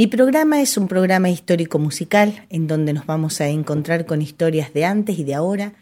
Mi 0.00 0.06
programa 0.06 0.62
es 0.62 0.78
un 0.78 0.88
programa 0.88 1.28
histórico 1.28 1.78
musical 1.78 2.46
en 2.48 2.66
donde 2.66 2.94
nos 2.94 3.04
vamos 3.04 3.42
a 3.42 3.48
encontrar 3.48 4.06
con 4.06 4.22
historias 4.22 4.72
de 4.72 4.86
antes 4.86 5.18
y 5.18 5.24
de 5.24 5.34
ahora, 5.34 5.74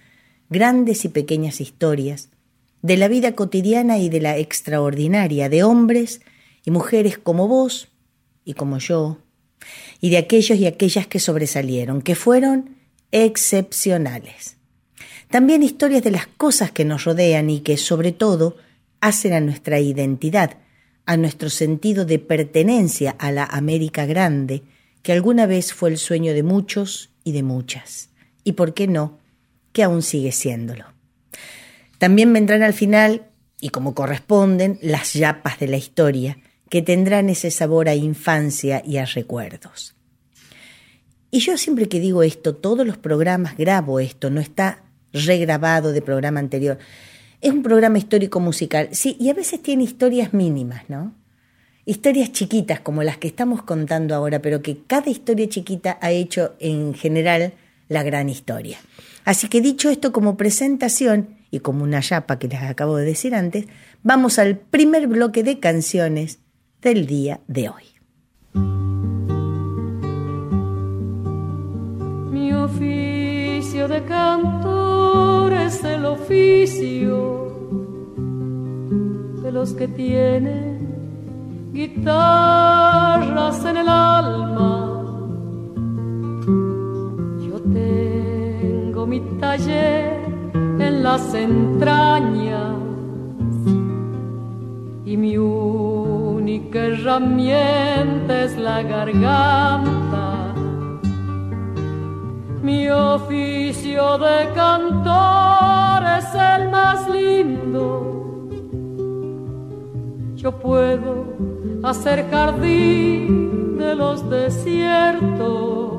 grandes 0.50 1.04
y 1.04 1.08
pequeñas 1.08 1.60
historias, 1.60 2.28
de 2.82 2.96
la 2.96 3.06
vida 3.06 3.36
cotidiana 3.36 3.98
y 3.98 4.08
de 4.08 4.20
la 4.20 4.36
extraordinaria, 4.36 5.48
de 5.48 5.62
hombres 5.62 6.20
y 6.64 6.72
mujeres 6.72 7.16
como 7.16 7.46
vos 7.46 7.90
y 8.44 8.54
como 8.54 8.78
yo, 8.78 9.18
y 10.00 10.10
de 10.10 10.18
aquellos 10.18 10.58
y 10.58 10.66
aquellas 10.66 11.06
que 11.06 11.20
sobresalieron, 11.20 12.02
que 12.02 12.16
fueron 12.16 12.74
excepcionales. 13.12 14.56
También 15.30 15.62
historias 15.62 16.02
de 16.02 16.10
las 16.10 16.26
cosas 16.26 16.72
que 16.72 16.84
nos 16.84 17.04
rodean 17.04 17.50
y 17.50 17.60
que 17.60 17.76
sobre 17.76 18.10
todo 18.10 18.56
hacen 19.00 19.32
a 19.32 19.40
nuestra 19.40 19.78
identidad, 19.78 20.56
a 21.08 21.16
nuestro 21.16 21.48
sentido 21.48 22.04
de 22.04 22.18
pertenencia 22.18 23.16
a 23.18 23.32
la 23.32 23.44
América 23.44 24.04
Grande, 24.04 24.62
que 25.00 25.12
alguna 25.12 25.46
vez 25.46 25.72
fue 25.72 25.88
el 25.88 25.96
sueño 25.96 26.34
de 26.34 26.42
muchos 26.42 27.08
y 27.24 27.32
de 27.32 27.42
muchas, 27.42 28.10
y 28.44 28.52
por 28.52 28.74
qué 28.74 28.86
no, 28.88 29.18
que 29.72 29.82
aún 29.82 30.02
sigue 30.02 30.32
siéndolo. 30.32 30.84
También 31.96 32.30
vendrán 32.34 32.62
al 32.62 32.74
final, 32.74 33.22
y 33.58 33.70
como 33.70 33.94
corresponden, 33.94 34.78
las 34.82 35.14
yapas 35.14 35.58
de 35.58 35.68
la 35.68 35.78
historia, 35.78 36.36
que 36.68 36.82
tendrán 36.82 37.30
ese 37.30 37.50
sabor 37.50 37.88
a 37.88 37.94
infancia 37.94 38.82
y 38.84 38.98
a 38.98 39.06
recuerdos. 39.06 39.96
Y 41.30 41.38
yo 41.38 41.56
siempre 41.56 41.88
que 41.88 42.00
digo 42.00 42.22
esto, 42.22 42.54
todos 42.54 42.86
los 42.86 42.98
programas 42.98 43.56
grabo 43.56 43.98
esto, 43.98 44.28
no 44.28 44.42
está 44.42 44.84
regrabado 45.14 45.92
de 45.92 46.02
programa 46.02 46.40
anterior. 46.40 46.76
Es 47.40 47.52
un 47.52 47.62
programa 47.62 47.98
histórico 47.98 48.40
musical, 48.40 48.88
sí, 48.92 49.16
y 49.20 49.30
a 49.30 49.34
veces 49.34 49.62
tiene 49.62 49.84
historias 49.84 50.34
mínimas, 50.34 50.82
¿no? 50.88 51.14
Historias 51.84 52.32
chiquitas 52.32 52.80
como 52.80 53.04
las 53.04 53.16
que 53.18 53.28
estamos 53.28 53.62
contando 53.62 54.16
ahora, 54.16 54.42
pero 54.42 54.60
que 54.60 54.82
cada 54.86 55.08
historia 55.08 55.48
chiquita 55.48 55.98
ha 56.00 56.10
hecho 56.10 56.54
en 56.58 56.94
general 56.94 57.52
la 57.88 58.02
gran 58.02 58.28
historia. 58.28 58.78
Así 59.24 59.48
que 59.48 59.60
dicho 59.60 59.88
esto 59.88 60.12
como 60.12 60.36
presentación 60.36 61.36
y 61.52 61.60
como 61.60 61.84
una 61.84 62.00
yapa 62.00 62.40
que 62.40 62.48
les 62.48 62.60
acabo 62.60 62.96
de 62.96 63.04
decir 63.04 63.36
antes, 63.36 63.66
vamos 64.02 64.40
al 64.40 64.56
primer 64.58 65.06
bloque 65.06 65.44
de 65.44 65.60
canciones 65.60 66.40
del 66.82 67.06
día 67.06 67.40
de 67.46 67.68
hoy. 67.68 67.84
Mi 72.32 72.52
oficio 72.52 73.86
de 73.86 74.04
cantor 74.04 74.87
es 75.68 75.84
el 75.84 76.06
oficio 76.06 77.16
de 79.42 79.52
los 79.52 79.74
que 79.74 79.86
tienen 79.86 80.78
guitarras 81.74 83.62
en 83.66 83.76
el 83.76 83.88
alma. 83.88 85.04
Yo 87.46 87.60
tengo 87.80 89.06
mi 89.06 89.20
taller 89.40 90.18
en 90.86 91.02
las 91.02 91.34
entrañas 91.34 92.76
y 95.04 95.16
mi 95.18 95.36
única 95.36 96.78
herramienta 96.78 98.44
es 98.44 98.56
la 98.56 98.82
garganta. 98.82 100.37
Mi 102.62 102.88
oficio 102.90 104.18
de 104.18 104.52
cantor 104.54 106.02
es 106.18 106.34
el 106.34 106.68
más 106.70 107.08
lindo. 107.08 108.48
Yo 110.34 110.52
puedo 110.52 111.24
hacer 111.84 112.28
jardín 112.30 113.78
de 113.78 113.94
los 113.94 114.28
desiertos 114.28 115.92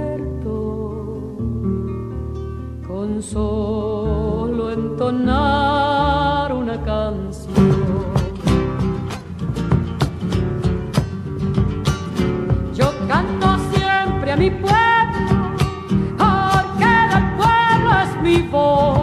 con 2.86 3.22
solo 3.22 4.72
entonar 4.72 6.52
una 6.54 6.82
canción. 6.82 7.43
A 14.34 14.36
mi 14.36 14.50
pueblo, 14.50 15.54
porque 16.18 16.92
del 17.12 17.26
pueblo 17.36 17.90
es 18.02 18.22
mi 18.22 18.42
voz. 18.48 18.98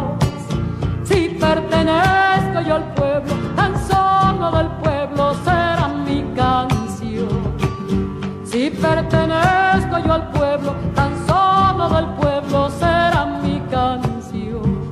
Si 1.03 1.29
pertenezco 1.39 2.59
yo 2.67 2.75
al 2.75 2.93
pueblo, 2.93 3.33
tan 3.55 3.73
solo 3.87 4.51
del 4.57 4.67
pueblo 4.83 5.33
será 5.45 5.87
mi 6.05 6.23
canción. 6.35 7.29
Si 8.43 8.71
pertenezco 8.71 9.99
yo 10.05 10.13
al 10.13 10.31
pueblo, 10.31 10.75
tan 10.95 11.11
solo 11.25 11.87
del 11.95 12.07
pueblo 12.19 12.69
será 12.69 13.39
mi 13.41 13.61
canción. 13.71 14.91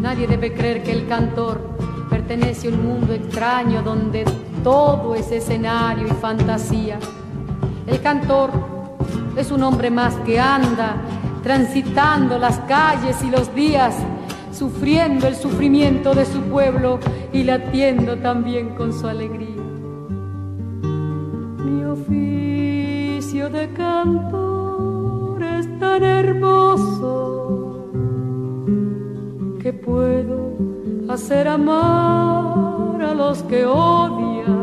Nadie 0.00 0.26
debe 0.26 0.52
creer 0.52 0.82
que 0.82 0.92
el 0.92 1.06
cantor 1.06 1.60
pertenece 2.08 2.66
a 2.66 2.70
un 2.72 2.82
mundo 2.84 3.12
extraño 3.12 3.82
donde 3.82 4.24
todo 4.64 5.14
es 5.14 5.30
escenario 5.30 6.08
y 6.08 6.10
fantasía. 6.10 6.98
El 7.90 8.00
cantor 8.00 8.50
es 9.36 9.50
un 9.50 9.64
hombre 9.64 9.90
más 9.90 10.14
que 10.24 10.38
anda 10.38 10.94
transitando 11.42 12.38
las 12.38 12.60
calles 12.60 13.20
y 13.24 13.30
los 13.30 13.52
días, 13.52 13.96
sufriendo 14.52 15.26
el 15.26 15.34
sufrimiento 15.34 16.14
de 16.14 16.24
su 16.24 16.40
pueblo 16.42 17.00
y 17.32 17.42
latiendo 17.42 18.16
también 18.18 18.76
con 18.76 18.92
su 18.92 19.08
alegría. 19.08 19.56
Mi 21.64 21.84
oficio 21.84 23.50
de 23.50 23.72
cantor 23.72 25.42
es 25.42 25.78
tan 25.80 26.04
hermoso 26.04 27.90
que 29.60 29.72
puedo 29.72 30.52
hacer 31.08 31.48
amar 31.48 33.02
a 33.02 33.14
los 33.14 33.42
que 33.44 33.64
odian 33.66 34.59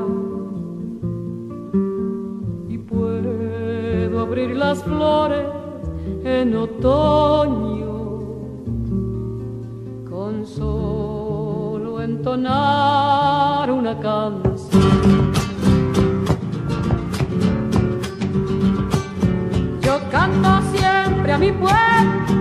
las 4.70 4.84
flores 4.84 5.48
en 6.26 6.54
otoño 6.58 7.88
con 10.10 10.46
solo 10.46 12.02
entonar 12.02 13.72
una 13.72 13.98
canción. 13.98 15.32
Yo 19.86 20.00
canto 20.12 20.50
siempre 20.76 21.32
a 21.32 21.38
mi 21.38 21.52
pueblo, 21.54 22.38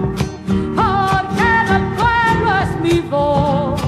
porque 0.79 1.49
del 1.71 1.85
pueblo 2.01 2.49
es 2.65 2.71
mi 2.87 2.99
voz. 3.09 3.81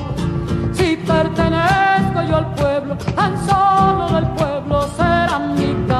Si 0.77 0.97
pertenezco 0.97 2.19
yo 2.29 2.37
al 2.37 2.55
pueblo, 2.55 2.97
tan 3.17 3.33
solo 3.49 4.03
del 4.15 4.29
pueblo 4.39 4.83
será 4.97 5.41
mi 5.57 5.75
canción. 5.89 5.98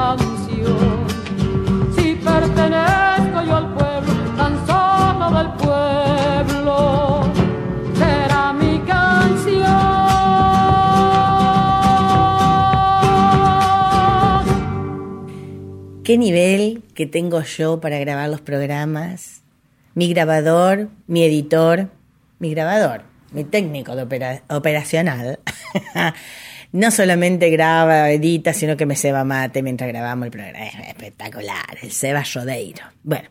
Qué 16.09 16.17
nivel 16.17 16.81
que 16.95 17.05
tengo 17.05 17.43
yo 17.43 17.79
para 17.81 17.99
grabar 17.99 18.31
los 18.31 18.41
programas. 18.41 19.43
Mi 19.93 20.11
grabador, 20.11 20.89
mi 21.05 21.23
editor, 21.23 21.91
mi 22.39 22.49
grabador, 22.49 23.03
mi 23.31 23.43
técnico 23.43 23.95
de 23.95 24.41
operacional. 24.49 25.39
no 26.71 26.89
solamente 26.89 27.51
graba, 27.51 28.09
edita, 28.09 28.53
sino 28.55 28.75
que 28.75 28.87
me 28.87 28.95
ceba 28.95 29.23
mate 29.23 29.61
mientras 29.61 29.87
grabamos 29.87 30.25
el 30.25 30.31
programa. 30.31 30.65
Es 30.65 30.87
espectacular, 30.87 31.77
el 31.79 31.91
Seba 31.91 32.23
Rodeiro. 32.33 32.85
Bueno, 33.03 33.29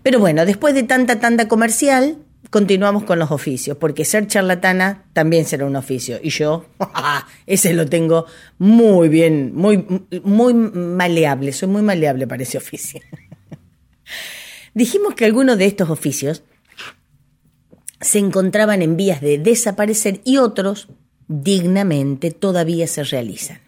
Pero 0.01 0.19
bueno, 0.19 0.45
después 0.45 0.73
de 0.73 0.83
tanta 0.83 1.19
tanda 1.19 1.47
comercial, 1.47 2.17
continuamos 2.55 3.03
con 3.03 3.19
los 3.19 3.31
oficios, 3.31 3.75
porque 3.75 4.05
ser 4.05 4.27
charlatana 4.27 5.03
también 5.11 5.43
será 5.43 5.65
un 5.65 5.75
oficio. 5.75 6.21
Y 6.23 6.29
yo, 6.29 6.65
ese 7.45 7.73
lo 7.73 7.85
tengo 7.85 8.27
muy 8.59 9.09
bien, 9.09 9.53
muy, 9.53 9.85
muy 10.23 10.53
maleable, 10.53 11.51
soy 11.51 11.67
muy 11.67 11.81
maleable 11.81 12.27
para 12.27 12.43
ese 12.43 12.57
oficio. 12.57 13.01
Dijimos 14.73 15.15
que 15.15 15.25
algunos 15.25 15.57
de 15.57 15.65
estos 15.65 15.89
oficios 15.89 16.43
se 17.99 18.19
encontraban 18.19 18.81
en 18.81 18.95
vías 18.95 19.19
de 19.19 19.37
desaparecer 19.37 20.21
y 20.23 20.37
otros 20.37 20.87
dignamente 21.27 22.31
todavía 22.31 22.87
se 22.87 23.03
realizan. 23.03 23.59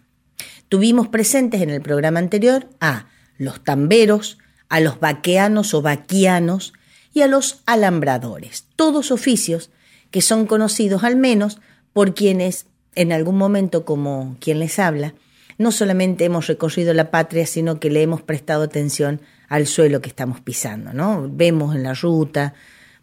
Tuvimos 0.70 1.08
presentes 1.08 1.60
en 1.60 1.68
el 1.68 1.82
programa 1.82 2.20
anterior 2.20 2.70
a 2.80 3.08
los 3.36 3.62
tamberos, 3.62 4.38
a 4.70 4.80
los 4.80 4.98
vaqueanos 4.98 5.74
o 5.74 5.82
vaquianos 5.82 6.72
y 7.12 7.22
a 7.22 7.26
los 7.26 7.62
alambradores, 7.66 8.66
todos 8.76 9.10
oficios 9.10 9.70
que 10.10 10.20
son 10.20 10.46
conocidos 10.46 11.04
al 11.04 11.16
menos 11.16 11.60
por 11.92 12.14
quienes 12.14 12.66
en 12.94 13.12
algún 13.12 13.36
momento 13.36 13.84
como 13.84 14.36
quien 14.40 14.58
les 14.58 14.78
habla, 14.78 15.14
no 15.58 15.72
solamente 15.72 16.24
hemos 16.24 16.46
recorrido 16.46 16.94
la 16.94 17.10
patria, 17.10 17.46
sino 17.46 17.80
que 17.80 17.90
le 17.90 18.02
hemos 18.02 18.22
prestado 18.22 18.62
atención 18.62 19.20
al 19.48 19.66
suelo 19.66 20.00
que 20.00 20.08
estamos 20.08 20.40
pisando, 20.40 20.92
¿no? 20.92 21.28
Vemos 21.30 21.74
en 21.74 21.82
la 21.82 21.94
ruta, 21.94 22.54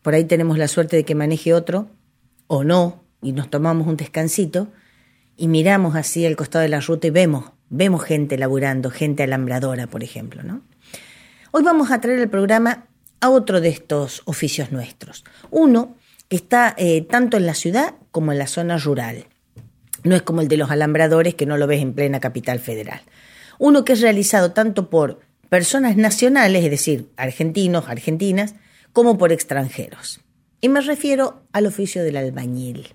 por 0.02 0.14
ahí 0.14 0.26
tenemos 0.26 0.58
la 0.58 0.68
suerte 0.68 0.96
de 0.96 1.04
que 1.04 1.16
maneje 1.16 1.54
otro, 1.54 1.90
o 2.48 2.64
no, 2.64 3.04
y 3.22 3.34
nos 3.34 3.50
tomamos 3.50 3.88
un 3.88 3.98
descansito, 3.98 4.70
y 5.36 5.48
miramos 5.48 5.96
así 5.96 6.26
al 6.26 6.36
costado 6.36 6.64
de 6.64 6.70
la 6.70 6.80
ruta 6.80 7.08
y 7.08 7.10
vemos, 7.10 7.52
vemos 7.70 8.04
gente 8.04 8.38
laburando, 8.38 8.90
gente 8.90 9.24
alambradora, 9.24 9.88
por 9.88 10.04
ejemplo, 10.04 10.44
¿no? 10.44 10.62
Hoy 11.52 11.64
vamos 11.64 11.92
a 11.92 12.00
traer 12.00 12.20
el 12.20 12.30
programa 12.30 12.86
a 13.26 13.30
otro 13.30 13.60
de 13.60 13.70
estos 13.70 14.22
oficios 14.26 14.72
nuestros. 14.72 15.24
Uno 15.52 15.96
que 16.30 16.36
está 16.36 16.74
eh, 16.78 17.02
tanto 17.02 17.38
en 17.38 17.46
la 17.46 17.54
ciudad 17.54 17.96
como 18.12 18.32
en 18.32 18.40
la 18.40 18.48
zona 18.48 18.78
rural. 18.78 19.26
No 20.04 20.16
es 20.16 20.22
como 20.22 20.42
el 20.42 20.48
de 20.48 20.58
los 20.58 20.72
alambradores 20.72 21.36
que 21.36 21.46
no 21.46 21.58
lo 21.58 21.68
ves 21.68 21.82
en 21.82 21.94
plena 21.94 22.20
capital 22.20 22.60
federal. 22.60 23.02
Uno 23.58 23.84
que 23.84 23.94
es 23.94 24.02
realizado 24.02 24.52
tanto 24.52 24.90
por 24.90 25.20
personas 25.50 25.98
nacionales, 25.98 26.64
es 26.64 26.70
decir, 26.70 27.10
argentinos, 27.18 27.90
argentinas, 27.90 28.56
como 28.94 29.18
por 29.18 29.32
extranjeros. 29.32 30.22
Y 30.62 30.70
me 30.70 30.82
refiero 30.82 31.44
al 31.52 31.66
oficio 31.66 32.04
del 32.04 32.18
albañil. 32.18 32.94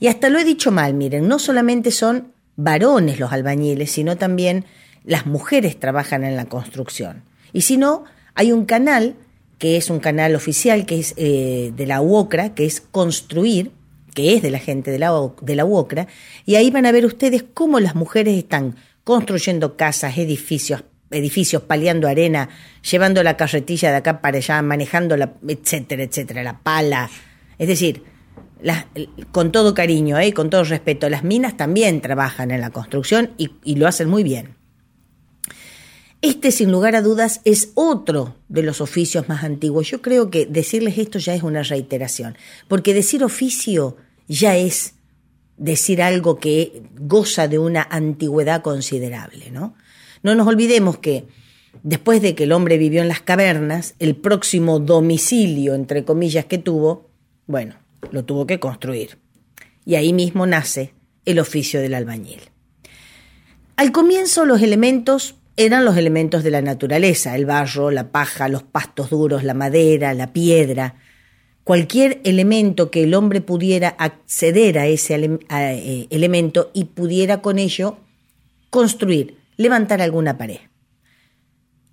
Y 0.00 0.06
hasta 0.06 0.28
lo 0.28 0.38
he 0.38 0.44
dicho 0.44 0.70
mal, 0.70 0.94
miren, 0.94 1.26
no 1.28 1.38
solamente 1.38 1.90
son 1.90 2.32
varones 2.56 3.18
los 3.18 3.32
albañiles, 3.32 3.90
sino 3.90 4.16
también 4.16 4.64
las 5.04 5.26
mujeres 5.26 5.78
trabajan 5.78 6.24
en 6.24 6.36
la 6.36 6.46
construcción. 6.46 7.24
Y 7.52 7.62
si 7.62 7.76
no, 7.76 8.04
hay 8.38 8.52
un 8.52 8.66
canal 8.66 9.16
que 9.58 9.76
es 9.76 9.90
un 9.90 9.98
canal 9.98 10.36
oficial 10.36 10.86
que 10.86 11.00
es 11.00 11.12
eh, 11.16 11.72
de 11.76 11.86
la 11.86 12.00
UOCRA, 12.00 12.54
que 12.54 12.66
es 12.66 12.80
Construir, 12.80 13.72
que 14.14 14.34
es 14.34 14.42
de 14.42 14.52
la 14.52 14.60
gente 14.60 14.92
de 14.92 15.00
la, 15.00 15.10
de 15.42 15.56
la 15.56 15.64
UOCRA, 15.64 16.06
y 16.46 16.54
ahí 16.54 16.70
van 16.70 16.86
a 16.86 16.92
ver 16.92 17.04
ustedes 17.04 17.44
cómo 17.52 17.80
las 17.80 17.96
mujeres 17.96 18.38
están 18.38 18.76
construyendo 19.02 19.76
casas, 19.76 20.18
edificios, 20.18 20.84
edificios, 21.10 21.62
paliando 21.62 22.06
arena, 22.06 22.48
llevando 22.88 23.24
la 23.24 23.36
carretilla 23.36 23.90
de 23.90 23.96
acá 23.96 24.20
para 24.20 24.36
allá, 24.36 24.62
manejando 24.62 25.16
la, 25.16 25.34
etcétera, 25.48 26.04
etcétera, 26.04 26.44
la 26.44 26.60
pala. 26.60 27.10
Es 27.58 27.66
decir, 27.66 28.04
con 29.32 29.50
todo 29.50 29.74
cariño, 29.74 30.16
¿eh? 30.20 30.32
con 30.32 30.48
todo 30.48 30.62
respeto, 30.62 31.10
las 31.10 31.24
minas 31.24 31.56
también 31.56 32.00
trabajan 32.00 32.52
en 32.52 32.60
la 32.60 32.70
construcción 32.70 33.32
y, 33.36 33.50
y 33.64 33.74
lo 33.74 33.88
hacen 33.88 34.08
muy 34.08 34.22
bien. 34.22 34.57
Este, 36.20 36.50
sin 36.50 36.72
lugar 36.72 36.96
a 36.96 37.02
dudas, 37.02 37.40
es 37.44 37.70
otro 37.74 38.34
de 38.48 38.62
los 38.62 38.80
oficios 38.80 39.28
más 39.28 39.44
antiguos. 39.44 39.88
Yo 39.88 40.02
creo 40.02 40.30
que 40.30 40.46
decirles 40.46 40.98
esto 40.98 41.18
ya 41.18 41.34
es 41.34 41.44
una 41.44 41.62
reiteración, 41.62 42.36
porque 42.66 42.92
decir 42.92 43.22
oficio 43.22 43.96
ya 44.26 44.56
es 44.56 44.94
decir 45.56 46.02
algo 46.02 46.38
que 46.38 46.82
goza 46.98 47.46
de 47.46 47.58
una 47.58 47.86
antigüedad 47.90 48.62
considerable, 48.62 49.50
¿no? 49.50 49.74
No 50.22 50.34
nos 50.34 50.46
olvidemos 50.48 50.98
que 50.98 51.26
después 51.82 52.20
de 52.20 52.34
que 52.34 52.44
el 52.44 52.52
hombre 52.52 52.78
vivió 52.78 53.02
en 53.02 53.08
las 53.08 53.20
cavernas, 53.20 53.94
el 53.98 54.16
próximo 54.16 54.80
domicilio, 54.80 55.74
entre 55.74 56.04
comillas, 56.04 56.46
que 56.46 56.58
tuvo, 56.58 57.10
bueno, 57.46 57.76
lo 58.10 58.24
tuvo 58.24 58.46
que 58.46 58.58
construir. 58.58 59.18
Y 59.84 59.94
ahí 59.94 60.12
mismo 60.12 60.46
nace 60.46 60.92
el 61.24 61.38
oficio 61.38 61.80
del 61.80 61.94
albañil. 61.94 62.40
Al 63.76 63.92
comienzo 63.92 64.44
los 64.44 64.62
elementos 64.62 65.36
eran 65.58 65.84
los 65.84 65.96
elementos 65.96 66.44
de 66.44 66.52
la 66.52 66.62
naturaleza, 66.62 67.34
el 67.34 67.44
barro, 67.44 67.90
la 67.90 68.12
paja, 68.12 68.48
los 68.48 68.62
pastos 68.62 69.10
duros, 69.10 69.42
la 69.42 69.54
madera, 69.54 70.14
la 70.14 70.32
piedra, 70.32 70.94
cualquier 71.64 72.20
elemento 72.22 72.92
que 72.92 73.02
el 73.02 73.12
hombre 73.12 73.40
pudiera 73.40 73.88
acceder 73.88 74.78
a 74.78 74.86
ese 74.86 75.16
eh, 75.16 76.06
elemento 76.10 76.70
y 76.72 76.84
pudiera 76.84 77.42
con 77.42 77.58
ello 77.58 77.98
construir 78.70 79.36
levantar 79.56 80.00
alguna 80.00 80.38
pared. 80.38 80.60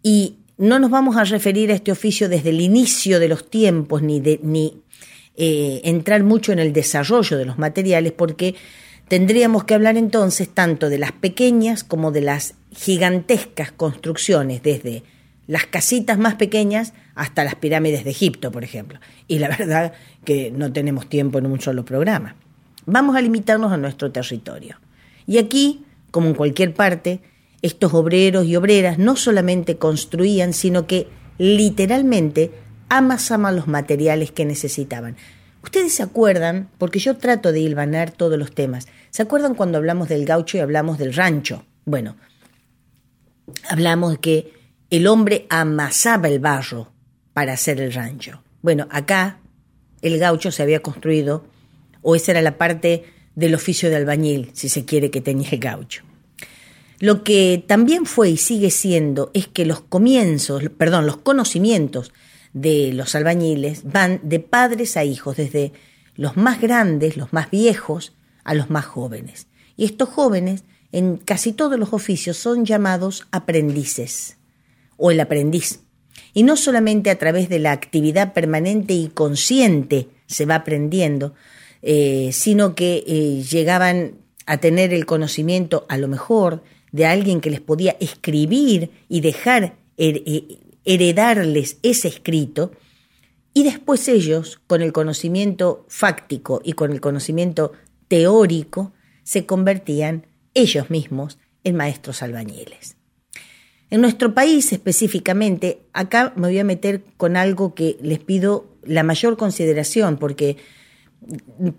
Y 0.04 0.36
no 0.60 0.78
nos 0.78 0.92
vamos 0.92 1.18
a 1.18 1.24
referir 1.24 1.72
a 1.72 1.76
este 1.76 1.92
oficio 1.92 2.30
desde 2.30 2.52
el 2.52 2.62
inicio 2.62 3.20
de 3.20 3.30
los 3.30 3.50
tiempos, 3.50 4.04
ni, 4.04 4.20
ni 4.44 4.84
eh, 5.36 5.82
entrar 5.84 6.24
mucho 6.24 6.52
en 6.52 6.60
el 6.60 6.72
desarrollo 6.72 7.36
de 7.36 7.46
los 7.46 7.58
materiales, 7.58 8.12
porque 8.12 8.54
tendríamos 9.08 9.64
que 9.64 9.74
hablar 9.74 9.98
entonces 9.98 10.48
tanto 10.48 10.90
de 10.90 11.00
las 11.00 11.12
pequeñas 11.14 11.84
como 11.84 12.12
de 12.12 12.22
las 12.22 12.54
gigantescas 12.76 13.72
construcciones, 13.72 14.62
desde 14.62 15.04
las 15.48 15.66
casitas 15.66 16.18
más 16.18 16.36
pequeñas 16.36 16.94
hasta 17.14 17.44
las 17.44 17.56
pirámides 17.56 18.04
de 18.04 18.12
Egipto, 18.12 18.52
por 18.52 18.64
ejemplo. 18.64 19.00
Y 19.28 19.40
la 19.40 19.48
verdad 19.58 19.94
que 20.24 20.52
no 20.52 20.72
tenemos 20.72 21.08
tiempo 21.08 21.40
en 21.40 21.46
un 21.46 21.62
solo 21.62 21.86
programa. 21.86 22.36
Vamos 22.86 23.16
a 23.16 23.22
limitarnos 23.22 23.72
a 23.72 23.78
nuestro 23.78 24.12
territorio. 24.12 24.78
Y 25.26 25.38
aquí, 25.38 25.86
como 26.12 26.28
en 26.28 26.36
cualquier 26.36 26.74
parte, 26.74 27.22
estos 27.62 27.94
obreros 27.94 28.46
y 28.46 28.56
obreras 28.56 29.00
no 29.00 29.16
solamente 29.16 29.78
construían, 29.78 30.54
sino 30.54 30.86
que 30.86 31.08
literalmente 31.38 32.52
amasaban 32.90 33.56
los 33.56 33.68
materiales 33.68 34.32
que 34.32 34.46
necesitaban. 34.46 35.16
Ustedes 35.64 35.94
se 35.94 36.04
acuerdan, 36.04 36.70
porque 36.78 37.00
yo 37.00 37.18
trato 37.18 37.52
de 37.52 37.60
hilvanar 37.60 38.12
todos 38.12 38.38
los 38.38 38.54
temas, 38.54 38.88
¿se 39.10 39.24
acuerdan 39.24 39.56
cuando 39.56 39.80
hablamos 39.80 40.10
del 40.10 40.26
gaucho 40.26 40.58
y 40.58 40.60
hablamos 40.60 41.00
del 41.00 41.16
rancho? 41.16 41.66
Bueno, 41.86 42.16
hablamos 43.70 44.14
de 44.14 44.18
que 44.20 44.54
el 44.90 45.08
hombre 45.08 45.46
amasaba 45.50 46.28
el 46.30 46.40
barro 46.40 46.92
para 47.34 47.54
hacer 47.54 47.82
el 47.82 47.94
rancho. 47.94 48.42
Bueno, 48.62 48.88
acá 48.90 49.40
el 50.02 50.18
gaucho 50.20 50.52
se 50.52 50.64
había 50.64 50.82
construido, 50.82 51.46
o 52.02 52.16
esa 52.16 52.32
era 52.32 52.42
la 52.42 52.58
parte 52.58 53.06
del 53.36 53.56
oficio 53.56 53.90
de 53.90 53.98
albañil, 53.98 54.52
si 54.54 54.70
se 54.70 54.86
quiere 54.86 55.12
que 55.12 55.22
tenía 55.22 55.50
el 55.52 55.60
gaucho. 55.60 56.04
Lo 57.00 57.24
que 57.24 57.64
también 57.68 58.06
fue 58.06 58.30
y 58.30 58.38
sigue 58.38 58.72
siendo 58.72 59.32
es 59.34 59.48
que 59.48 59.66
los 59.66 59.82
comienzos, 59.82 60.64
perdón, 60.78 61.06
los 61.06 61.18
conocimientos 61.18 62.14
de 62.54 62.94
los 62.94 63.16
albañiles 63.16 63.84
van 63.84 64.22
de 64.24 64.40
padres 64.40 64.96
a 64.96 65.04
hijos, 65.04 65.36
desde 65.36 65.74
los 66.16 66.38
más 66.38 66.62
grandes, 66.62 67.18
los 67.18 67.34
más 67.34 67.52
viejos, 67.52 68.14
a 68.46 68.54
los 68.54 68.70
más 68.70 68.86
jóvenes. 68.86 69.48
Y 69.76 69.84
estos 69.84 70.08
jóvenes, 70.08 70.64
en 70.96 71.18
casi 71.18 71.52
todos 71.52 71.78
los 71.78 71.92
oficios, 71.92 72.38
son 72.38 72.64
llamados 72.64 73.28
aprendices 73.32 74.38
o 74.96 75.12
el 75.12 75.20
aprendiz. 75.20 75.82
Y 76.34 76.44
no 76.44 76.56
solamente 76.56 77.10
a 77.10 77.18
través 77.18 77.50
de 77.50 77.60
la 77.60 77.74
actividad 77.74 78.32
permanente 78.32 78.94
y 78.94 79.10
consciente 79.10 80.08
se 80.26 80.46
va 80.46 80.56
aprendiendo, 80.56 81.34
eh, 81.82 82.30
sino 82.32 82.76
que 82.76 83.04
eh, 83.06 83.44
llegaban 83.44 84.20
a 84.46 84.58
tener 84.60 84.94
el 84.94 85.06
conocimiento 85.06 85.86
a 85.90 85.98
lo 85.98 86.08
mejor 86.08 86.64
de 86.94 87.06
alguien 87.06 87.42
que 87.42 87.50
les 87.50 87.60
podía 87.60 87.98
escribir 88.00 88.90
y 89.10 89.20
dejar 89.20 89.76
eh, 89.98 90.60
heredarles 90.86 91.78
ese 91.84 92.08
escrito, 92.08 92.72
y 93.54 93.64
después 93.64 94.08
ellos, 94.08 94.62
con 94.66 94.82
el 94.82 94.94
conocimiento 94.94 95.86
fáctico 95.90 96.62
y 96.64 96.72
con 96.72 96.94
el 96.94 97.02
conocimiento 97.02 97.74
teórico, 98.08 98.94
se 99.24 99.46
convertían 99.46 100.26
ellos 100.56 100.90
mismos 100.90 101.38
en 101.64 101.76
maestros 101.76 102.24
albañiles. 102.24 102.98
En 103.92 104.02
nuestro 104.02 104.34
país 104.34 104.74
específicamente, 104.74 105.84
acá 105.94 106.34
me 106.36 106.48
voy 106.48 106.58
a 106.58 106.64
meter 106.64 107.04
con 107.18 107.38
algo 107.38 107.76
que 107.76 107.98
les 108.02 108.20
pido 108.20 108.66
la 108.84 109.04
mayor 109.04 109.38
consideración, 109.38 110.18
porque 110.18 110.58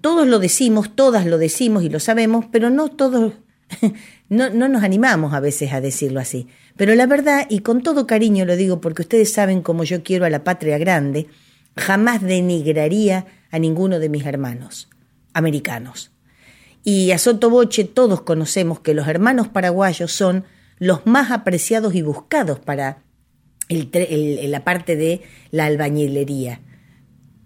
todos 0.01 0.27
lo 0.27 0.39
decimos, 0.39 0.95
todas 0.95 1.27
lo 1.27 1.39
decimos 1.39 1.83
y 1.83 1.89
lo 1.89 2.01
sabemos, 2.01 2.47
pero 2.51 2.71
no 2.71 2.89
todos, 2.89 3.33
no, 4.29 4.51
no 4.51 4.69
nos 4.69 4.83
animamos 4.85 5.35
a 5.35 5.41
veces 5.41 5.73
a 5.73 5.81
decirlo 5.81 6.21
así. 6.21 6.47
Pero 6.77 6.95
la 6.95 7.07
verdad, 7.07 7.47
y 7.49 7.61
con 7.61 7.83
todo 7.83 8.07
cariño 8.07 8.45
lo 8.45 8.57
digo 8.57 8.81
porque 8.81 9.03
ustedes 9.03 9.33
saben 9.33 9.63
cómo 9.63 9.85
yo 9.85 10.03
quiero 10.03 10.25
a 10.25 10.31
la 10.31 10.45
patria 10.45 10.79
grande, 10.79 11.27
jamás 11.77 12.23
denigraría 12.23 13.27
a 13.51 13.59
ninguno 13.59 13.99
de 13.99 14.09
mis 14.09 14.25
hermanos 14.25 14.89
americanos. 15.33 16.16
Y 16.89 17.11
a 17.11 17.19
Sotoboche 17.19 17.83
todos 17.83 18.21
conocemos 18.21 18.79
que 18.79 18.95
los 18.95 19.09
hermanos 19.09 19.49
paraguayos 19.49 20.13
son 20.13 20.45
los 20.79 21.05
más 21.05 21.33
apreciados 21.33 21.97
y 21.97 22.03
buscados 22.03 22.61
para 22.61 23.03
la 23.69 24.63
parte 24.63 24.95
de 24.95 25.23
la 25.51 25.65
albañilería. 25.65 26.61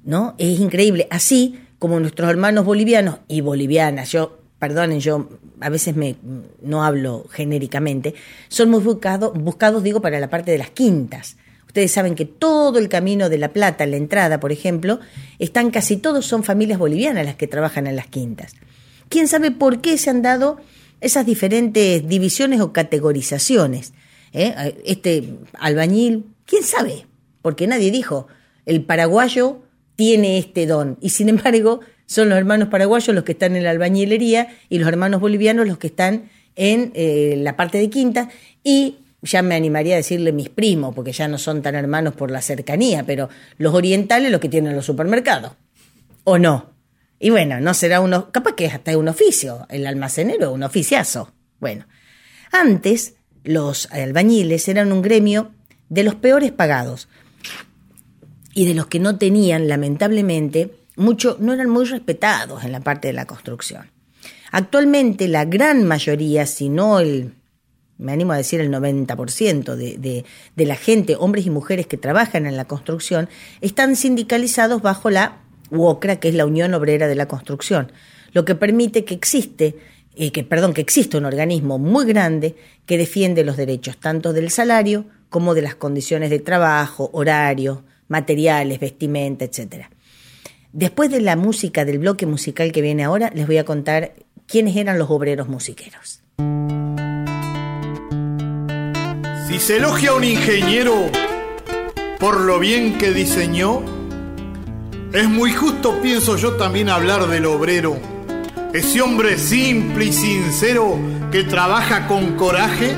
¿No? 0.04 0.34
Es 0.36 0.60
increíble. 0.60 1.06
Así 1.10 1.58
como 1.78 1.98
nuestros 2.00 2.28
hermanos 2.28 2.66
bolivianos 2.66 3.20
y 3.28 3.40
bolivianas, 3.40 4.12
yo, 4.12 4.40
perdonen, 4.58 5.00
yo 5.00 5.30
a 5.62 5.70
veces 5.70 5.96
me, 5.96 6.16
no 6.60 6.84
hablo 6.84 7.24
genéricamente, 7.30 8.14
son 8.48 8.68
muy 8.68 8.80
buscados, 8.80 9.32
buscados, 9.32 9.82
digo, 9.82 10.02
para 10.02 10.20
la 10.20 10.28
parte 10.28 10.50
de 10.50 10.58
las 10.58 10.68
quintas. 10.68 11.38
Ustedes 11.66 11.90
saben 11.90 12.14
que 12.14 12.26
todo 12.26 12.78
el 12.78 12.90
camino 12.90 13.30
de 13.30 13.38
La 13.38 13.54
Plata, 13.54 13.86
la 13.86 13.96
entrada, 13.96 14.38
por 14.38 14.52
ejemplo, 14.52 15.00
están 15.38 15.70
casi 15.70 15.96
todos 15.96 16.26
son 16.26 16.44
familias 16.44 16.78
bolivianas 16.78 17.24
las 17.24 17.36
que 17.36 17.46
trabajan 17.46 17.86
en 17.86 17.96
las 17.96 18.08
quintas. 18.08 18.54
¿Quién 19.10 19.26
sabe 19.26 19.50
por 19.50 19.80
qué 19.80 19.98
se 19.98 20.08
han 20.08 20.22
dado 20.22 20.58
esas 21.00 21.26
diferentes 21.26 22.08
divisiones 22.08 22.60
o 22.60 22.72
categorizaciones? 22.72 23.92
¿Eh? 24.32 24.76
Este 24.86 25.34
albañil, 25.58 26.26
¿quién 26.46 26.62
sabe? 26.62 27.06
Porque 27.42 27.66
nadie 27.66 27.90
dijo, 27.90 28.28
el 28.66 28.84
paraguayo 28.84 29.62
tiene 29.96 30.38
este 30.38 30.66
don. 30.66 30.96
Y 31.00 31.10
sin 31.10 31.28
embargo, 31.28 31.80
son 32.06 32.28
los 32.28 32.38
hermanos 32.38 32.68
paraguayos 32.68 33.12
los 33.12 33.24
que 33.24 33.32
están 33.32 33.56
en 33.56 33.64
la 33.64 33.70
albañilería 33.70 34.48
y 34.68 34.78
los 34.78 34.86
hermanos 34.86 35.20
bolivianos 35.20 35.66
los 35.66 35.78
que 35.78 35.88
están 35.88 36.30
en 36.54 36.92
eh, 36.94 37.34
la 37.36 37.56
parte 37.56 37.78
de 37.78 37.90
quinta. 37.90 38.28
Y 38.62 38.98
ya 39.22 39.42
me 39.42 39.56
animaría 39.56 39.94
a 39.94 39.96
decirle 39.96 40.30
mis 40.30 40.50
primos, 40.50 40.94
porque 40.94 41.10
ya 41.10 41.26
no 41.26 41.36
son 41.36 41.62
tan 41.62 41.74
hermanos 41.74 42.14
por 42.14 42.30
la 42.30 42.42
cercanía, 42.42 43.02
pero 43.04 43.28
los 43.58 43.74
orientales 43.74 44.30
los 44.30 44.40
que 44.40 44.48
tienen 44.48 44.76
los 44.76 44.86
supermercados. 44.86 45.52
¿O 46.22 46.38
no? 46.38 46.70
Y 47.22 47.28
bueno, 47.28 47.60
no 47.60 47.74
será 47.74 48.00
uno, 48.00 48.32
capaz 48.32 48.54
que 48.54 48.64
es 48.64 48.74
hasta 48.74 48.96
un 48.96 49.06
oficio, 49.06 49.66
el 49.68 49.86
almacenero, 49.86 50.52
un 50.52 50.62
oficiazo. 50.62 51.30
Bueno, 51.60 51.84
antes 52.50 53.14
los 53.44 53.92
albañiles 53.92 54.66
eran 54.68 54.90
un 54.90 55.02
gremio 55.02 55.52
de 55.90 56.02
los 56.02 56.14
peores 56.14 56.50
pagados 56.50 57.08
y 58.54 58.64
de 58.64 58.74
los 58.74 58.86
que 58.86 59.00
no 59.00 59.18
tenían, 59.18 59.68
lamentablemente, 59.68 60.74
mucho, 60.96 61.36
no 61.40 61.52
eran 61.52 61.68
muy 61.68 61.84
respetados 61.84 62.64
en 62.64 62.72
la 62.72 62.80
parte 62.80 63.08
de 63.08 63.14
la 63.14 63.26
construcción. 63.26 63.90
Actualmente 64.50 65.28
la 65.28 65.44
gran 65.44 65.84
mayoría, 65.84 66.46
si 66.46 66.70
no 66.70 67.00
el, 67.00 67.34
me 67.98 68.12
animo 68.12 68.32
a 68.32 68.38
decir 68.38 68.60
el 68.62 68.72
90% 68.72 69.74
de, 69.74 69.98
de, 69.98 70.24
de 70.56 70.64
la 70.64 70.74
gente, 70.74 71.16
hombres 71.16 71.44
y 71.44 71.50
mujeres 71.50 71.86
que 71.86 71.98
trabajan 71.98 72.46
en 72.46 72.56
la 72.56 72.64
construcción, 72.64 73.28
están 73.60 73.94
sindicalizados 73.94 74.80
bajo 74.80 75.10
la 75.10 75.42
UOCRA, 75.70 76.16
que 76.16 76.28
es 76.28 76.34
la 76.34 76.46
Unión 76.46 76.74
Obrera 76.74 77.08
de 77.08 77.14
la 77.14 77.28
Construcción, 77.28 77.92
lo 78.32 78.44
que 78.44 78.54
permite 78.54 79.04
que 79.04 79.14
existe 79.14 79.76
eh, 80.16 80.32
que, 80.32 80.44
perdón, 80.44 80.74
que 80.74 80.80
existe 80.80 81.16
un 81.16 81.24
organismo 81.24 81.78
muy 81.78 82.04
grande 82.04 82.56
que 82.84 82.98
defiende 82.98 83.44
los 83.44 83.56
derechos 83.56 83.96
tanto 83.96 84.32
del 84.32 84.50
salario 84.50 85.06
como 85.28 85.54
de 85.54 85.62
las 85.62 85.76
condiciones 85.76 86.30
de 86.30 86.40
trabajo, 86.40 87.10
horario, 87.12 87.84
materiales, 88.08 88.80
vestimenta, 88.80 89.44
etc. 89.44 89.86
Después 90.72 91.10
de 91.10 91.20
la 91.20 91.36
música, 91.36 91.84
del 91.84 92.00
bloque 92.00 92.26
musical 92.26 92.72
que 92.72 92.82
viene 92.82 93.04
ahora, 93.04 93.30
les 93.34 93.46
voy 93.46 93.58
a 93.58 93.64
contar 93.64 94.14
quiénes 94.46 94.76
eran 94.76 94.98
los 94.98 95.10
obreros 95.10 95.48
musiqueros. 95.48 96.22
Si 99.48 99.58
se 99.58 99.76
elogia 99.76 100.10
a 100.10 100.14
un 100.14 100.24
ingeniero 100.24 101.06
por 102.18 102.40
lo 102.40 102.58
bien 102.58 102.98
que 102.98 103.12
diseñó, 103.12 103.99
es 105.12 105.28
muy 105.28 105.52
justo, 105.52 106.00
pienso 106.00 106.36
yo, 106.36 106.52
también 106.52 106.88
hablar 106.88 107.26
del 107.26 107.46
obrero. 107.46 107.98
Ese 108.72 109.02
hombre 109.02 109.38
simple 109.38 110.06
y 110.06 110.12
sincero 110.12 110.96
que 111.32 111.42
trabaja 111.42 112.06
con 112.06 112.36
coraje 112.36 112.94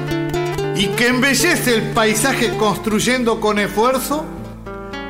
y 0.77 0.87
que 0.89 1.09
embellece 1.09 1.75
el 1.75 1.83
paisaje 1.93 2.57
construyendo 2.59 3.41
con 3.41 3.59
esfuerzo 3.59 4.25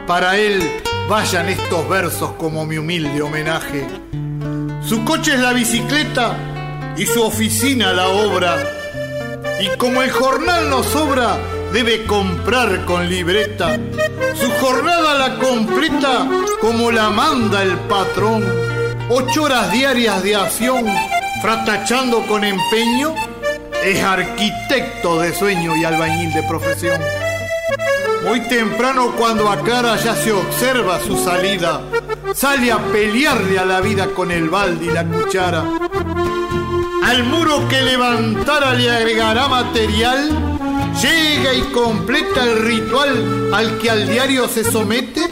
para 0.06 0.36
él 0.36 0.62
vayan 1.08 1.48
estos 1.48 1.88
versos 1.88 2.32
como 2.32 2.64
mi 2.64 2.78
humilde 2.78 3.22
homenaje. 3.22 3.86
Su 4.84 5.04
coche 5.04 5.34
es 5.34 5.40
la 5.40 5.52
bicicleta 5.52 6.36
y 6.96 7.06
su 7.06 7.22
oficina 7.22 7.92
la 7.92 8.08
obra. 8.08 8.56
Y 9.60 9.76
como 9.78 10.02
el 10.02 10.10
jornal 10.10 10.68
no 10.70 10.82
sobra, 10.82 11.38
debe 11.72 12.04
comprar 12.04 12.84
con 12.84 13.08
libreta. 13.08 13.78
Su 14.34 14.50
jornada 14.60 15.14
la 15.14 15.38
completa 15.38 16.26
como 16.60 16.90
la 16.90 17.10
manda 17.10 17.62
el 17.62 17.76
patrón. 17.80 18.44
Ocho 19.08 19.44
horas 19.44 19.70
diarias 19.72 20.22
de 20.22 20.36
acción, 20.36 20.86
fratachando 21.42 22.26
con 22.26 22.44
empeño, 22.44 23.14
es 23.84 24.02
arquitecto 24.02 25.20
de 25.20 25.34
sueño 25.34 25.76
y 25.76 25.84
albañil 25.84 26.32
de 26.32 26.42
profesión. 26.44 27.00
Muy 28.24 28.40
temprano 28.48 29.12
cuando 29.18 29.50
a 29.50 29.62
cara 29.62 29.96
ya 29.96 30.14
se 30.14 30.32
observa 30.32 31.00
su 31.00 31.16
salida, 31.22 31.80
sale 32.34 32.70
a 32.70 32.78
pelearle 32.78 33.58
a 33.58 33.64
la 33.64 33.80
vida 33.80 34.06
con 34.14 34.30
el 34.30 34.48
balde 34.48 34.86
y 34.86 34.90
la 34.90 35.04
cuchara. 35.04 35.64
Al 37.04 37.24
muro 37.24 37.68
que 37.68 37.82
levantara 37.82 38.74
le 38.74 38.90
agregará 38.90 39.48
material, 39.48 40.60
llega 41.00 41.54
y 41.54 41.62
completa 41.72 42.44
el 42.44 42.62
ritual 42.62 43.54
al 43.54 43.78
que 43.78 43.90
al 43.90 44.08
diario 44.08 44.48
se 44.48 44.64
somete, 44.64 45.28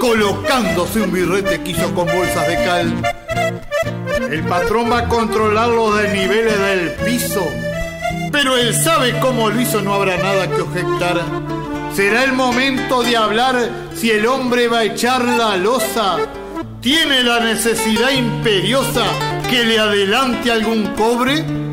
colocándose 0.00 1.00
un 1.00 1.12
birrete 1.12 1.62
que 1.62 1.70
hizo 1.70 1.94
con 1.94 2.06
bolsas 2.06 2.48
de 2.48 2.54
cal. 2.56 2.94
El 4.30 4.42
patrón 4.44 4.90
va 4.90 5.00
a 5.00 5.08
controlar 5.08 5.68
los 5.68 5.96
desniveles 5.98 6.58
del 6.58 6.90
piso, 7.04 7.46
pero 8.32 8.56
él 8.56 8.74
sabe 8.74 9.18
cómo 9.20 9.50
lo 9.50 9.60
hizo, 9.60 9.80
no 9.82 9.94
habrá 9.94 10.16
nada 10.16 10.48
que 10.48 10.62
objetar. 10.62 11.20
Será 11.94 12.24
el 12.24 12.32
momento 12.32 13.02
de 13.02 13.16
hablar 13.16 13.70
si 13.94 14.10
el 14.10 14.26
hombre 14.26 14.68
va 14.68 14.80
a 14.80 14.84
echar 14.84 15.24
la 15.24 15.56
losa. 15.56 16.18
¿Tiene 16.80 17.22
la 17.22 17.40
necesidad 17.40 18.10
imperiosa 18.10 19.04
que 19.48 19.64
le 19.64 19.78
adelante 19.78 20.52
algún 20.52 20.86
cobre? 20.94 21.65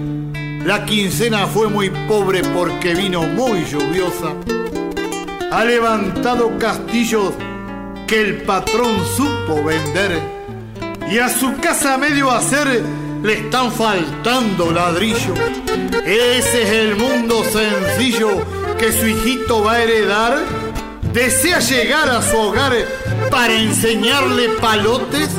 La 0.66 0.86
quincena 0.86 1.46
fue 1.46 1.68
muy 1.68 1.90
pobre 2.08 2.42
porque 2.42 2.96
vino 2.96 3.24
muy 3.24 3.66
lluviosa. 3.66 4.34
Ha 5.52 5.66
levantado 5.66 6.58
castillos 6.58 7.34
que 8.08 8.22
el 8.22 8.42
patrón 8.44 8.96
supo 9.18 9.62
vender. 9.62 10.22
Y 11.12 11.18
a 11.18 11.28
su 11.28 11.58
casa 11.58 11.98
medio 11.98 12.32
hacer 12.32 12.82
le 13.22 13.34
están 13.34 13.74
faltando 13.74 14.72
ladrillo. 14.72 15.34
Ese 16.06 16.64
es 16.64 16.70
el 16.70 16.96
mundo 16.96 17.44
sencillo 17.44 18.30
que 18.78 18.94
su 18.94 19.06
hijito 19.06 19.66
va 19.66 19.74
a 19.74 19.84
heredar, 19.84 20.38
desea 21.12 21.60
llegar 21.60 22.10
a 22.10 22.22
su 22.22 22.38
hogar 22.38 22.74
para 23.30 23.54
enseñarle 23.54 24.48
palotes 24.62 25.30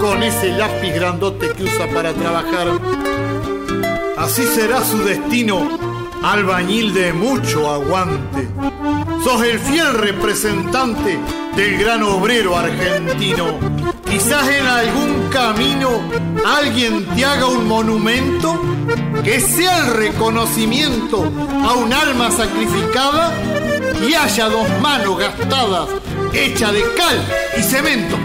con 0.00 0.24
ese 0.24 0.48
lápiz 0.48 0.92
grandote 0.92 1.50
que 1.50 1.62
usa 1.62 1.86
para 1.94 2.12
trabajar. 2.12 3.15
Así 4.26 4.42
será 4.42 4.84
su 4.84 4.98
destino, 5.04 5.68
albañil 6.20 6.92
de 6.92 7.12
mucho 7.12 7.70
aguante. 7.70 8.48
sos 9.22 9.40
el 9.44 9.60
fiel 9.60 9.94
representante 9.94 11.16
del 11.54 11.78
gran 11.78 12.02
obrero 12.02 12.56
argentino. 12.56 13.56
Quizás 14.04 14.48
en 14.48 14.66
algún 14.66 15.28
camino 15.30 15.90
alguien 16.44 17.06
te 17.14 17.24
haga 17.24 17.46
un 17.46 17.68
monumento 17.68 18.60
que 19.22 19.38
sea 19.38 19.86
el 19.86 19.94
reconocimiento 19.94 21.32
a 21.62 21.74
un 21.74 21.92
alma 21.92 22.32
sacrificada 22.32 23.32
y 24.08 24.14
haya 24.14 24.48
dos 24.48 24.68
manos 24.82 25.20
gastadas 25.20 25.88
hechas 26.32 26.72
de 26.72 26.82
cal 26.96 27.24
y 27.56 27.62
cemento. 27.62 28.16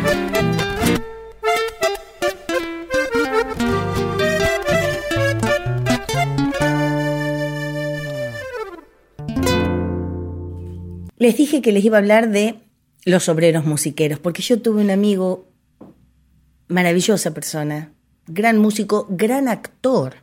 Les 11.21 11.37
dije 11.37 11.61
que 11.61 11.71
les 11.71 11.85
iba 11.85 11.97
a 11.97 11.99
hablar 11.99 12.31
de 12.31 12.55
los 13.05 13.29
obreros 13.29 13.63
musiqueros, 13.63 14.17
porque 14.17 14.41
yo 14.41 14.59
tuve 14.59 14.81
un 14.81 14.89
amigo, 14.89 15.47
maravillosa 16.67 17.31
persona, 17.31 17.93
gran 18.25 18.57
músico, 18.57 19.05
gran 19.07 19.47
actor, 19.47 20.15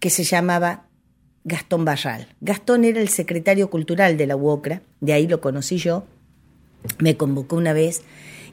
que 0.00 0.08
se 0.08 0.24
llamaba 0.24 0.86
Gastón 1.44 1.84
Barral. 1.84 2.34
Gastón 2.40 2.86
era 2.86 3.02
el 3.02 3.10
secretario 3.10 3.68
cultural 3.68 4.16
de 4.16 4.26
la 4.26 4.34
UOCRA, 4.34 4.80
de 5.02 5.12
ahí 5.12 5.26
lo 5.26 5.42
conocí 5.42 5.76
yo, 5.76 6.06
me 6.98 7.18
convocó 7.18 7.56
una 7.56 7.74
vez, 7.74 8.00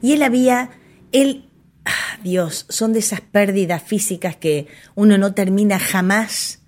y 0.02 0.12
él 0.12 0.22
había, 0.22 0.68
él, 1.10 1.48
ah, 1.86 2.18
Dios, 2.22 2.66
son 2.68 2.92
de 2.92 2.98
esas 2.98 3.22
pérdidas 3.22 3.82
físicas 3.82 4.36
que 4.36 4.66
uno 4.94 5.16
no 5.16 5.32
termina 5.32 5.78
jamás 5.78 6.59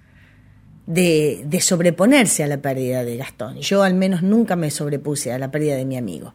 de, 0.86 1.58
sobreponerse 1.60 2.42
a 2.42 2.46
la 2.46 2.58
pérdida 2.58 3.04
de 3.04 3.16
Gastón. 3.16 3.58
Yo 3.58 3.82
al 3.82 3.94
menos 3.94 4.22
nunca 4.22 4.56
me 4.56 4.70
sobrepuse 4.70 5.32
a 5.32 5.38
la 5.38 5.50
pérdida 5.50 5.76
de 5.76 5.84
mi 5.84 5.96
amigo. 5.96 6.34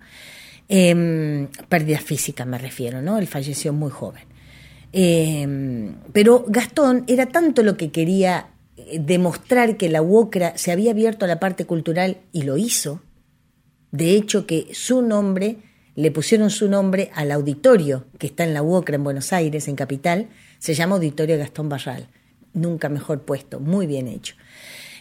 Eh, 0.69 1.47
pérdida 1.69 1.99
física 1.99 2.45
me 2.45 2.57
refiero, 2.57 3.01
¿no? 3.01 3.17
Él 3.17 3.27
falleció 3.27 3.73
muy 3.73 3.91
joven. 3.91 4.23
Eh, 4.93 5.93
pero 6.13 6.45
Gastón 6.47 7.03
era 7.07 7.27
tanto 7.27 7.61
lo 7.61 7.77
que 7.77 7.91
quería 7.91 8.47
eh, 8.77 8.99
demostrar 8.99 9.77
que 9.77 9.89
la 9.89 10.01
UOCRA 10.01 10.57
se 10.57 10.71
había 10.71 10.91
abierto 10.91 11.25
a 11.25 11.27
la 11.27 11.39
parte 11.39 11.65
cultural 11.65 12.17
y 12.31 12.43
lo 12.43 12.57
hizo. 12.57 13.01
De 13.91 14.11
hecho, 14.11 14.45
que 14.45 14.67
su 14.73 15.01
nombre, 15.01 15.57
le 15.95 16.11
pusieron 16.11 16.49
su 16.49 16.69
nombre 16.69 17.11
al 17.15 17.31
auditorio 17.31 18.05
que 18.17 18.27
está 18.27 18.43
en 18.43 18.53
la 18.53 18.61
UOCRA 18.61 18.95
en 18.95 19.03
Buenos 19.03 19.33
Aires, 19.33 19.67
en 19.67 19.75
Capital, 19.75 20.29
se 20.59 20.73
llama 20.73 20.95
Auditorio 20.95 21.37
Gastón 21.37 21.69
Barral 21.69 22.07
nunca 22.57 22.89
mejor 22.89 23.21
puesto, 23.21 23.59
muy 23.59 23.87
bien 23.87 24.07
hecho. 24.07 24.35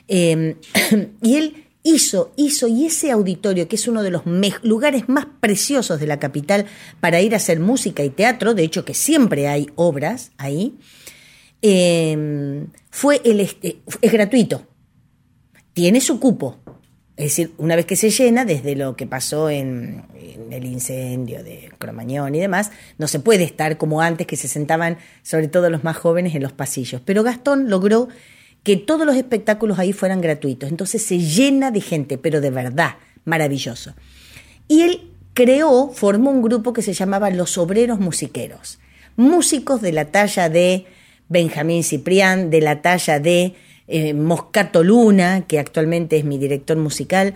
Eh, 0.08 0.56
y 1.22 1.36
él 1.36 1.64
hizo, 1.82 2.32
hizo, 2.36 2.66
y 2.66 2.86
ese 2.86 3.10
auditorio, 3.10 3.68
que 3.68 3.76
es 3.76 3.86
uno 3.86 4.02
de 4.02 4.10
los 4.10 4.22
lugares 4.62 5.08
más 5.08 5.26
preciosos 5.40 6.00
de 6.00 6.06
la 6.06 6.18
capital 6.18 6.66
para 7.00 7.20
ir 7.20 7.34
a 7.34 7.36
hacer 7.36 7.60
música 7.60 8.02
y 8.02 8.10
teatro, 8.10 8.54
de 8.54 8.64
hecho 8.64 8.84
que 8.84 8.94
siempre 8.94 9.46
hay 9.48 9.68
obras 9.76 10.32
ahí, 10.36 10.74
eh, 11.62 12.66
fue 12.90 13.20
este, 13.24 13.80
es 14.00 14.12
gratuito, 14.12 14.66
tiene 15.72 16.00
su 16.00 16.18
cupo, 16.18 16.58
es 17.16 17.24
decir, 17.24 17.52
una 17.56 17.76
vez 17.76 17.86
que 17.86 17.96
se 17.96 18.10
llena, 18.10 18.44
desde 18.44 18.76
lo 18.76 18.94
que 18.94 19.06
pasó 19.06 19.48
en, 19.48 20.04
el 20.50 20.64
incendio 20.66 21.42
de 21.42 21.72
Cromañón 21.78 22.34
y 22.34 22.40
demás, 22.40 22.70
no 22.98 23.08
se 23.08 23.20
puede 23.20 23.44
estar 23.44 23.78
como 23.78 24.02
antes 24.02 24.26
que 24.26 24.36
se 24.36 24.48
sentaban, 24.48 24.98
sobre 25.22 25.48
todo 25.48 25.70
los 25.70 25.82
más 25.82 25.96
jóvenes, 25.96 26.34
en 26.34 26.42
los 26.42 26.52
pasillos. 26.52 27.00
Pero 27.04 27.22
Gastón 27.22 27.70
logró 27.70 28.08
que 28.62 28.76
todos 28.76 29.06
los 29.06 29.16
espectáculos 29.16 29.78
ahí 29.78 29.94
fueran 29.94 30.20
gratuitos. 30.20 30.68
Entonces 30.68 31.02
se 31.02 31.18
llena 31.18 31.70
de 31.70 31.80
gente, 31.80 32.18
pero 32.18 32.42
de 32.42 32.50
verdad, 32.50 32.96
maravilloso. 33.24 33.94
Y 34.68 34.82
él 34.82 35.10
creó, 35.32 35.90
formó 35.94 36.30
un 36.30 36.42
grupo 36.42 36.74
que 36.74 36.82
se 36.82 36.92
llamaba 36.92 37.30
Los 37.30 37.56
Obreros 37.56 37.98
Musiqueros. 37.98 38.78
Músicos 39.16 39.80
de 39.80 39.92
la 39.92 40.06
talla 40.06 40.50
de 40.50 40.84
Benjamín 41.28 41.82
Ciprián, 41.82 42.50
de 42.50 42.60
la 42.60 42.82
talla 42.82 43.20
de 43.20 43.54
eh, 43.88 44.14
Moscato 44.14 44.82
Luna, 44.82 45.46
que 45.46 45.58
actualmente 45.58 46.16
es 46.16 46.24
mi 46.24 46.38
director 46.38 46.76
musical. 46.76 47.34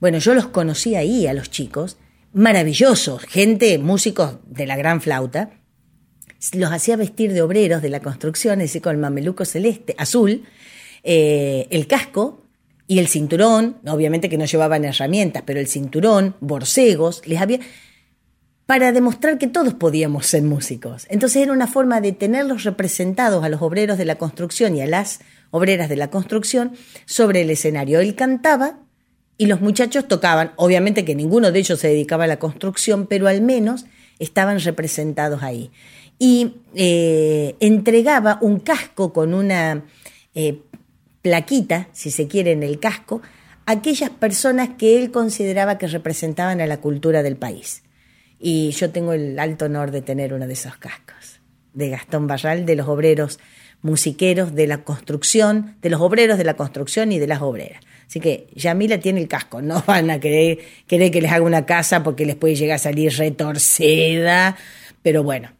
Bueno, 0.00 0.18
yo 0.18 0.34
los 0.34 0.46
conocí 0.46 0.94
ahí 0.94 1.26
a 1.26 1.34
los 1.34 1.50
chicos, 1.50 1.96
maravillosos, 2.32 3.22
gente, 3.22 3.78
músicos 3.78 4.38
de 4.46 4.66
la 4.66 4.76
gran 4.76 5.00
flauta. 5.00 5.50
Los 6.52 6.70
hacía 6.70 6.96
vestir 6.96 7.32
de 7.32 7.42
obreros 7.42 7.82
de 7.82 7.88
la 7.88 8.00
construcción, 8.00 8.60
es 8.60 8.68
decir, 8.68 8.82
con 8.82 8.94
el 8.94 9.00
mameluco 9.00 9.44
celeste, 9.44 9.94
azul, 9.98 10.44
eh, 11.02 11.66
el 11.70 11.86
casco 11.86 12.42
y 12.86 12.98
el 12.98 13.08
cinturón, 13.08 13.78
obviamente 13.86 14.28
que 14.28 14.38
no 14.38 14.44
llevaban 14.44 14.84
herramientas, 14.84 15.42
pero 15.46 15.58
el 15.58 15.66
cinturón, 15.66 16.36
borcegos, 16.40 17.22
les 17.26 17.40
había 17.40 17.60
para 18.66 18.90
demostrar 18.90 19.38
que 19.38 19.46
todos 19.46 19.74
podíamos 19.74 20.26
ser 20.26 20.42
músicos. 20.42 21.06
Entonces 21.08 21.42
era 21.42 21.52
una 21.52 21.68
forma 21.68 22.00
de 22.00 22.12
tenerlos 22.12 22.64
representados 22.64 23.44
a 23.44 23.48
los 23.48 23.62
obreros 23.62 23.96
de 23.96 24.04
la 24.04 24.16
construcción 24.16 24.76
y 24.76 24.82
a 24.82 24.86
las 24.86 25.20
obreras 25.50 25.88
de 25.88 25.96
la 25.96 26.10
construcción 26.10 26.72
sobre 27.04 27.42
el 27.42 27.50
escenario. 27.50 28.00
Él 28.00 28.14
cantaba 28.14 28.80
y 29.38 29.46
los 29.46 29.60
muchachos 29.60 30.08
tocaban. 30.08 30.52
Obviamente 30.56 31.04
que 31.04 31.14
ninguno 31.14 31.52
de 31.52 31.58
ellos 31.58 31.78
se 31.78 31.88
dedicaba 31.88 32.24
a 32.24 32.28
la 32.28 32.38
construcción, 32.38 33.06
pero 33.06 33.28
al 33.28 33.42
menos 33.42 33.86
estaban 34.18 34.60
representados 34.60 35.42
ahí. 35.42 35.70
Y 36.18 36.54
eh, 36.74 37.56
entregaba 37.60 38.38
un 38.40 38.60
casco 38.60 39.12
con 39.12 39.34
una 39.34 39.84
eh, 40.34 40.60
plaquita, 41.22 41.88
si 41.92 42.10
se 42.10 42.26
quiere, 42.26 42.52
en 42.52 42.62
el 42.62 42.78
casco, 42.80 43.20
a 43.66 43.72
aquellas 43.72 44.10
personas 44.10 44.70
que 44.78 44.98
él 44.98 45.10
consideraba 45.10 45.76
que 45.76 45.88
representaban 45.88 46.60
a 46.60 46.66
la 46.66 46.80
cultura 46.80 47.22
del 47.22 47.36
país. 47.36 47.82
Y 48.38 48.70
yo 48.70 48.90
tengo 48.90 49.12
el 49.12 49.38
alto 49.38 49.66
honor 49.66 49.90
de 49.90 50.02
tener 50.02 50.32
uno 50.32 50.46
de 50.46 50.52
esos 50.52 50.76
cascos, 50.76 51.40
de 51.74 51.90
Gastón 51.90 52.26
Barral, 52.26 52.64
de 52.64 52.76
los 52.76 52.88
obreros 52.88 53.38
musiqueros 53.86 54.54
de 54.54 54.66
la 54.66 54.84
construcción, 54.84 55.76
de 55.80 55.90
los 55.90 56.00
obreros 56.00 56.36
de 56.36 56.44
la 56.44 56.54
construcción 56.54 57.12
y 57.12 57.18
de 57.18 57.26
las 57.26 57.40
obreras. 57.40 57.82
Así 58.06 58.20
que 58.20 58.48
Yamila 58.54 58.98
tiene 58.98 59.20
el 59.20 59.28
casco, 59.28 59.62
no 59.62 59.82
van 59.86 60.10
a 60.10 60.20
querer, 60.20 60.58
querer 60.86 61.10
que 61.10 61.22
les 61.22 61.32
haga 61.32 61.44
una 61.44 61.64
casa 61.64 62.02
porque 62.02 62.26
les 62.26 62.36
puede 62.36 62.54
llegar 62.56 62.76
a 62.76 62.78
salir 62.78 63.12
retorcida, 63.16 64.56
pero 65.02 65.22
bueno, 65.22 65.52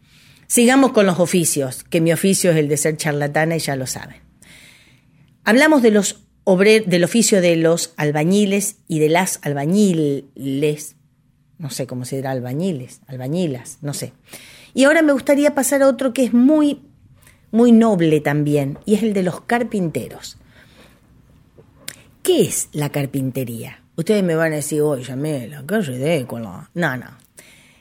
sigamos 0.46 0.92
con 0.92 1.06
los 1.06 1.18
oficios, 1.18 1.84
que 1.84 2.00
mi 2.00 2.12
oficio 2.12 2.50
es 2.50 2.56
el 2.56 2.68
de 2.68 2.76
ser 2.76 2.96
charlatana 2.96 3.56
y 3.56 3.60
ya 3.60 3.76
lo 3.76 3.86
saben. 3.86 4.20
Hablamos 5.44 5.82
de 5.82 5.92
los 5.92 6.22
del 6.86 7.02
oficio 7.02 7.40
de 7.40 7.56
los 7.56 7.92
albañiles 7.96 8.76
y 8.86 9.00
de 9.00 9.08
las 9.08 9.40
albañiles, 9.42 10.94
no 11.58 11.70
sé 11.70 11.88
cómo 11.88 12.04
se 12.04 12.16
dirá 12.16 12.30
albañiles, 12.30 13.00
albañilas, 13.08 13.78
no 13.82 13.92
sé. 13.94 14.12
Y 14.72 14.84
ahora 14.84 15.02
me 15.02 15.12
gustaría 15.12 15.56
pasar 15.56 15.82
a 15.82 15.88
otro 15.88 16.12
que 16.12 16.22
es 16.22 16.32
muy 16.32 16.82
muy 17.56 17.72
noble 17.72 18.20
también, 18.20 18.78
y 18.84 18.94
es 18.94 19.02
el 19.02 19.14
de 19.14 19.22
los 19.22 19.40
carpinteros. 19.40 20.36
¿Qué 22.22 22.42
es 22.42 22.68
la 22.72 22.90
carpintería? 22.90 23.82
Ustedes 23.96 24.22
me 24.22 24.34
van 24.34 24.52
a 24.52 24.56
decir, 24.56 24.82
oye, 24.82 25.02
Yamela, 25.02 25.64
qué 25.66 25.80
ridículo. 25.80 26.68
No, 26.74 26.96
no. 26.98 27.06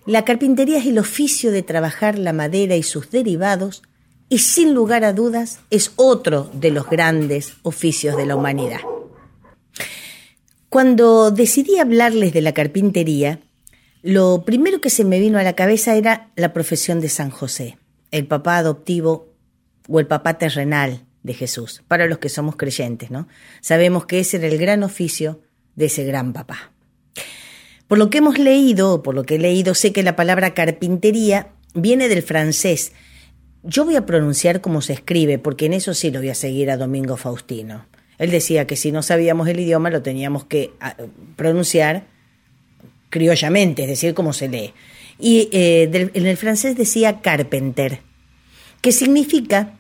La 0.06 0.24
carpintería 0.24 0.78
es 0.78 0.86
el 0.86 0.98
oficio 0.98 1.52
de 1.52 1.62
trabajar 1.62 2.18
la 2.18 2.32
madera 2.32 2.78
y 2.78 2.84
sus 2.84 3.12
derivados, 3.12 3.84
y 4.30 4.40
sin 4.40 4.74
lugar 4.74 5.04
a 5.04 5.12
dudas 5.12 5.60
es 5.70 5.92
otro 5.98 6.50
de 6.54 6.72
los 6.72 6.90
grandes 6.90 7.56
oficios 7.64 8.16
de 8.16 8.26
la 8.26 8.38
humanidad. 8.38 8.80
Cuando 10.70 11.32
decidí 11.32 11.80
hablarles 11.80 12.32
de 12.32 12.42
la 12.42 12.54
carpintería, 12.54 13.42
lo 14.04 14.44
primero 14.46 14.80
que 14.80 14.90
se 14.90 15.04
me 15.04 15.20
vino 15.20 15.38
a 15.38 15.44
la 15.44 15.54
cabeza 15.54 15.96
era 15.96 16.32
la 16.38 16.54
profesión 16.54 17.02
de 17.02 17.10
San 17.10 17.30
José, 17.30 17.78
el 18.12 18.26
papá 18.26 18.58
adoptivo 18.58 19.35
o 19.88 20.00
el 20.00 20.08
papá 20.08 20.38
terrenal 20.38 21.06
de 21.24 21.34
Jesús, 21.34 21.84
para 21.88 22.06
los 22.06 22.20
que 22.20 22.30
somos 22.30 22.56
creyentes, 22.56 23.12
¿no? 23.12 23.28
Sabemos 23.62 24.06
que 24.06 24.20
ese 24.20 24.38
era 24.38 24.48
el 24.48 24.58
gran 24.58 24.84
oficio 24.84 25.42
de 25.76 25.86
ese 25.86 26.04
gran 26.04 26.34
papá. 26.34 26.72
Por 27.88 27.98
lo 27.98 28.10
que 28.10 28.20
hemos 28.20 28.40
leído, 28.40 29.04
por 29.04 29.16
lo 29.16 29.24
que 29.24 29.36
he 29.36 29.40
leído, 29.40 29.74
sé 29.76 29.92
que 29.92 30.04
la 30.04 30.16
palabra 30.16 30.54
carpintería 30.54 31.50
viene 31.74 32.08
del 32.08 32.24
francés. 32.24 32.94
Yo 33.64 33.86
voy 33.86 33.96
a 33.96 34.06
pronunciar 34.06 34.62
como 34.62 34.82
se 34.82 34.94
escribe, 34.94 35.38
porque 35.40 35.66
en 35.66 35.74
eso 35.74 35.94
sí 35.94 36.12
lo 36.12 36.20
voy 36.20 36.30
a 36.30 36.36
seguir 36.36 36.72
a 36.72 36.78
Domingo 36.78 37.18
Faustino. 37.18 37.86
Él 38.18 38.32
decía 38.32 38.66
que 38.66 38.76
si 38.76 38.92
no 38.92 39.04
sabíamos 39.04 39.48
el 39.48 39.60
idioma 39.60 39.90
lo 39.90 40.02
teníamos 40.02 40.46
que 40.46 40.72
ah, 40.80 40.96
pronunciar 41.36 42.06
criollamente, 43.10 43.84
es 43.84 43.90
decir, 43.90 44.14
como 44.14 44.34
se 44.34 44.48
lee. 44.48 44.74
Y 45.20 45.50
eh, 45.52 46.10
en 46.14 46.26
el 46.26 46.38
francés 46.38 46.76
decía 46.76 47.22
carpenter, 47.22 48.02
que 48.86 48.92
significa 48.92 49.74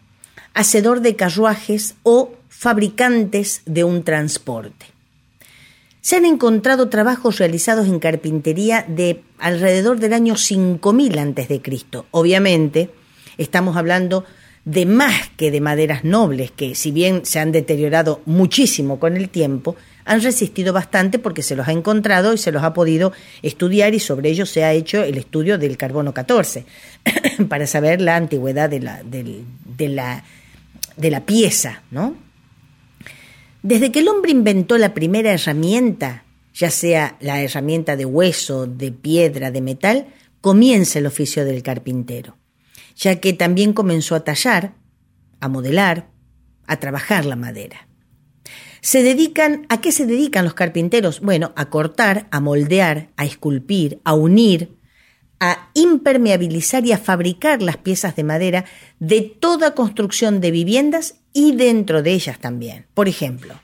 hacedor 0.56 1.02
de 1.02 1.16
carruajes 1.16 1.94
o 2.02 2.32
fabricantes 2.50 3.62
de 3.68 3.84
un 3.84 4.04
transporte. 4.04 4.88
Se 6.02 6.16
han 6.16 6.26
encontrado 6.26 6.90
trabajos 6.90 7.38
realizados 7.38 7.88
en 7.88 8.00
carpintería 8.00 8.84
de 8.88 9.22
alrededor 9.38 10.00
del 10.00 10.14
año 10.14 10.36
5000 10.36 11.20
a.C. 11.20 11.62
Obviamente, 12.10 12.90
estamos 13.38 13.78
hablando 13.78 14.26
de 14.64 14.88
más 14.88 15.30
que 15.38 15.52
de 15.52 15.62
maderas 15.62 16.04
nobles, 16.04 16.50
que 16.50 16.74
si 16.74 16.90
bien 16.90 17.28
se 17.28 17.38
han 17.38 17.52
deteriorado 17.52 18.22
muchísimo 18.26 19.00
con 19.00 19.18
el 19.18 19.30
tiempo, 19.30 19.76
han 20.06 20.22
resistido 20.22 20.72
bastante 20.72 21.20
porque 21.20 21.42
se 21.42 21.56
los 21.56 21.68
ha 21.68 21.72
encontrado 21.72 22.34
y 22.34 22.38
se 22.38 22.52
los 22.52 22.64
ha 22.64 22.74
podido 22.74 23.12
estudiar 23.42 23.94
y 23.96 24.00
sobre 24.00 24.30
ellos 24.30 24.50
se 24.50 24.64
ha 24.64 24.72
hecho 24.72 25.04
el 25.04 25.18
estudio 25.18 25.58
del 25.58 25.78
carbono 25.78 26.14
14 26.14 26.66
para 27.50 27.68
saber 27.68 28.02
la 28.02 28.16
antigüedad 28.16 28.70
de 28.70 28.80
la, 28.80 29.02
de 29.04 29.90
la, 29.90 30.24
de 30.96 31.12
la 31.12 31.26
pieza, 31.26 31.82
¿no? 31.90 32.16
Desde 33.64 33.92
que 33.92 34.00
el 34.00 34.08
hombre 34.08 34.30
inventó 34.32 34.78
la 34.78 34.94
primera 34.94 35.34
herramienta, 35.34 36.24
ya 36.54 36.70
sea 36.70 37.18
la 37.20 37.42
herramienta 37.42 37.96
de 37.96 38.06
hueso, 38.06 38.68
de 38.68 38.92
piedra, 38.92 39.50
de 39.50 39.62
metal, 39.62 40.06
comienza 40.40 41.00
el 41.00 41.08
oficio 41.08 41.44
del 41.46 41.64
carpintero, 41.64 42.38
ya 42.96 43.20
que 43.20 43.34
también 43.34 43.74
comenzó 43.74 44.14
a 44.14 44.24
tallar, 44.24 44.76
a 45.40 45.48
modelar, 45.48 46.10
a 46.68 46.80
trabajar 46.80 47.26
la 47.26 47.36
madera. 47.36 47.88
Se 48.86 49.02
dedican, 49.02 49.66
¿a 49.70 49.82
qué 49.82 49.92
se 49.92 50.06
dedican 50.06 50.46
los 50.46 50.54
carpinteros? 50.54 51.20
Bueno, 51.20 51.54
a 51.56 51.72
cortar, 51.72 52.28
a 52.30 52.40
moldear, 52.40 53.10
a 53.18 53.26
esculpir, 53.26 54.00
a 54.04 54.14
unir, 54.14 54.78
a 55.40 55.72
impermeabilizar 55.74 56.86
y 56.86 56.92
a 56.92 57.00
fabricar 57.00 57.64
las 57.64 57.78
piezas 57.78 58.16
de 58.16 58.24
madera 58.24 58.66
de 59.00 59.22
toda 59.22 59.74
construcción 59.74 60.40
de 60.40 60.52
viviendas 60.52 61.16
y 61.34 61.56
dentro 61.56 62.04
de 62.04 62.12
ellas 62.12 62.38
también. 62.38 62.86
Por 62.94 63.08
ejemplo, 63.08 63.60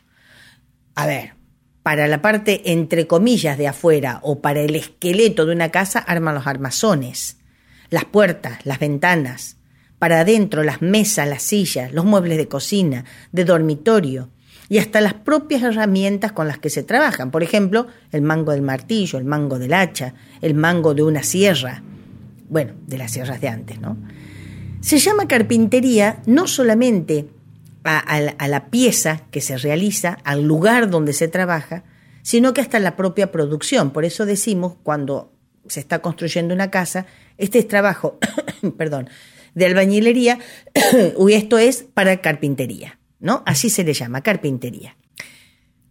a 0.96 1.06
ver, 1.06 1.36
para 1.84 2.08
la 2.08 2.24
parte 2.24 2.72
entre 2.72 3.06
comillas 3.06 3.60
de 3.60 3.68
afuera 3.68 4.22
o 4.24 4.42
para 4.42 4.62
el 4.62 4.76
esqueleto 4.76 5.46
de 5.46 5.54
una 5.54 5.70
casa 5.70 6.00
arman 6.00 6.34
los 6.34 6.48
armazones, 6.48 7.38
las 7.92 8.06
puertas, 8.06 8.66
las 8.66 8.80
ventanas, 8.80 9.58
para 10.00 10.22
adentro 10.22 10.64
las 10.64 10.82
mesas, 10.82 11.30
las 11.30 11.44
sillas, 11.44 11.94
los 11.94 12.06
muebles 12.06 12.40
de 12.40 12.48
cocina, 12.48 13.06
de 13.32 13.46
dormitorio 13.46 14.32
y 14.72 14.78
hasta 14.78 15.02
las 15.02 15.14
propias 15.14 15.64
herramientas 15.64 16.32
con 16.32 16.48
las 16.48 16.58
que 16.58 16.70
se 16.70 16.82
trabajan. 16.82 17.30
Por 17.30 17.44
ejemplo, 17.44 17.88
el 18.14 18.22
mango 18.22 18.54
del 18.54 18.62
martillo, 18.62 19.20
el 19.20 19.26
mango 19.26 19.60
del 19.60 19.74
hacha, 19.74 20.14
el 20.42 20.54
mango 20.54 20.94
de 20.94 21.04
una 21.04 21.24
sierra. 21.24 21.84
Bueno, 22.48 22.72
de 22.88 22.98
las 22.98 23.12
sierras 23.12 23.42
de 23.42 23.50
antes, 23.50 23.82
¿no? 23.82 23.98
Se 24.80 24.98
llama 24.98 25.28
carpintería 25.28 26.22
no 26.26 26.48
solamente 26.48 27.28
a, 27.84 28.48
la 28.48 28.68
pieza 28.68 29.24
que 29.30 29.42
se 29.42 29.58
realiza, 29.58 30.20
al 30.24 30.44
lugar 30.44 30.90
donde 30.90 31.12
se 31.12 31.28
trabaja, 31.28 31.84
sino 32.22 32.54
que 32.54 32.62
hasta 32.62 32.80
la 32.80 32.96
propia 32.96 33.30
producción. 33.30 33.92
Por 33.92 34.06
eso 34.06 34.26
decimos, 34.26 34.76
cuando 34.84 35.34
se 35.68 35.82
está 35.82 36.00
construyendo 36.00 36.54
una 36.54 36.72
casa, 36.72 37.08
este 37.38 37.60
es 37.60 37.68
trabajo, 37.68 38.20
perdón, 38.78 39.10
de 39.54 39.66
albañilería, 39.66 40.40
y 41.28 41.34
esto 41.34 41.58
es 41.58 41.84
para 41.94 42.22
carpintería. 42.22 43.01
¿No? 43.22 43.44
Así 43.46 43.70
se 43.70 43.84
le 43.84 43.94
llama, 43.94 44.22
carpintería. 44.22 44.98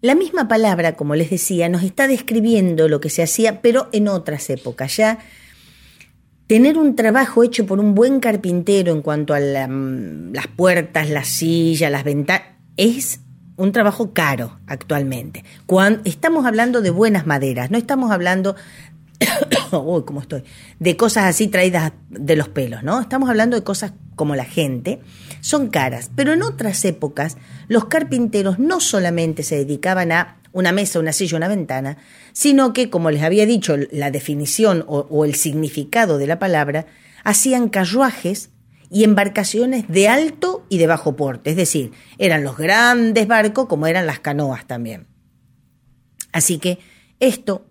La 0.02 0.14
misma 0.14 0.48
palabra, 0.48 0.96
como 0.96 1.14
les 1.14 1.30
decía, 1.30 1.68
nos 1.68 1.82
está 1.82 2.08
describiendo 2.08 2.88
lo 2.88 3.00
que 3.00 3.10
se 3.10 3.22
hacía, 3.22 3.60
pero 3.62 3.88
en 3.92 4.08
otras 4.08 4.50
épocas. 4.50 4.96
Ya 4.96 5.18
tener 6.46 6.78
un 6.78 6.96
trabajo 6.96 7.44
hecho 7.44 7.66
por 7.66 7.78
un 7.78 7.94
buen 7.94 8.18
carpintero 8.18 8.92
en 8.92 9.02
cuanto 9.02 9.34
a 9.34 9.38
mm, 9.38 10.32
las 10.32 10.46
puertas, 10.48 11.08
las 11.08 11.28
sillas, 11.28 11.92
las 11.92 12.02
ventanas, 12.02 12.42
es 12.76 13.20
un 13.56 13.72
trabajo 13.72 14.12
caro 14.14 14.58
actualmente. 14.66 15.44
Cuando 15.66 16.00
estamos 16.04 16.46
hablando 16.46 16.80
de 16.80 16.90
buenas 16.90 17.26
maderas, 17.26 17.70
no 17.70 17.76
estamos 17.76 18.10
hablando 18.10 18.56
uy, 19.72 20.02
cómo 20.04 20.20
estoy, 20.20 20.44
de 20.78 20.96
cosas 20.96 21.24
así 21.24 21.48
traídas 21.48 21.92
de 22.08 22.36
los 22.36 22.48
pelos, 22.48 22.82
¿no? 22.82 23.00
Estamos 23.00 23.28
hablando 23.28 23.56
de 23.56 23.62
cosas 23.62 23.92
como 24.16 24.36
la 24.36 24.44
gente, 24.44 25.00
son 25.40 25.68
caras, 25.68 26.10
pero 26.14 26.32
en 26.32 26.42
otras 26.42 26.84
épocas 26.84 27.36
los 27.68 27.86
carpinteros 27.86 28.58
no 28.58 28.80
solamente 28.80 29.42
se 29.42 29.56
dedicaban 29.56 30.12
a 30.12 30.36
una 30.52 30.72
mesa, 30.72 30.98
una 30.98 31.12
silla, 31.12 31.36
una 31.36 31.48
ventana, 31.48 31.96
sino 32.32 32.72
que, 32.72 32.90
como 32.90 33.10
les 33.10 33.22
había 33.22 33.46
dicho 33.46 33.76
la 33.92 34.10
definición 34.10 34.84
o, 34.88 35.06
o 35.10 35.24
el 35.24 35.34
significado 35.34 36.18
de 36.18 36.26
la 36.26 36.38
palabra, 36.38 36.86
hacían 37.22 37.68
carruajes 37.68 38.50
y 38.90 39.04
embarcaciones 39.04 39.86
de 39.88 40.08
alto 40.08 40.66
y 40.68 40.78
de 40.78 40.88
bajo 40.88 41.14
porte, 41.14 41.50
es 41.50 41.56
decir, 41.56 41.92
eran 42.18 42.42
los 42.42 42.56
grandes 42.56 43.28
barcos 43.28 43.66
como 43.66 43.86
eran 43.86 44.06
las 44.06 44.18
canoas 44.18 44.66
también. 44.66 45.06
Así 46.32 46.58
que 46.58 46.78
esto 47.20 47.69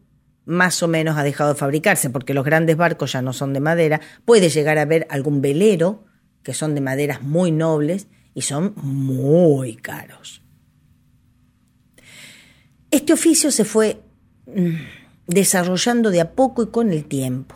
más 0.49 0.81
o 0.81 0.87
menos 0.87 1.17
ha 1.17 1.23
dejado 1.23 1.53
de 1.53 1.59
fabricarse 1.59 2.09
porque 2.09 2.33
los 2.33 2.43
grandes 2.43 2.75
barcos 2.75 3.13
ya 3.13 3.21
no 3.21 3.33
son 3.33 3.53
de 3.53 3.59
madera, 3.59 4.01
puede 4.25 4.49
llegar 4.49 4.77
a 4.79 4.81
haber 4.81 5.05
algún 5.09 5.41
velero 5.41 6.05
que 6.43 6.53
son 6.53 6.73
de 6.73 6.81
maderas 6.81 7.21
muy 7.21 7.51
nobles 7.51 8.07
y 8.33 8.41
son 8.41 8.73
muy 8.75 9.75
caros. 9.75 10.41
Este 12.89 13.13
oficio 13.13 13.51
se 13.51 13.63
fue 13.63 14.01
mm, 14.47 14.75
desarrollando 15.27 16.09
de 16.09 16.21
a 16.21 16.31
poco 16.31 16.63
y 16.63 16.67
con 16.67 16.91
el 16.91 17.05
tiempo. 17.05 17.55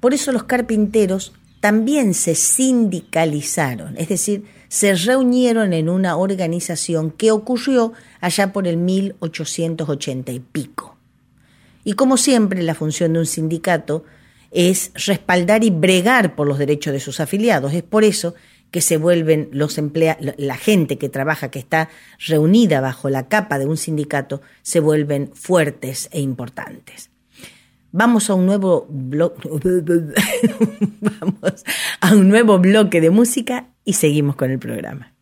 Por 0.00 0.12
eso 0.12 0.32
los 0.32 0.44
carpinteros 0.44 1.32
también 1.60 2.14
se 2.14 2.34
sindicalizaron, 2.34 3.96
es 3.98 4.08
decir, 4.08 4.46
se 4.68 4.94
reunieron 4.94 5.72
en 5.72 5.88
una 5.88 6.16
organización 6.16 7.10
que 7.10 7.30
ocurrió 7.30 7.92
allá 8.20 8.52
por 8.52 8.66
el 8.66 8.78
1880 8.78 10.32
y 10.32 10.40
pico. 10.40 10.89
Y 11.84 11.94
como 11.94 12.16
siempre, 12.16 12.62
la 12.62 12.74
función 12.74 13.12
de 13.12 13.20
un 13.20 13.26
sindicato 13.26 14.04
es 14.50 14.92
respaldar 15.06 15.64
y 15.64 15.70
bregar 15.70 16.34
por 16.34 16.46
los 16.46 16.58
derechos 16.58 16.92
de 16.92 17.00
sus 17.00 17.20
afiliados. 17.20 17.72
Es 17.72 17.82
por 17.82 18.04
eso 18.04 18.34
que 18.70 18.80
se 18.80 18.96
vuelven 18.96 19.48
los 19.52 19.78
empleados, 19.78 20.34
la 20.36 20.56
gente 20.56 20.98
que 20.98 21.08
trabaja, 21.08 21.50
que 21.50 21.58
está 21.58 21.88
reunida 22.26 22.80
bajo 22.80 23.08
la 23.10 23.28
capa 23.28 23.58
de 23.58 23.66
un 23.66 23.76
sindicato, 23.76 24.40
se 24.62 24.80
vuelven 24.80 25.30
fuertes 25.34 26.08
e 26.12 26.20
importantes. 26.20 27.10
Vamos 27.92 28.30
a 28.30 28.34
un 28.34 28.46
nuevo 28.46 28.86
Vamos 28.90 29.34
a 32.00 32.14
un 32.14 32.28
nuevo 32.28 32.58
bloque 32.60 33.00
de 33.00 33.10
música 33.10 33.66
y 33.84 33.94
seguimos 33.94 34.36
con 34.36 34.52
el 34.52 34.60
programa. 34.60 35.12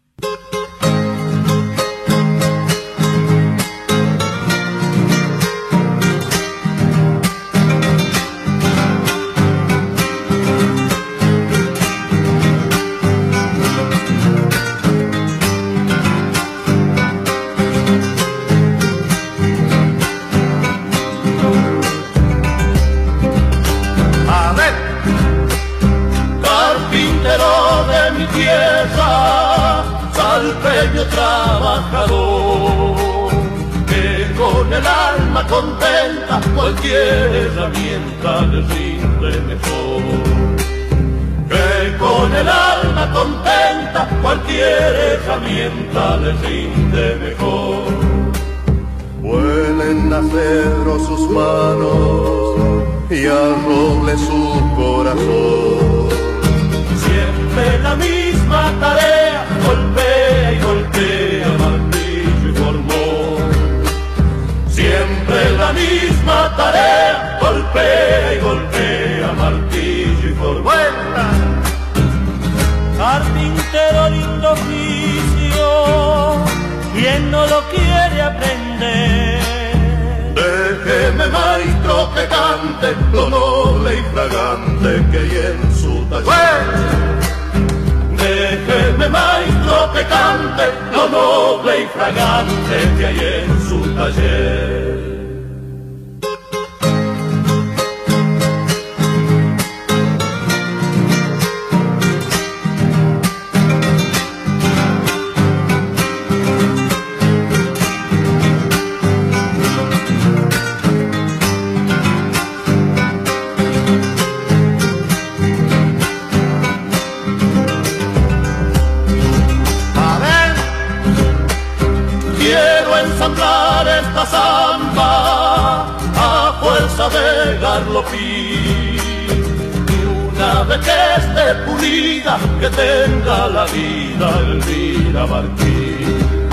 Que 132.61 132.69
tenga 132.71 133.49
la 133.49 133.65
vida 133.67 134.29
Elvira 134.41 135.27
Martín. 135.27 136.49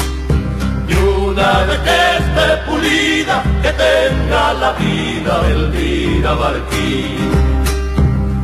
Y 0.88 0.94
una 0.94 1.64
vez 1.68 1.80
que 1.80 2.00
esté 2.20 2.48
pulida, 2.68 3.44
que 3.62 3.72
tenga 3.72 4.54
la 4.54 4.72
vida 4.74 5.42
Elvira 5.50 6.36
Martín. 6.36 7.32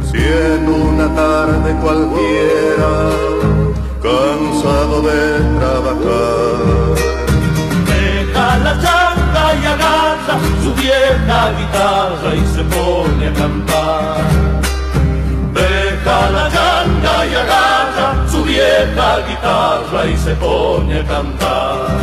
Si 0.10 0.18
en 0.18 0.68
una 0.68 1.08
tarde 1.16 1.76
cualquiera, 1.82 2.92
cansado 4.02 5.02
de 5.04 5.22
trabajar, 5.60 6.96
deja 7.92 8.58
la 8.66 8.74
changa 8.84 9.46
y 9.62 9.66
agarra 9.66 10.36
su 10.64 10.74
vieja 10.74 11.40
guitarra 11.58 12.36
y 12.36 12.46
se 12.56 12.64
pone 12.76 13.28
a 13.28 13.34
cantar. 13.34 14.18
Deja 15.54 16.30
la 16.32 16.50
changa 17.02 17.26
y 17.26 17.36
agarra 17.36 18.28
su 18.30 18.44
vieja 18.44 19.20
guitarra 19.28 20.06
y 20.06 20.18
se 20.18 20.36
pone 20.36 21.00
a 21.00 21.04
cantar. 21.04 22.00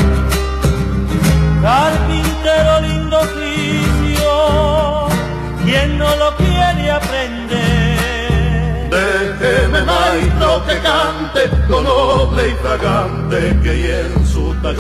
Carpintero 1.63 2.81
lindo 2.81 3.19
oficio, 3.19 5.09
quien 5.65 5.99
no 5.99 6.17
lo 6.17 6.37
quiere 6.37 6.91
aprender. 6.91 7.59
Déjeme 8.91 9.83
maestro 9.83 10.65
que 10.67 10.79
cante 10.79 11.51
lo 11.69 11.83
noble 11.83 12.49
y 12.49 12.55
fragante 12.55 13.57
que 13.63 13.71
hay 13.71 13.87
en 14.03 14.27
su 14.27 14.55
taller. 14.63 14.79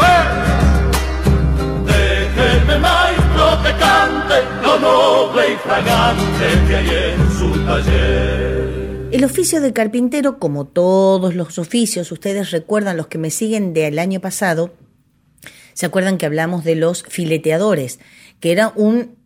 Déjeme 1.87 2.79
maestro 2.79 3.63
que 3.63 3.73
cante 3.73 4.45
lo 4.63 4.79
noble 4.79 5.53
y 5.53 5.57
fragante 5.57 6.67
que 6.69 6.77
hay 6.77 6.91
en 7.13 7.39
su 7.39 7.51
taller. 7.65 8.78
El 9.11 9.25
oficio 9.25 9.63
de 9.63 9.73
carpintero, 9.73 10.39
como 10.39 10.67
todos 10.67 11.35
los 11.35 11.59
oficios, 11.59 12.13
ustedes 12.13 12.51
recuerdan 12.51 12.99
los 12.99 13.07
que 13.07 13.17
me 13.17 13.31
siguen 13.31 13.73
del 13.73 13.99
año 13.99 14.21
pasado, 14.21 14.75
se 15.73 15.87
acuerdan 15.87 16.19
que 16.19 16.27
hablamos 16.27 16.63
de 16.63 16.75
los 16.75 17.05
fileteadores, 17.05 18.01
que 18.39 18.53
era 18.53 18.71
un 18.77 19.17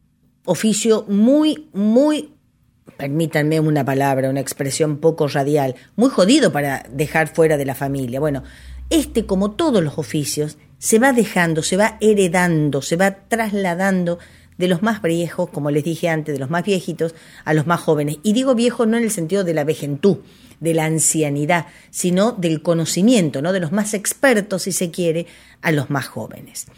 oficio 0.45 1.05
muy, 1.09 1.69
muy, 1.73 2.33
permítanme 2.97 3.59
una 3.59 3.85
palabra, 3.85 4.31
una 4.31 4.39
expresión 4.39 4.99
poco 4.99 5.27
radial, 5.27 5.75
muy 5.97 6.11
jodido 6.11 6.53
para 6.53 6.87
dejar 6.89 7.35
fuera 7.35 7.57
de 7.57 7.65
la 7.65 7.75
familia. 7.75 8.21
Bueno, 8.21 8.45
este, 8.89 9.27
como 9.27 9.51
todos 9.51 9.83
los 9.83 9.99
oficios, 9.99 10.59
se 10.79 11.01
va 11.01 11.13
dejando, 11.13 11.63
se 11.63 11.77
va 11.77 11.97
heredando, 12.01 12.83
se 12.83 12.95
va 12.97 13.17
trasladando 13.27 14.21
de 14.63 14.69
los 14.69 14.81
más 14.81 15.03
viejos, 15.03 15.51
como 15.51 15.73
les 15.73 15.83
dije 15.83 16.09
antes, 16.09 16.33
de 16.33 16.39
los 16.39 16.49
más 16.49 16.65
viejitos 16.65 17.17
a 17.45 17.53
los 17.53 17.67
más 17.67 17.81
jóvenes. 17.81 18.19
Y 18.23 18.33
digo 18.33 18.55
viejo 18.55 18.87
no 18.87 18.97
en 18.97 19.03
el 19.03 19.11
sentido 19.11 19.43
de 19.43 19.55
la 19.55 19.65
vejentú, 19.65 20.23
de 20.61 20.73
la 20.73 20.85
ancianidad, 20.85 21.67
sino 21.91 22.31
del 22.31 22.63
conocimiento, 22.63 23.43
¿no? 23.43 23.53
de 23.53 23.59
los 23.59 23.73
más 23.73 23.93
expertos, 23.93 24.63
si 24.63 24.71
se 24.71 24.93
quiere, 24.93 25.27
a 25.63 25.73
los 25.73 25.91
más 25.91 26.07
jóvenes. 26.07 26.69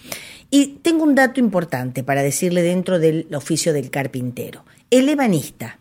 Y 0.51 0.79
tengo 0.81 1.05
un 1.05 1.15
dato 1.15 1.41
importante 1.41 2.03
para 2.03 2.23
decirle 2.23 2.63
dentro 2.63 2.99
del 2.99 3.27
oficio 3.35 3.75
del 3.75 3.91
carpintero. 3.91 4.65
El 4.91 5.07
ebanista. 5.11 5.79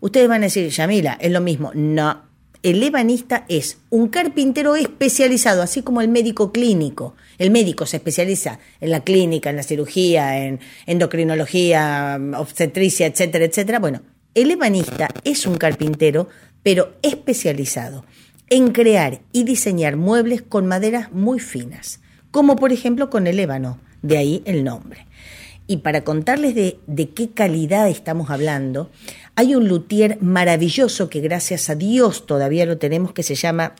Ustedes 0.00 0.28
van 0.28 0.44
a 0.44 0.46
decir, 0.46 0.70
Yamila, 0.70 1.18
es 1.20 1.30
lo 1.30 1.42
mismo. 1.42 1.72
No, 1.74 2.22
el 2.62 2.82
ebanista 2.82 3.44
es 3.50 3.76
un 3.90 4.08
carpintero 4.08 4.76
especializado, 4.76 5.60
así 5.60 5.82
como 5.82 6.00
el 6.00 6.08
médico 6.08 6.52
clínico. 6.52 7.14
El 7.38 7.50
médico 7.50 7.86
se 7.86 7.96
especializa 7.96 8.58
en 8.80 8.90
la 8.90 9.00
clínica, 9.02 9.50
en 9.50 9.56
la 9.56 9.62
cirugía, 9.62 10.44
en 10.44 10.60
endocrinología, 10.86 12.20
obstetricia, 12.36 13.06
etcétera, 13.06 13.44
etcétera. 13.44 13.78
Bueno, 13.78 14.02
el 14.34 14.50
ebanista 14.50 15.08
es 15.24 15.46
un 15.46 15.56
carpintero, 15.56 16.28
pero 16.62 16.94
especializado 17.02 18.04
en 18.50 18.72
crear 18.72 19.20
y 19.32 19.44
diseñar 19.44 19.96
muebles 19.96 20.42
con 20.42 20.66
maderas 20.66 21.12
muy 21.12 21.40
finas, 21.40 22.00
como 22.30 22.56
por 22.56 22.72
ejemplo 22.72 23.10
con 23.10 23.26
el 23.26 23.38
ébano, 23.40 23.78
de 24.02 24.18
ahí 24.18 24.42
el 24.44 24.64
nombre. 24.64 25.06
Y 25.66 25.78
para 25.78 26.04
contarles 26.04 26.54
de, 26.54 26.78
de 26.86 27.08
qué 27.10 27.30
calidad 27.30 27.88
estamos 27.88 28.28
hablando, 28.28 28.90
hay 29.34 29.54
un 29.54 29.66
luthier 29.66 30.18
maravilloso 30.20 31.08
que 31.08 31.20
gracias 31.20 31.70
a 31.70 31.74
Dios 31.74 32.26
todavía 32.26 32.66
lo 32.66 32.76
tenemos, 32.76 33.12
que 33.12 33.22
se 33.22 33.34
llama 33.34 33.74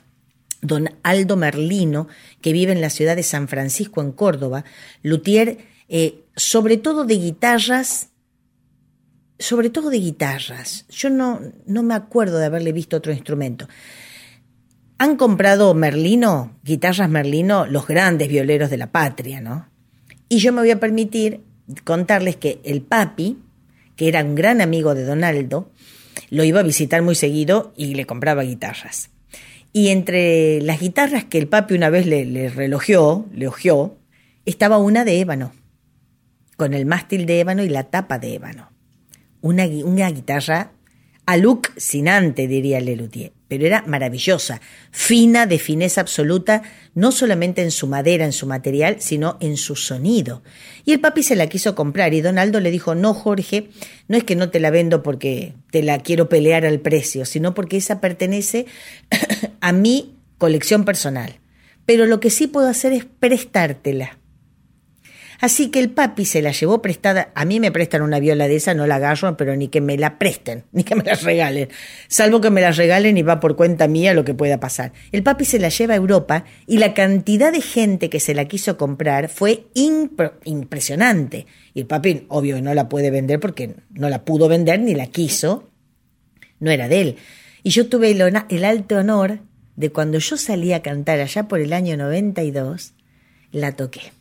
don 0.61 0.89
Aldo 1.03 1.37
Merlino, 1.37 2.07
que 2.41 2.53
vive 2.53 2.71
en 2.71 2.81
la 2.81 2.89
ciudad 2.89 3.15
de 3.15 3.23
San 3.23 3.47
Francisco, 3.47 4.01
en 4.01 4.11
Córdoba, 4.11 4.65
luthier 5.03 5.57
eh, 5.87 6.23
sobre 6.35 6.77
todo 6.77 7.05
de 7.05 7.15
guitarras, 7.15 8.09
sobre 9.37 9.69
todo 9.69 9.89
de 9.89 9.99
guitarras. 9.99 10.85
Yo 10.89 11.09
no, 11.09 11.41
no 11.65 11.83
me 11.83 11.93
acuerdo 11.93 12.39
de 12.39 12.45
haberle 12.45 12.71
visto 12.71 12.97
otro 12.97 13.11
instrumento. 13.11 13.67
Han 14.97 15.17
comprado 15.17 15.73
Merlino, 15.73 16.57
guitarras 16.63 17.09
Merlino, 17.09 17.65
los 17.65 17.85
grandes 17.87 18.29
violeros 18.29 18.69
de 18.69 18.77
la 18.77 18.91
patria, 18.91 19.41
¿no? 19.41 19.69
Y 20.29 20.39
yo 20.39 20.53
me 20.53 20.61
voy 20.61 20.71
a 20.71 20.79
permitir 20.79 21.41
contarles 21.83 22.37
que 22.37 22.61
el 22.63 22.81
papi, 22.81 23.39
que 23.95 24.07
era 24.07 24.23
un 24.23 24.35
gran 24.35 24.61
amigo 24.61 24.95
de 24.95 25.03
Donaldo, 25.03 25.71
lo 26.29 26.43
iba 26.43 26.61
a 26.61 26.63
visitar 26.63 27.01
muy 27.01 27.15
seguido 27.15 27.73
y 27.75 27.95
le 27.95 28.05
compraba 28.05 28.43
guitarras. 28.43 29.09
Y 29.75 29.89
entre 29.89 30.61
las 30.61 30.79
guitarras 30.79 31.25
que 31.25 31.37
el 31.37 31.49
papi 31.49 31.73
una 31.73 31.89
vez 31.89 32.05
le, 32.05 32.23
le 32.23 32.49
le 32.49 32.75
ojeó, 33.47 33.97
estaba 34.45 34.77
una 34.77 35.03
de 35.03 35.19
ébano, 35.19 35.51
con 36.55 36.73
el 36.73 36.85
mástil 36.85 37.25
de 37.25 37.41
ébano 37.41 37.61
y 37.61 37.67
la 37.67 37.83
tapa 37.83 38.17
de 38.17 38.35
ébano. 38.35 38.71
Una, 39.41 39.65
una 39.83 40.09
guitarra 40.11 40.71
alucinante, 41.25 42.47
diría 42.47 42.79
Lelutier, 42.79 43.31
pero 43.47 43.65
era 43.65 43.83
maravillosa, 43.87 44.61
fina, 44.91 45.45
de 45.47 45.57
fineza 45.57 46.01
absoluta, 46.01 46.61
no 46.93 47.11
solamente 47.11 47.63
en 47.63 47.71
su 47.71 47.87
madera, 47.87 48.25
en 48.25 48.33
su 48.33 48.45
material, 48.45 48.97
sino 48.99 49.37
en 49.39 49.57
su 49.57 49.75
sonido. 49.75 50.43
Y 50.85 50.93
el 50.93 50.99
papi 50.99 51.23
se 51.23 51.35
la 51.35 51.47
quiso 51.47 51.73
comprar 51.73 52.13
y 52.13 52.21
Donaldo 52.21 52.59
le 52.59 52.71
dijo, 52.71 52.95
no, 52.95 53.13
Jorge, 53.13 53.69
no 54.07 54.17
es 54.17 54.23
que 54.23 54.35
no 54.35 54.49
te 54.49 54.59
la 54.59 54.69
vendo 54.69 55.01
porque 55.01 55.53
te 55.71 55.81
la 55.81 55.99
quiero 55.99 56.29
pelear 56.29 56.65
al 56.65 56.79
precio, 56.79 57.25
sino 57.25 57.53
porque 57.53 57.77
esa 57.77 58.01
pertenece 58.01 58.67
a 59.61 59.71
mi 59.71 60.15
colección 60.37 60.85
personal. 60.85 61.39
Pero 61.85 62.05
lo 62.05 62.19
que 62.19 62.29
sí 62.29 62.47
puedo 62.47 62.67
hacer 62.67 62.93
es 62.93 63.05
prestártela. 63.05 64.17
Así 65.39 65.69
que 65.69 65.79
el 65.79 65.89
papi 65.89 66.25
se 66.25 66.41
la 66.41 66.51
llevó 66.51 66.81
prestada. 66.81 67.31
A 67.35 67.45
mí 67.45 67.59
me 67.59 67.71
prestan 67.71 68.01
una 68.01 68.19
viola 68.19 68.47
de 68.47 68.55
esa, 68.55 68.73
no 68.73 68.87
la 68.87 68.95
agarro, 68.95 69.37
pero 69.37 69.55
ni 69.55 69.67
que 69.67 69.81
me 69.81 69.97
la 69.97 70.17
presten, 70.17 70.63
ni 70.71 70.83
que 70.83 70.95
me 70.95 71.03
la 71.03 71.15
regalen. 71.15 71.69
Salvo 72.07 72.41
que 72.41 72.49
me 72.49 72.61
la 72.61 72.71
regalen 72.71 73.17
y 73.17 73.21
va 73.21 73.39
por 73.39 73.55
cuenta 73.55 73.87
mía 73.87 74.13
lo 74.13 74.25
que 74.25 74.33
pueda 74.33 74.59
pasar. 74.59 74.93
El 75.11 75.23
papi 75.23 75.45
se 75.45 75.59
la 75.59 75.69
lleva 75.69 75.93
a 75.93 75.97
Europa 75.97 76.45
y 76.67 76.77
la 76.77 76.93
cantidad 76.93 77.51
de 77.51 77.61
gente 77.61 78.09
que 78.09 78.19
se 78.19 78.33
la 78.33 78.45
quiso 78.45 78.77
comprar 78.77 79.29
fue 79.29 79.67
impresionante. 79.73 81.45
Y 81.73 81.81
el 81.81 81.87
papi, 81.87 82.25
obvio, 82.29 82.61
no 82.61 82.73
la 82.73 82.89
puede 82.89 83.11
vender 83.11 83.39
porque 83.39 83.75
no 83.91 84.09
la 84.09 84.23
pudo 84.23 84.47
vender 84.47 84.79
ni 84.79 84.95
la 84.95 85.07
quiso. 85.07 85.69
No 86.59 86.71
era 86.71 86.87
de 86.87 87.01
él. 87.01 87.15
Y 87.63 87.71
yo 87.71 87.87
tuve 87.87 88.11
el, 88.11 88.21
el 88.49 88.65
alto 88.65 88.97
honor 88.97 89.39
de 89.75 89.91
cuando 89.91 90.19
yo 90.19 90.37
salí 90.37 90.71
a 90.71 90.81
cantar 90.81 91.19
allá 91.19 91.47
por 91.47 91.59
el 91.59 91.73
año 91.73 91.97
92, 91.97 92.93
la 93.51 93.73
toqué 93.73 94.14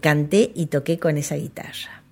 canté 0.00 0.52
y 0.54 0.66
toqué 0.66 0.98
con 0.98 1.18
esa 1.18 1.36
guitarra. 1.36 2.02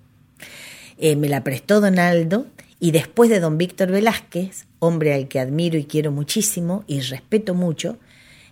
Eh, 0.97 1.15
me 1.15 1.29
la 1.29 1.43
prestó 1.43 1.81
Donaldo 1.81 2.47
y 2.79 2.91
después 2.91 3.29
de 3.29 3.39
don 3.39 3.57
Víctor 3.57 3.91
Velázquez, 3.91 4.65
hombre 4.79 5.13
al 5.13 5.27
que 5.27 5.39
admiro 5.39 5.77
y 5.77 5.85
quiero 5.85 6.11
muchísimo 6.11 6.83
y 6.87 7.01
respeto 7.01 7.55
mucho, 7.55 7.97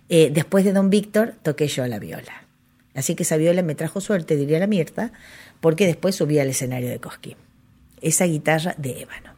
eh, 0.08 0.30
después 0.32 0.64
de 0.64 0.72
don 0.72 0.90
Víctor 0.90 1.34
toqué 1.42 1.68
yo 1.68 1.86
la 1.86 1.98
viola. 1.98 2.46
Así 2.94 3.14
que 3.14 3.22
esa 3.22 3.36
viola 3.36 3.62
me 3.62 3.74
trajo 3.74 4.00
suerte, 4.00 4.36
diría 4.36 4.58
la 4.58 4.66
Mirta, 4.66 5.12
porque 5.60 5.86
después 5.86 6.14
subí 6.14 6.38
al 6.38 6.48
escenario 6.48 6.90
de 6.90 6.98
Cosquín. 6.98 7.36
Esa 8.00 8.26
guitarra 8.26 8.74
de 8.76 9.02
ébano. 9.02 9.32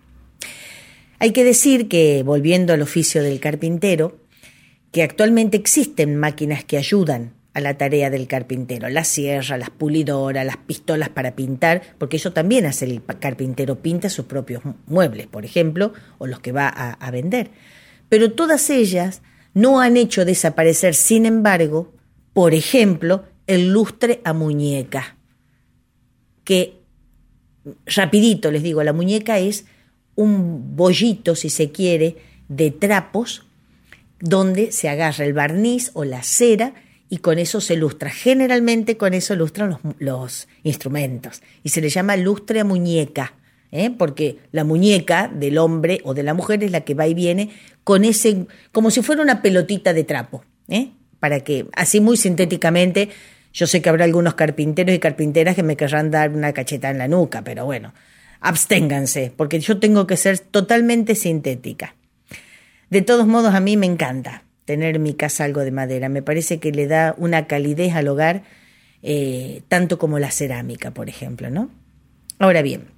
Hay 1.19 1.33
que 1.33 1.45
decir 1.45 1.89
que, 1.89 2.23
volviendo 2.25 2.73
al 2.73 2.83
oficio 2.83 3.23
del 3.23 3.39
carpintero, 3.39 4.19
que 4.91 5.03
actualmente 5.03 5.57
existen 5.57 6.17
máquinas 6.17 6.65
que 6.65 6.79
ayudan 6.79 7.33
a 7.55 7.61
la 7.61 7.79
tarea 7.79 8.11
del 8.11 8.27
carpintero, 8.27 8.89
la 8.89 9.05
sierra, 9.05 9.57
las 9.57 9.71
pulidoras, 9.71 10.45
las 10.45 10.57
pistolas 10.57 11.09
para 11.09 11.37
pintar, 11.37 11.83
porque 11.99 12.17
eso 12.17 12.33
también 12.33 12.67
hace 12.67 12.85
el 12.85 13.03
carpintero, 13.21 13.81
pinta 13.81 14.11
sus 14.11 14.27
propios 14.27 14.63
muebles, 14.87 15.29
por 15.29 15.45
ejemplo, 15.45 15.93
o 16.19 16.27
los 16.27 16.41
que 16.41 16.51
va 16.51 16.69
a, 16.69 16.93
a 16.93 17.11
vender. 17.13 17.53
Pero 18.09 18.33
todas 18.33 18.71
ellas 18.71 19.23
no 19.55 19.81
han 19.81 19.97
hecho 19.97 20.25
desaparecer, 20.25 20.95
sin 20.95 21.27
embargo, 21.27 21.95
por 22.33 22.55
ejemplo, 22.55 23.25
el 23.47 23.69
lustre 23.73 24.21
a 24.25 24.33
muñeca, 24.33 25.17
que, 26.43 26.81
rapidito 27.87 28.51
les 28.51 28.65
digo, 28.65 28.83
la 28.83 28.93
muñeca 28.93 29.39
es 29.39 29.65
un 30.17 30.77
bollito, 30.77 31.37
si 31.37 31.51
se 31.51 31.71
quiere, 31.71 32.17
de 32.49 32.73
trapos, 32.73 33.47
donde 34.21 34.73
se 34.73 34.89
agarra 34.89 35.25
el 35.25 35.35
barniz 35.35 35.91
o 35.95 36.05
la 36.05 36.23
cera, 36.23 36.75
y 37.15 37.19
con 37.19 37.39
eso 37.39 37.61
se 37.61 37.77
lustra. 37.77 38.11
Generalmente 38.11 38.97
con 38.97 39.15
eso 39.15 39.37
lustran 39.37 39.79
los, 40.01 40.49
instrumentos 40.65 41.43
y 41.63 41.69
se 41.69 41.81
le 41.81 41.89
llama 41.89 42.17
lustre 42.17 42.59
a 42.59 42.65
muñeca. 42.65 43.35
¿eh? 43.71 43.91
porque 43.97 44.39
la 44.51 44.65
muñeca 44.65 45.29
del 45.33 45.59
hombre 45.59 46.01
o 46.03 46.13
de 46.13 46.25
la 46.25 46.35
mujer 46.35 46.65
es 46.65 46.73
la 46.73 46.81
que 46.81 46.95
va 46.95 47.07
y 47.07 47.15
viene 47.15 47.51
con 47.85 48.05
ese, 48.05 48.47
como 48.73 48.91
si 48.91 49.01
fuera 49.03 49.23
una 49.23 49.43
pelotita 49.43 49.93
de 49.93 50.03
trapo, 50.03 50.45
¿eh? 50.69 50.91
para 51.21 51.41
que, 51.41 51.67
así 51.75 52.01
muy 52.01 52.17
sintéticamente, 52.17 53.11
yo 53.53 53.69
sé 53.69 53.81
que 53.81 53.89
habrá 53.89 54.05
algunos 54.05 54.35
carpinteros 54.35 54.95
y 54.95 54.99
carpinteras 54.99 55.55
que 55.55 55.63
me 55.63 55.77
querrán 55.77 56.11
dar 56.11 56.31
una 56.31 56.53
cacheta 56.53 56.91
en 56.91 56.99
la 56.99 57.07
nuca, 57.07 57.43
pero 57.43 57.65
bueno, 57.65 57.95
absténganse, 58.41 59.33
porque 59.37 59.61
yo 59.61 59.79
tengo 59.79 60.07
que 60.07 60.17
ser 60.17 60.39
totalmente 60.39 61.15
sintética. 61.17 61.95
De 62.91 63.03
todos 63.03 63.27
modos, 63.27 63.55
a 63.55 63.61
mí 63.61 63.77
me 63.77 63.87
encanta 63.87 64.44
tener 64.65 64.97
en 64.97 65.03
mi 65.03 65.15
casa 65.15 65.45
algo 65.45 65.61
de 65.61 65.71
madera, 65.71 66.09
me 66.09 66.23
parece 66.23 66.59
que 66.59 66.73
le 66.73 66.87
da 66.87 67.15
una 67.19 67.47
calidez 67.47 67.95
al 67.95 68.09
hogar, 68.09 68.43
eh, 69.03 69.63
tanto 69.69 69.99
como 69.99 70.19
la 70.19 70.31
cerámica, 70.31 70.93
por 70.93 71.09
ejemplo, 71.09 71.51
¿no? 71.51 71.71
Ahora 72.39 72.63
bien, 72.63 72.89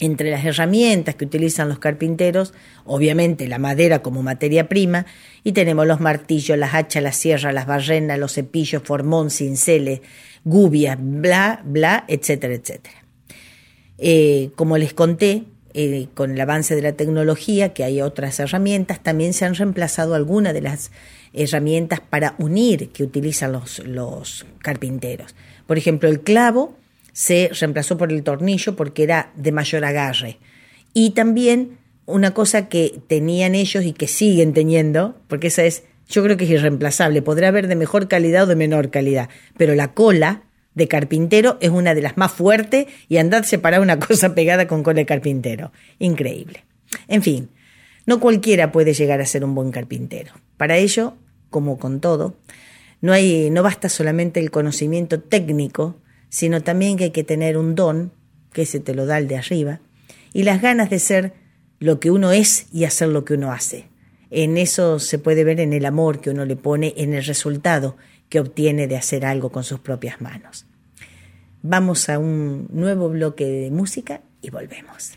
entre 0.00 0.30
las 0.30 0.44
herramientas 0.44 1.14
que 1.14 1.24
utilizan 1.24 1.68
los 1.68 1.78
carpinteros, 1.78 2.52
obviamente 2.84 3.46
la 3.46 3.58
madera 3.58 4.02
como 4.02 4.22
materia 4.22 4.68
prima, 4.68 5.06
y 5.44 5.52
tenemos 5.52 5.86
los 5.86 6.00
martillos, 6.00 6.58
las 6.58 6.74
hachas, 6.74 7.02
las 7.02 7.16
sierras, 7.16 7.54
las 7.54 7.66
barrenas, 7.66 8.18
los 8.18 8.32
cepillos, 8.32 8.82
formón, 8.82 9.30
cinceles, 9.30 10.00
gubias, 10.44 10.98
bla, 11.00 11.62
bla, 11.64 12.04
etcétera, 12.08 12.54
etcétera. 12.54 13.04
Eh, 13.98 14.50
como 14.56 14.76
les 14.78 14.92
conté, 14.92 15.44
eh, 15.74 16.06
con 16.14 16.30
el 16.30 16.40
avance 16.40 16.76
de 16.76 16.82
la 16.82 16.92
tecnología, 16.92 17.74
que 17.74 17.82
hay 17.84 18.00
otras 18.00 18.38
herramientas, 18.38 19.02
también 19.02 19.32
se 19.32 19.44
han 19.44 19.56
reemplazado 19.56 20.14
algunas 20.14 20.54
de 20.54 20.60
las 20.60 20.92
herramientas 21.32 22.00
para 22.00 22.36
unir 22.38 22.90
que 22.90 23.02
utilizan 23.02 23.50
los, 23.50 23.80
los 23.80 24.46
carpinteros. 24.60 25.34
Por 25.66 25.76
ejemplo, 25.76 26.08
el 26.08 26.20
clavo 26.20 26.76
se 27.12 27.50
reemplazó 27.58 27.98
por 27.98 28.12
el 28.12 28.22
tornillo 28.22 28.76
porque 28.76 29.02
era 29.02 29.32
de 29.34 29.50
mayor 29.50 29.84
agarre. 29.84 30.38
Y 30.92 31.10
también 31.10 31.78
una 32.06 32.34
cosa 32.34 32.68
que 32.68 33.00
tenían 33.08 33.56
ellos 33.56 33.84
y 33.84 33.92
que 33.92 34.06
siguen 34.06 34.52
teniendo, 34.52 35.16
porque 35.26 35.48
esa 35.48 35.64
es, 35.64 35.82
yo 36.08 36.22
creo 36.22 36.36
que 36.36 36.44
es 36.44 36.50
irreemplazable, 36.50 37.20
podrá 37.20 37.48
haber 37.48 37.66
de 37.66 37.74
mejor 37.74 38.06
calidad 38.06 38.44
o 38.44 38.46
de 38.46 38.54
menor 38.56 38.90
calidad, 38.90 39.28
pero 39.56 39.74
la 39.74 39.92
cola 39.92 40.43
de 40.74 40.88
carpintero 40.88 41.56
es 41.60 41.70
una 41.70 41.94
de 41.94 42.02
las 42.02 42.16
más 42.16 42.32
fuertes 42.32 42.86
y 43.08 43.18
andad 43.18 43.44
separar 43.44 43.80
una 43.80 43.98
cosa 44.06 44.34
pegada 44.34 44.66
con 44.66 44.82
cola 44.82 44.96
de 44.96 45.06
carpintero. 45.06 45.72
Increíble. 45.98 46.64
En 47.08 47.22
fin, 47.22 47.48
no 48.06 48.20
cualquiera 48.20 48.72
puede 48.72 48.92
llegar 48.92 49.20
a 49.20 49.26
ser 49.26 49.44
un 49.44 49.54
buen 49.54 49.70
carpintero. 49.70 50.32
Para 50.56 50.76
ello, 50.76 51.14
como 51.50 51.78
con 51.78 52.00
todo, 52.00 52.36
no, 53.00 53.12
hay, 53.12 53.50
no 53.50 53.62
basta 53.62 53.88
solamente 53.88 54.40
el 54.40 54.50
conocimiento 54.50 55.20
técnico, 55.20 55.96
sino 56.28 56.62
también 56.62 56.96
que 56.96 57.04
hay 57.04 57.10
que 57.10 57.24
tener 57.24 57.56
un 57.56 57.74
don, 57.74 58.12
que 58.52 58.66
se 58.66 58.80
te 58.80 58.94
lo 58.94 59.06
da 59.06 59.18
el 59.18 59.28
de 59.28 59.36
arriba, 59.36 59.80
y 60.32 60.42
las 60.42 60.60
ganas 60.60 60.90
de 60.90 60.98
ser 60.98 61.32
lo 61.78 62.00
que 62.00 62.10
uno 62.10 62.32
es 62.32 62.66
y 62.72 62.84
hacer 62.84 63.08
lo 63.08 63.24
que 63.24 63.34
uno 63.34 63.52
hace. 63.52 63.86
En 64.30 64.56
eso 64.56 64.98
se 64.98 65.18
puede 65.18 65.44
ver 65.44 65.60
en 65.60 65.72
el 65.72 65.84
amor 65.84 66.20
que 66.20 66.30
uno 66.30 66.44
le 66.44 66.56
pone 66.56 66.94
en 66.96 67.14
el 67.14 67.24
resultado 67.24 67.96
que 68.34 68.40
obtiene 68.40 68.88
de 68.88 68.96
hacer 68.96 69.24
algo 69.24 69.50
con 69.50 69.62
sus 69.62 69.78
propias 69.78 70.20
manos. 70.20 70.66
Vamos 71.62 72.08
a 72.08 72.18
un 72.18 72.66
nuevo 72.72 73.08
bloque 73.08 73.44
de 73.44 73.70
música 73.70 74.22
y 74.42 74.50
volvemos. 74.50 75.16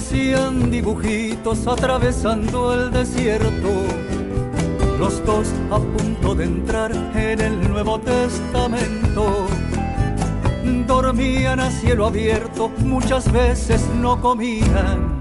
Parecían 0.00 0.70
dibujitos 0.70 1.66
atravesando 1.66 2.72
el 2.72 2.90
desierto, 2.90 3.68
los 4.98 5.22
dos 5.26 5.46
a 5.70 5.78
punto 5.78 6.34
de 6.34 6.44
entrar 6.44 6.90
en 7.14 7.38
el 7.38 7.68
Nuevo 7.68 8.00
Testamento. 8.00 9.46
Dormían 10.86 11.60
a 11.60 11.70
cielo 11.70 12.06
abierto, 12.06 12.70
muchas 12.78 13.30
veces 13.30 13.86
no 14.00 14.18
comían. 14.22 15.20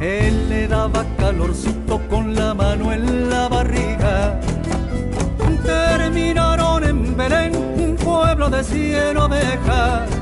Él 0.00 0.50
le 0.50 0.68
daba 0.68 1.06
calorcito 1.16 1.98
con 2.10 2.34
la 2.34 2.52
mano 2.52 2.92
en 2.92 3.30
la 3.30 3.48
barriga. 3.48 4.38
Terminaron 5.64 6.84
en 6.84 7.16
Belén, 7.16 7.56
un 7.56 7.96
pueblo 7.96 8.50
de 8.50 8.64
cien 8.64 9.16
ovejas 9.16 10.21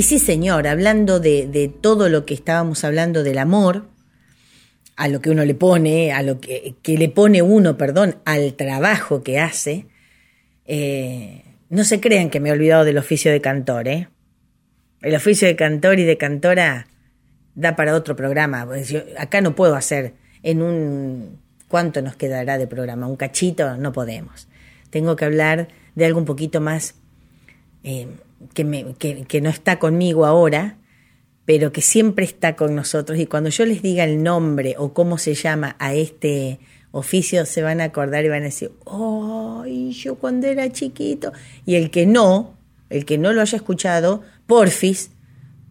Y 0.00 0.02
sí, 0.02 0.18
señor, 0.18 0.66
hablando 0.66 1.20
de, 1.20 1.70
todo 1.82 2.08
lo 2.08 2.24
que 2.24 2.32
estábamos 2.32 2.84
hablando 2.84 3.22
del 3.22 3.36
amor, 3.36 3.84
a 4.96 5.08
lo 5.08 5.20
que 5.20 5.28
uno 5.28 5.44
le 5.44 5.54
pone, 5.54 6.10
a 6.14 6.22
lo 6.22 6.40
que, 6.40 6.74
le 6.86 7.08
pone 7.10 7.42
uno, 7.42 7.76
perdón, 7.76 8.16
al 8.24 8.54
trabajo 8.54 9.22
que 9.22 9.38
hace, 9.38 9.88
eh, 10.64 11.44
no 11.68 11.84
se 11.84 12.00
crean 12.00 12.30
que 12.30 12.40
me 12.40 12.48
he 12.48 12.52
olvidado 12.52 12.86
del 12.86 12.96
oficio 12.96 13.30
de 13.30 13.42
cantor, 13.42 13.88
¿eh? 13.88 14.08
El 15.02 15.14
oficio 15.16 15.46
de 15.46 15.54
cantor 15.54 15.98
y 15.98 16.04
de 16.04 16.16
cantora 16.16 16.86
da 17.54 17.76
para 17.76 17.94
otro 17.94 18.16
programa. 18.16 18.64
Pues 18.64 18.96
acá 19.18 19.42
no 19.42 19.54
puedo 19.54 19.76
hacer 19.76 20.14
en 20.42 20.62
un... 20.62 21.42
¿Cuánto 21.68 22.00
nos 22.00 22.16
quedará 22.16 22.56
de 22.56 22.66
programa? 22.66 23.06
¿Un 23.06 23.16
cachito? 23.16 23.76
No 23.76 23.92
podemos. 23.92 24.48
Tengo 24.88 25.14
que 25.16 25.26
hablar 25.26 25.68
de 25.94 26.06
algo 26.06 26.20
un 26.20 26.24
poquito 26.24 26.62
más... 26.62 26.94
Eh, 27.84 28.06
que, 28.54 29.40
no 29.40 29.50
está 29.50 29.78
conmigo 29.78 30.24
ahora, 30.26 30.78
pero 31.44 31.72
que 31.72 31.82
siempre 31.82 32.24
está 32.24 32.56
con 32.56 32.74
nosotros. 32.74 33.18
Y 33.18 33.26
cuando 33.26 33.50
yo 33.50 33.66
les 33.66 33.82
diga 33.82 34.04
el 34.04 34.22
nombre 34.22 34.74
o 34.78 34.92
cómo 34.92 35.18
se 35.18 35.34
llama 35.34 35.76
a 35.78 35.94
este 35.94 36.58
oficio, 36.92 37.46
se 37.46 37.62
van 37.62 37.80
a 37.80 37.84
acordar 37.84 38.24
y 38.24 38.28
van 38.28 38.42
a 38.42 38.46
decir, 38.46 38.72
¡ay, 38.86 39.92
yo 39.92 40.16
cuando 40.16 40.46
era 40.46 40.70
chiquito! 40.70 41.32
Y 41.66 41.76
el 41.76 41.90
que 41.90 42.06
no, 42.06 42.56
el 42.88 43.04
que 43.04 43.18
no 43.18 43.32
lo 43.32 43.40
haya 43.40 43.56
escuchado, 43.56 44.22
porfis, 44.46 45.10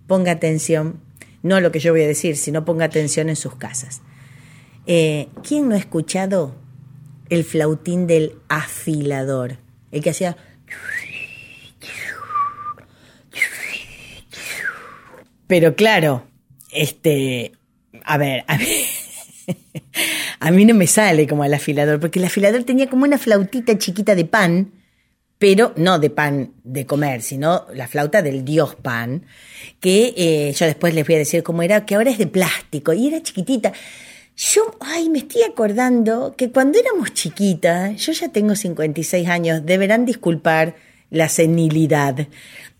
ponga 0.07 0.31
atención, 0.31 1.01
no 1.43 1.55
a 1.55 1.61
lo 1.61 1.71
que 1.71 1.79
yo 1.79 1.91
voy 1.91 2.03
a 2.03 2.07
decir, 2.07 2.37
sino 2.37 2.65
ponga 2.65 2.85
atención 2.85 3.29
en 3.29 3.35
sus 3.35 3.55
casas. 3.55 4.01
Eh, 4.85 5.27
¿Quién 5.43 5.69
no 5.69 5.75
ha 5.75 5.77
escuchado 5.77 6.55
el 7.29 7.43
flautín 7.43 8.07
del 8.07 8.33
afilador? 8.47 9.57
El 9.91 10.01
que 10.01 10.09
hacía 10.11 10.37
Pero 15.49 15.75
claro, 15.75 16.27
este, 16.71 17.53
a 18.03 18.19
ver, 18.19 18.45
a 18.45 18.59
mí, 20.51 20.63
no 20.65 20.75
me 20.75 20.85
sale 20.85 21.25
como 21.25 21.43
el 21.43 21.55
afilador, 21.55 21.99
porque 21.99 22.19
el 22.19 22.25
afilador 22.25 22.65
tenía 22.65 22.87
como 22.87 23.05
una 23.05 23.17
flautita 23.17 23.75
chiquita 23.79 24.13
de 24.13 24.25
pan, 24.25 24.71
pero 25.39 25.73
no 25.75 25.97
de 25.97 26.11
pan 26.11 26.53
de 26.63 26.85
comer, 26.85 27.23
sino 27.23 27.65
la 27.73 27.87
flauta 27.87 28.21
del 28.21 28.45
dios 28.45 28.75
pan, 28.75 29.25
que 29.79 30.13
eh, 30.15 30.53
yo 30.55 30.67
después 30.67 30.93
les 30.93 31.07
voy 31.07 31.15
a 31.15 31.17
decir 31.17 31.41
cómo 31.41 31.63
era, 31.63 31.83
que 31.83 31.95
ahora 31.95 32.11
es 32.11 32.19
de 32.19 32.27
plástico 32.27 32.93
y 32.93 33.07
era 33.07 33.23
chiquitita. 33.23 33.73
Yo, 34.35 34.77
ay, 34.81 35.09
me 35.09 35.17
estoy 35.17 35.41
acordando 35.41 36.35
que 36.37 36.51
cuando 36.51 36.77
éramos 36.77 37.15
chiquitas, 37.15 37.97
yo 37.97 38.11
ya 38.11 38.29
tengo 38.29 38.55
56 38.55 39.27
años, 39.27 39.65
deberán 39.65 40.05
disculpar 40.05 40.75
la 41.09 41.27
senilidad, 41.27 42.27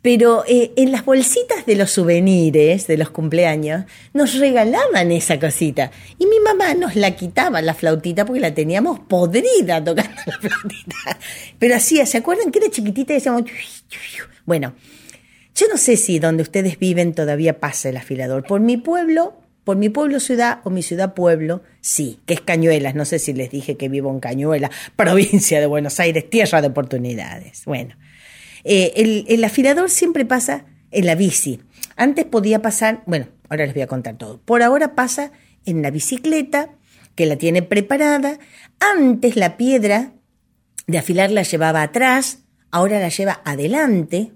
pero 0.01 0.45
eh, 0.47 0.71
en 0.77 0.91
las 0.91 1.03
bolsitas 1.03 1.65
de 1.65 1.75
los 1.75 1.91
souvenirs 1.91 2.87
de 2.87 2.97
los 2.97 3.09
cumpleaños 3.09 3.85
nos 4.13 4.35
regalaban 4.35 5.11
esa 5.11 5.39
cosita. 5.39 5.91
Y 6.17 6.25
mi 6.25 6.39
mamá 6.39 6.73
nos 6.73 6.95
la 6.95 7.15
quitaba 7.15 7.61
la 7.61 7.73
flautita 7.73 8.25
porque 8.25 8.39
la 8.39 8.53
teníamos 8.53 8.99
podrida 9.01 9.83
tocando 9.83 10.21
la 10.25 10.39
flautita. 10.39 11.19
Pero 11.57 11.75
así, 11.75 12.03
¿se 12.05 12.17
acuerdan 12.17 12.51
que 12.51 12.59
era 12.59 12.69
chiquitita 12.69 13.13
y 13.13 13.15
decíamos... 13.17 13.43
Bueno, 14.45 14.73
yo 15.53 15.67
no 15.67 15.77
sé 15.77 15.97
si 15.97 16.19
donde 16.19 16.43
ustedes 16.43 16.79
viven 16.79 17.13
todavía 17.13 17.59
pasa 17.59 17.89
el 17.89 17.97
afilador. 17.97 18.45
Por 18.45 18.61
mi 18.61 18.77
pueblo, 18.77 19.33
por 19.65 19.75
mi 19.75 19.89
pueblo 19.89 20.21
ciudad 20.21 20.61
o 20.63 20.69
mi 20.69 20.81
ciudad 20.81 21.13
pueblo, 21.13 21.61
sí, 21.81 22.19
que 22.25 22.35
es 22.35 22.41
Cañuelas. 22.41 22.95
No 22.95 23.03
sé 23.03 23.19
si 23.19 23.33
les 23.33 23.51
dije 23.51 23.75
que 23.75 23.89
vivo 23.89 24.09
en 24.09 24.21
Cañuelas, 24.21 24.71
provincia 24.95 25.59
de 25.59 25.65
Buenos 25.65 25.99
Aires, 25.99 26.29
tierra 26.29 26.61
de 26.61 26.69
oportunidades. 26.69 27.63
Bueno. 27.65 27.95
Eh, 28.63 29.25
el, 29.27 29.43
afilador 29.43 29.89
siempre 29.89 30.25
pasa 30.25 30.65
en 30.91 31.05
la 31.05 31.15
bici. 31.15 31.61
Antes 31.95 32.25
podía 32.25 32.61
pasar, 32.61 33.03
bueno, 33.05 33.27
ahora 33.49 33.65
les 33.65 33.73
voy 33.73 33.83
a 33.83 33.87
contar 33.87 34.17
todo. 34.17 34.39
Por 34.41 34.63
ahora 34.63 34.95
pasa 34.95 35.31
en 35.65 35.81
la 35.81 35.91
bicicleta, 35.91 36.71
que 37.15 37.25
la 37.25 37.37
tiene 37.37 37.61
preparada. 37.61 38.39
Antes 38.79 39.35
la 39.35 39.57
piedra 39.57 40.13
de 40.87 40.97
afilar 40.97 41.31
la 41.31 41.43
llevaba 41.43 41.81
atrás, 41.81 42.39
ahora 42.71 42.99
la 42.99 43.09
lleva 43.09 43.41
adelante. 43.43 44.31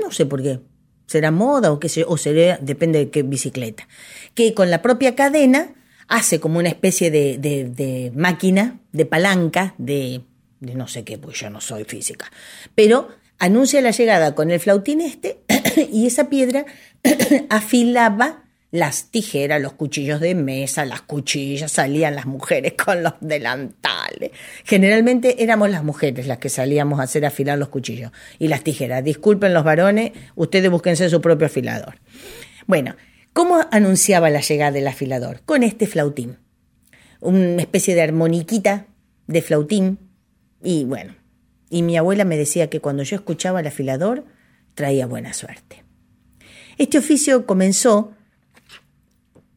No 0.00 0.10
sé 0.10 0.26
por 0.26 0.42
qué. 0.42 0.60
Será 1.06 1.30
moda 1.30 1.72
o 1.72 1.78
qué 1.78 1.88
sé, 1.88 2.04
o 2.06 2.16
será, 2.16 2.58
depende 2.60 2.98
de 2.98 3.10
qué 3.10 3.22
bicicleta. 3.22 3.86
Que 4.34 4.54
con 4.54 4.70
la 4.70 4.82
propia 4.82 5.14
cadena 5.14 5.74
hace 6.08 6.40
como 6.40 6.58
una 6.58 6.68
especie 6.68 7.10
de, 7.10 7.38
de 7.38 8.12
máquina, 8.14 8.80
de 8.92 9.06
palanca, 9.06 9.74
de, 9.78 10.22
de 10.60 10.74
no 10.74 10.88
sé 10.88 11.04
qué, 11.04 11.18
pues 11.18 11.38
yo 11.38 11.50
no 11.50 11.60
soy 11.60 11.84
física. 11.84 12.30
Pero 12.74 13.08
anuncia 13.38 13.80
la 13.80 13.90
llegada 13.90 14.34
con 14.34 14.50
el 14.50 14.60
flautín 14.60 15.00
este 15.00 15.40
y 15.92 16.06
esa 16.06 16.28
piedra 16.28 16.66
afilaba 17.50 18.42
las 18.72 19.10
tijeras, 19.10 19.60
los 19.62 19.72
cuchillos 19.72 20.20
de 20.20 20.34
mesa, 20.34 20.84
las 20.84 21.00
cuchillas, 21.00 21.72
salían 21.72 22.14
las 22.14 22.26
mujeres 22.26 22.74
con 22.84 23.02
los 23.02 23.14
delantales. 23.20 24.32
Generalmente 24.64 25.42
éramos 25.42 25.70
las 25.70 25.84
mujeres 25.84 26.26
las 26.26 26.38
que 26.38 26.48
salíamos 26.48 27.00
a 27.00 27.04
hacer 27.04 27.24
afilar 27.24 27.58
los 27.58 27.68
cuchillos 27.68 28.12
y 28.38 28.48
las 28.48 28.62
tijeras. 28.62 29.02
Disculpen 29.02 29.54
los 29.54 29.64
varones, 29.64 30.12
ustedes 30.34 30.70
búsquense 30.70 31.08
su 31.08 31.20
propio 31.20 31.46
afilador. 31.46 31.96
Bueno, 32.66 32.96
¿cómo 33.32 33.60
anunciaba 33.70 34.30
la 34.30 34.40
llegada 34.40 34.72
del 34.72 34.88
afilador? 34.88 35.40
Con 35.46 35.62
este 35.62 35.86
flautín. 35.86 36.38
Una 37.20 37.62
especie 37.62 37.94
de 37.94 38.02
armoniquita 38.02 38.86
de 39.26 39.42
flautín 39.42 39.98
y 40.62 40.84
bueno, 40.84 41.14
y 41.70 41.82
mi 41.82 41.96
abuela 41.96 42.24
me 42.24 42.36
decía 42.36 42.68
que 42.70 42.80
cuando 42.80 43.02
yo 43.02 43.16
escuchaba 43.16 43.60
el 43.60 43.66
afilador 43.66 44.24
traía 44.74 45.06
buena 45.06 45.32
suerte. 45.32 45.84
Este 46.78 46.98
oficio 46.98 47.46
comenzó 47.46 48.12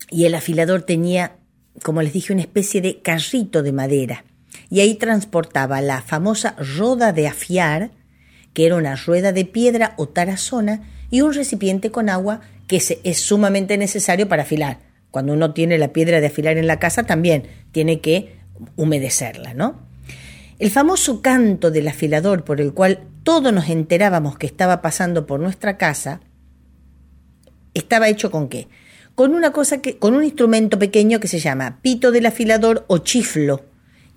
y 0.10 0.26
el 0.26 0.36
afilador 0.36 0.84
tenía, 0.84 1.38
como 1.84 2.02
les 2.02 2.14
dije, 2.14 2.34
una 2.34 2.42
especie 2.42 2.82
de 2.82 3.02
carrito 3.02 3.62
de 3.62 3.72
madera 3.72 4.26
y 4.70 4.80
ahí 4.80 4.96
transportaba 4.96 5.82
la 5.82 6.02
famosa 6.02 6.56
roda 6.78 7.12
de 7.12 7.28
afiar, 7.28 7.92
que 8.54 8.66
era 8.66 8.76
una 8.76 8.96
rueda 8.96 9.32
de 9.32 9.46
piedra 9.46 9.94
o 9.98 10.08
tarazona 10.08 10.82
y 11.12 11.22
un 11.22 11.34
recipiente 11.34 11.92
con 11.92 12.10
agua 12.10 12.42
que 12.68 12.82
es 13.04 13.20
sumamente 13.20 13.78
necesario 13.78 14.28
para 14.30 14.44
afilar. 14.44 14.80
Cuando 15.12 15.34
uno 15.34 15.54
tiene 15.54 15.78
la 15.78 15.92
piedra 15.92 16.22
de 16.22 16.28
afilar 16.28 16.58
en 16.58 16.68
la 16.68 16.80
casa 16.80 17.04
también 17.04 17.48
tiene 17.72 18.00
que 18.00 18.38
humedecerla, 18.76 19.54
¿no? 19.54 19.89
El 20.60 20.72
famoso 20.72 21.22
canto 21.22 21.72
del 21.72 21.88
afilador 21.88 22.44
por 22.44 22.60
el 22.60 22.74
cual 22.74 23.08
todos 23.24 23.54
nos 23.54 23.70
enterábamos 23.70 24.38
que 24.38 24.46
estaba 24.46 24.82
pasando 24.82 25.26
por 25.26 25.40
nuestra 25.40 25.78
casa, 25.78 26.20
estaba 27.74 28.10
hecho 28.10 28.30
con 28.30 28.50
qué? 28.50 28.68
Con 29.16 29.36
una 29.36 29.54
cosa 29.54 29.82
que, 29.82 29.98
con 29.98 30.16
un 30.16 30.24
instrumento 30.26 30.78
pequeño 30.78 31.22
que 31.22 31.30
se 31.30 31.40
llama 31.40 31.80
pito 31.82 32.12
del 32.12 32.26
afilador 32.26 32.84
o 32.88 32.98
chiflo, 32.98 33.64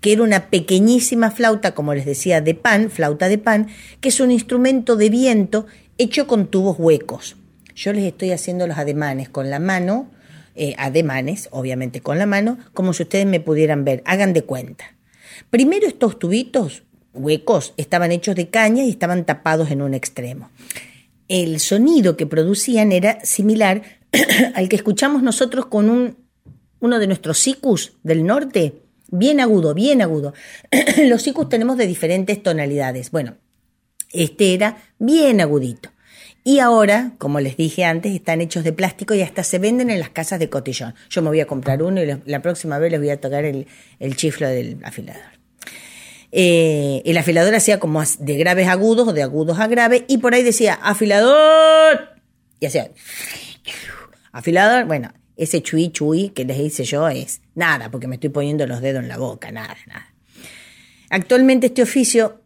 que 0.00 0.12
era 0.12 0.24
una 0.24 0.50
pequeñísima 0.50 1.30
flauta, 1.30 1.76
como 1.76 1.94
les 1.94 2.06
decía, 2.06 2.40
de 2.40 2.56
pan, 2.56 2.90
flauta 2.90 3.28
de 3.28 3.38
pan, 3.38 3.68
que 4.00 4.08
es 4.08 4.18
un 4.18 4.32
instrumento 4.32 4.96
de 4.96 5.10
viento 5.10 5.66
hecho 5.96 6.26
con 6.26 6.48
tubos 6.48 6.76
huecos. 6.76 7.36
Yo 7.76 7.92
les 7.92 8.02
estoy 8.02 8.32
haciendo 8.32 8.66
los 8.66 8.78
ademanes 8.78 9.28
con 9.28 9.48
la 9.48 9.60
mano, 9.60 10.10
eh, 10.56 10.74
ademanes, 10.76 11.48
obviamente 11.52 12.00
con 12.00 12.18
la 12.18 12.26
mano, 12.26 12.58
como 12.74 12.94
si 12.94 13.04
ustedes 13.04 13.26
me 13.26 13.38
pudieran 13.38 13.84
ver, 13.84 14.02
hagan 14.06 14.32
de 14.32 14.42
cuenta. 14.42 14.96
Primero 15.50 15.86
estos 15.86 16.18
tubitos 16.18 16.82
huecos 17.14 17.74
estaban 17.76 18.12
hechos 18.12 18.36
de 18.36 18.48
caña 18.48 18.84
y 18.84 18.90
estaban 18.90 19.24
tapados 19.24 19.70
en 19.70 19.82
un 19.82 19.94
extremo. 19.94 20.50
El 21.28 21.60
sonido 21.60 22.16
que 22.16 22.26
producían 22.26 22.92
era 22.92 23.24
similar 23.24 23.82
al 24.54 24.68
que 24.68 24.76
escuchamos 24.76 25.22
nosotros 25.22 25.66
con 25.66 25.90
un, 25.90 26.16
uno 26.80 26.98
de 26.98 27.06
nuestros 27.06 27.38
sicus 27.38 27.92
del 28.02 28.24
norte, 28.24 28.74
bien 29.10 29.40
agudo, 29.40 29.74
bien 29.74 30.02
agudo. 30.02 30.34
Los 31.04 31.22
sicus 31.22 31.48
tenemos 31.48 31.76
de 31.76 31.86
diferentes 31.86 32.42
tonalidades. 32.42 33.10
Bueno, 33.10 33.36
este 34.12 34.54
era 34.54 34.78
bien 34.98 35.40
agudito. 35.40 35.90
Y 36.44 36.58
ahora, 36.58 37.12
como 37.18 37.38
les 37.38 37.56
dije 37.56 37.84
antes, 37.84 38.12
están 38.12 38.40
hechos 38.40 38.64
de 38.64 38.72
plástico 38.72 39.14
y 39.14 39.22
hasta 39.22 39.44
se 39.44 39.60
venden 39.60 39.90
en 39.90 40.00
las 40.00 40.10
casas 40.10 40.40
de 40.40 40.50
cotillón. 40.50 40.94
Yo 41.08 41.22
me 41.22 41.28
voy 41.28 41.38
a 41.38 41.46
comprar 41.46 41.84
uno 41.84 42.02
y 42.02 42.20
la 42.24 42.42
próxima 42.42 42.78
vez 42.78 42.90
les 42.90 43.00
voy 43.00 43.10
a 43.10 43.20
tocar 43.20 43.44
el, 43.44 43.68
el 44.00 44.16
chiflo 44.16 44.48
del 44.48 44.78
afilador. 44.82 45.31
Eh, 46.34 47.02
el 47.04 47.18
afilador 47.18 47.54
hacía 47.54 47.78
como 47.78 48.02
de 48.18 48.36
graves 48.38 48.66
a 48.66 48.72
agudos 48.72 49.08
o 49.08 49.12
de 49.12 49.22
agudos 49.22 49.60
a 49.60 49.66
graves 49.66 50.04
y 50.08 50.16
por 50.16 50.32
ahí 50.32 50.42
decía 50.42 50.74
afilador 50.74 52.08
y 52.58 52.66
hacía 52.66 52.90
afilador. 54.32 54.86
Bueno, 54.86 55.12
ese 55.36 55.62
chui 55.62 55.90
chui 55.90 56.30
que 56.30 56.46
les 56.46 56.58
hice 56.58 56.84
yo 56.84 57.06
es 57.08 57.42
nada, 57.54 57.90
porque 57.90 58.08
me 58.08 58.14
estoy 58.16 58.30
poniendo 58.30 58.66
los 58.66 58.80
dedos 58.80 59.02
en 59.02 59.08
la 59.08 59.18
boca, 59.18 59.52
nada, 59.52 59.76
nada. 59.86 60.14
Actualmente 61.10 61.66
este 61.66 61.82
oficio 61.82 62.40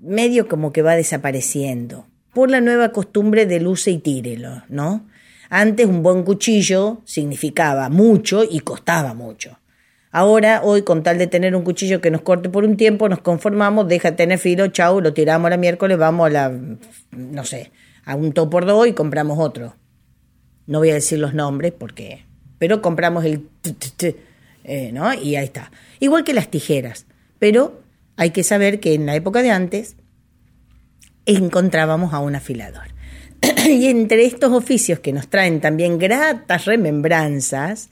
medio 0.00 0.48
como 0.48 0.72
que 0.72 0.80
va 0.80 0.96
desapareciendo 0.96 2.06
por 2.32 2.50
la 2.50 2.62
nueva 2.62 2.90
costumbre 2.92 3.44
de 3.44 3.60
luce 3.60 3.90
y 3.90 3.98
tírelo, 3.98 4.64
¿no? 4.68 5.06
Antes 5.50 5.86
un 5.86 6.02
buen 6.02 6.22
cuchillo 6.22 7.02
significaba 7.04 7.90
mucho 7.90 8.42
y 8.42 8.60
costaba 8.60 9.12
mucho. 9.12 9.58
Ahora, 10.16 10.60
hoy, 10.62 10.82
con 10.82 11.02
tal 11.02 11.18
de 11.18 11.26
tener 11.26 11.56
un 11.56 11.64
cuchillo 11.64 12.00
que 12.00 12.08
nos 12.08 12.20
corte 12.20 12.48
por 12.48 12.64
un 12.64 12.76
tiempo, 12.76 13.08
nos 13.08 13.18
conformamos, 13.18 13.88
deja 13.88 14.12
de 14.12 14.16
tener 14.16 14.38
filo, 14.38 14.68
chau, 14.68 15.00
lo 15.00 15.12
tiramos 15.12 15.50
la 15.50 15.56
miércoles, 15.56 15.98
vamos 15.98 16.28
a 16.28 16.30
la, 16.30 16.56
no 17.10 17.44
sé, 17.44 17.72
a 18.04 18.14
un 18.14 18.32
top 18.32 18.48
por 18.48 18.64
dos 18.64 18.86
y 18.86 18.92
compramos 18.92 19.40
otro. 19.40 19.74
No 20.68 20.78
voy 20.78 20.90
a 20.90 20.94
decir 20.94 21.18
los 21.18 21.34
nombres 21.34 21.72
porque, 21.76 22.26
pero 22.60 22.80
compramos 22.80 23.24
el, 23.24 23.48
eh, 24.62 24.92
¿no? 24.92 25.12
Y 25.14 25.34
ahí 25.34 25.46
está. 25.46 25.72
Igual 25.98 26.22
que 26.22 26.32
las 26.32 26.48
tijeras, 26.48 27.06
pero 27.40 27.82
hay 28.16 28.30
que 28.30 28.44
saber 28.44 28.78
que 28.78 28.94
en 28.94 29.06
la 29.06 29.16
época 29.16 29.42
de 29.42 29.50
antes 29.50 29.96
encontrábamos 31.26 32.14
a 32.14 32.20
un 32.20 32.36
afilador. 32.36 32.86
y 33.68 33.86
entre 33.86 34.26
estos 34.26 34.52
oficios 34.52 35.00
que 35.00 35.12
nos 35.12 35.26
traen 35.26 35.60
también 35.60 35.98
gratas 35.98 36.66
remembranzas, 36.66 37.90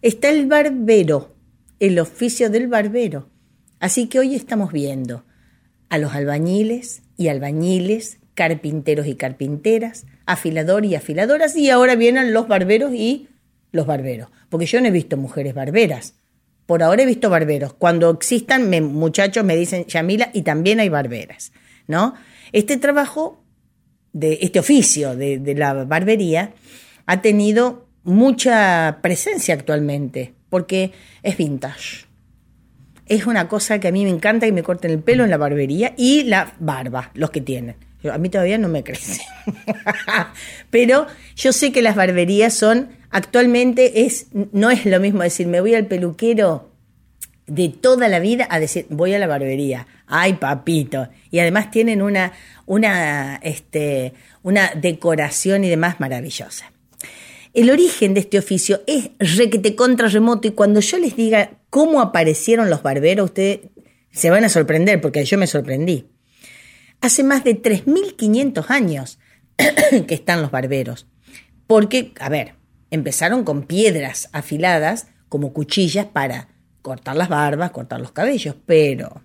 está 0.00 0.30
el 0.30 0.46
barbero, 0.46 1.36
el 1.80 1.98
oficio 1.98 2.50
del 2.50 2.68
barbero. 2.68 3.30
Así 3.80 4.08
que 4.08 4.18
hoy 4.18 4.34
estamos 4.34 4.72
viendo 4.72 5.24
a 5.88 5.98
los 5.98 6.14
albañiles 6.14 7.02
y 7.16 7.28
albañiles, 7.28 8.18
carpinteros 8.34 9.06
y 9.06 9.14
carpinteras, 9.14 10.06
afilador 10.26 10.84
y 10.84 10.94
afiladoras, 10.94 11.56
y 11.56 11.70
ahora 11.70 11.96
vienen 11.96 12.32
los 12.32 12.48
barberos 12.48 12.92
y 12.94 13.28
los 13.72 13.86
barberos. 13.86 14.28
Porque 14.48 14.66
yo 14.66 14.80
no 14.80 14.88
he 14.88 14.90
visto 14.90 15.16
mujeres 15.16 15.54
barberas. 15.54 16.14
Por 16.66 16.82
ahora 16.82 17.02
he 17.02 17.06
visto 17.06 17.30
barberos. 17.30 17.72
Cuando 17.72 18.10
existan, 18.10 18.68
muchachos 18.92 19.44
me 19.44 19.56
dicen 19.56 19.86
Yamila 19.86 20.30
y 20.34 20.42
también 20.42 20.80
hay 20.80 20.88
barberas, 20.88 21.52
¿no? 21.86 22.14
Este 22.52 22.76
trabajo, 22.76 23.42
de 24.12 24.38
este 24.42 24.58
oficio 24.58 25.16
de, 25.16 25.38
de 25.38 25.54
la 25.54 25.84
barbería, 25.84 26.52
ha 27.06 27.22
tenido 27.22 27.88
mucha 28.02 28.98
presencia 29.02 29.54
actualmente 29.54 30.34
porque 30.48 30.92
es 31.22 31.36
vintage. 31.36 32.06
Es 33.06 33.26
una 33.26 33.48
cosa 33.48 33.78
que 33.78 33.88
a 33.88 33.92
mí 33.92 34.04
me 34.04 34.10
encanta 34.10 34.46
que 34.46 34.52
me 34.52 34.62
corten 34.62 34.90
el 34.90 34.98
pelo 35.00 35.24
en 35.24 35.30
la 35.30 35.38
barbería 35.38 35.94
y 35.96 36.24
la 36.24 36.54
barba, 36.58 37.10
los 37.14 37.30
que 37.30 37.40
tienen. 37.40 37.76
A 38.10 38.18
mí 38.18 38.28
todavía 38.28 38.58
no 38.58 38.68
me 38.68 38.84
crece. 38.84 39.22
Pero 40.70 41.06
yo 41.34 41.52
sé 41.52 41.72
que 41.72 41.82
las 41.82 41.96
barberías 41.96 42.54
son, 42.54 42.90
actualmente 43.10 44.04
es, 44.04 44.26
no 44.52 44.70
es 44.70 44.86
lo 44.86 45.00
mismo 45.00 45.22
decir, 45.22 45.46
me 45.46 45.60
voy 45.60 45.74
al 45.74 45.86
peluquero 45.86 46.70
de 47.46 47.70
toda 47.70 48.08
la 48.08 48.20
vida 48.20 48.46
a 48.50 48.60
decir, 48.60 48.86
voy 48.90 49.14
a 49.14 49.18
la 49.18 49.26
barbería. 49.26 49.86
Ay, 50.06 50.34
papito. 50.34 51.08
Y 51.30 51.40
además 51.40 51.70
tienen 51.70 52.02
una, 52.02 52.32
una, 52.66 53.36
este, 53.36 54.12
una 54.42 54.70
decoración 54.74 55.64
y 55.64 55.68
demás 55.68 55.98
maravillosa. 55.98 56.70
El 57.58 57.70
origen 57.70 58.14
de 58.14 58.20
este 58.20 58.38
oficio 58.38 58.82
es 58.86 59.10
requete 59.18 59.74
contra 59.74 60.06
remoto 60.06 60.46
y 60.46 60.52
cuando 60.52 60.78
yo 60.78 60.96
les 60.96 61.16
diga 61.16 61.58
cómo 61.70 62.00
aparecieron 62.00 62.70
los 62.70 62.84
barberos, 62.84 63.30
ustedes 63.30 63.62
se 64.12 64.30
van 64.30 64.44
a 64.44 64.48
sorprender 64.48 65.00
porque 65.00 65.24
yo 65.24 65.36
me 65.38 65.48
sorprendí. 65.48 66.06
Hace 67.00 67.24
más 67.24 67.42
de 67.42 67.60
3.500 67.60 68.66
años 68.68 69.18
que 70.06 70.14
están 70.14 70.40
los 70.40 70.52
barberos. 70.52 71.08
Porque, 71.66 72.12
a 72.20 72.28
ver, 72.28 72.54
empezaron 72.92 73.42
con 73.42 73.64
piedras 73.64 74.28
afiladas 74.30 75.08
como 75.28 75.52
cuchillas 75.52 76.06
para 76.06 76.50
cortar 76.80 77.16
las 77.16 77.28
barbas, 77.28 77.72
cortar 77.72 78.00
los 78.00 78.12
cabellos, 78.12 78.54
pero 78.66 79.22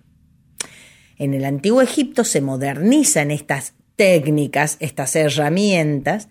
en 1.18 1.34
el 1.34 1.44
antiguo 1.44 1.82
Egipto 1.82 2.24
se 2.24 2.40
modernizan 2.40 3.30
estas 3.30 3.74
técnicas, 3.94 4.76
estas 4.80 5.14
herramientas, 5.14 6.30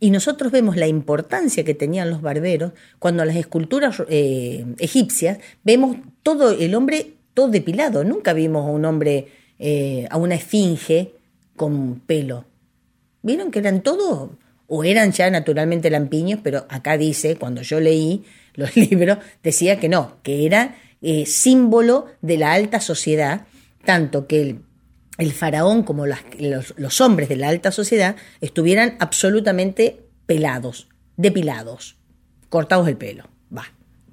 y 0.00 0.10
nosotros 0.10 0.50
vemos 0.50 0.76
la 0.76 0.86
importancia 0.86 1.62
que 1.62 1.74
tenían 1.74 2.10
los 2.10 2.22
barberos 2.22 2.72
cuando 2.98 3.24
las 3.24 3.36
esculturas 3.36 4.02
eh, 4.08 4.64
egipcias 4.78 5.38
vemos 5.62 5.98
todo 6.22 6.50
el 6.52 6.74
hombre 6.74 7.14
todo 7.34 7.48
depilado. 7.48 8.04
Nunca 8.04 8.32
vimos 8.32 8.66
a 8.66 8.70
un 8.70 8.84
hombre, 8.84 9.28
eh, 9.58 10.06
a 10.10 10.16
una 10.16 10.34
esfinge 10.34 11.12
con 11.56 12.00
pelo. 12.00 12.44
¿Vieron 13.22 13.50
que 13.50 13.58
eran 13.58 13.82
todos? 13.82 14.30
O 14.66 14.84
eran 14.84 15.12
ya 15.12 15.30
naturalmente 15.30 15.90
lampiños, 15.90 16.40
pero 16.42 16.66
acá 16.68 16.96
dice, 16.96 17.36
cuando 17.36 17.62
yo 17.62 17.80
leí 17.80 18.24
los 18.54 18.76
libros, 18.76 19.18
decía 19.42 19.78
que 19.78 19.88
no, 19.88 20.16
que 20.22 20.46
era 20.46 20.76
eh, 21.02 21.26
símbolo 21.26 22.06
de 22.22 22.38
la 22.38 22.52
alta 22.52 22.80
sociedad, 22.80 23.46
tanto 23.84 24.26
que 24.26 24.42
el 24.42 24.60
el 25.20 25.32
faraón 25.32 25.82
como 25.82 26.06
los, 26.06 27.00
hombres 27.00 27.28
de 27.28 27.36
la 27.36 27.48
alta 27.48 27.70
sociedad 27.70 28.16
estuvieran 28.40 28.96
absolutamente 29.00 30.00
pelados, 30.26 30.88
depilados, 31.16 31.96
cortados 32.48 32.88
el 32.88 32.96
pelo, 32.96 33.28
va, 33.56 33.66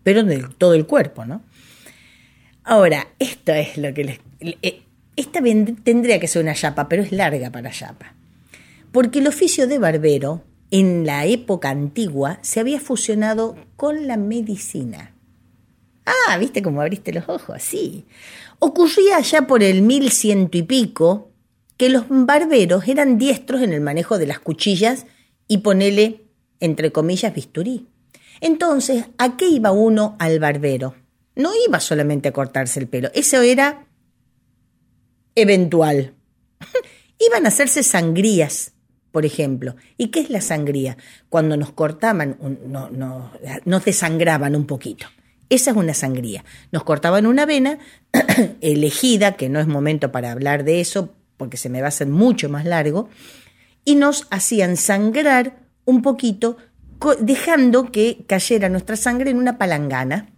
pero 0.04 0.24
de 0.24 0.46
todo 0.58 0.74
el 0.74 0.86
cuerpo, 0.86 1.26
¿no? 1.26 1.42
Ahora, 2.64 3.08
esto 3.20 3.54
es 3.54 3.78
lo 3.78 3.94
que 3.94 4.04
les... 4.04 4.20
Eh, 4.42 4.82
esta 5.16 5.40
tendría 5.84 6.20
que 6.20 6.28
ser 6.28 6.44
una 6.44 6.54
chapa, 6.54 6.90
pero 6.90 7.02
es 7.02 7.14
larga 7.14 7.50
para 7.52 7.72
chapa. 7.72 8.14
Porque 8.92 9.20
el 9.20 9.28
oficio 9.28 9.66
de 9.66 9.80
barbero, 9.80 10.44
en 10.70 11.06
la 11.06 11.26
época 11.26 11.70
antigua, 11.70 12.40
se 12.42 12.60
había 12.60 12.82
fusionado 12.82 13.56
con 13.78 14.08
la 14.08 14.18
medicina. 14.18 15.14
Ah, 16.06 16.38
¿viste 16.38 16.62
cómo 16.62 16.82
abriste 16.82 17.14
los 17.14 17.28
ojos? 17.30 17.64
Sí. 17.64 18.06
Ocurría 18.60 19.20
ya 19.20 19.48
por 19.48 19.64
el 19.64 19.82
mil 19.82 20.12
ciento 20.12 20.58
y 20.58 20.64
pico 20.64 21.32
que 21.78 21.90
los 21.90 22.06
barberos 22.10 22.88
eran 22.88 23.18
diestros 23.18 23.62
en 23.62 23.72
el 23.72 23.82
manejo 23.82 24.18
de 24.18 24.28
las 24.28 24.40
cuchillas 24.40 25.06
y 25.48 25.60
ponele, 25.60 26.26
entre 26.60 26.92
comillas, 26.92 27.34
bisturí. 27.34 27.88
Entonces, 28.42 29.06
¿a 29.18 29.38
qué 29.38 29.48
iba 29.48 29.72
uno 29.72 30.16
al 30.20 30.40
barbero? 30.40 30.96
No 31.36 31.52
iba 31.68 31.80
solamente 31.80 32.30
a 32.30 32.34
cortarse 32.34 32.80
el 32.80 32.88
pelo, 32.88 33.10
eso 33.14 33.42
era 33.42 33.86
eventual. 35.36 36.16
Iban 37.20 37.46
a 37.46 37.50
hacerse 37.50 37.84
sangrías, 37.84 38.74
por 39.12 39.26
ejemplo. 39.26 39.76
¿Y 39.98 40.08
qué 40.08 40.22
es 40.22 40.30
la 40.30 40.42
sangría? 40.42 40.98
Cuando 41.30 41.58
nos 41.58 41.72
cortaban, 41.72 42.38
no, 42.68 42.90
no, 42.90 43.32
nos 43.66 43.86
desangraban 43.86 44.56
un 44.56 44.66
poquito. 44.66 45.08
Esa 45.50 45.72
es 45.72 45.78
una 45.78 45.94
sangría. 45.94 46.44
Nos 46.72 46.84
cortaban 46.84 47.26
una 47.26 47.46
vena 47.46 47.80
elegida, 48.62 49.36
que 49.36 49.50
no 49.50 49.60
es 49.60 49.68
momento 49.68 50.12
para 50.12 50.32
hablar 50.32 50.64
de 50.64 50.82
eso, 50.82 51.14
porque 51.38 51.58
se 51.58 51.70
me 51.70 51.82
va 51.82 51.88
a 51.88 51.90
hacer 51.90 52.08
mucho 52.08 52.50
más 52.50 52.66
largo, 52.66 53.10
y 53.86 53.96
nos 53.96 54.28
hacían 54.32 54.76
sangrar 54.76 55.60
un 55.86 56.02
poquito, 56.02 56.58
dejando 57.20 57.92
que 57.92 58.26
cayera 58.28 58.70
nuestra 58.70 58.98
sangre 58.98 59.32
en 59.32 59.38
una 59.38 59.58
palangana, 59.58 60.30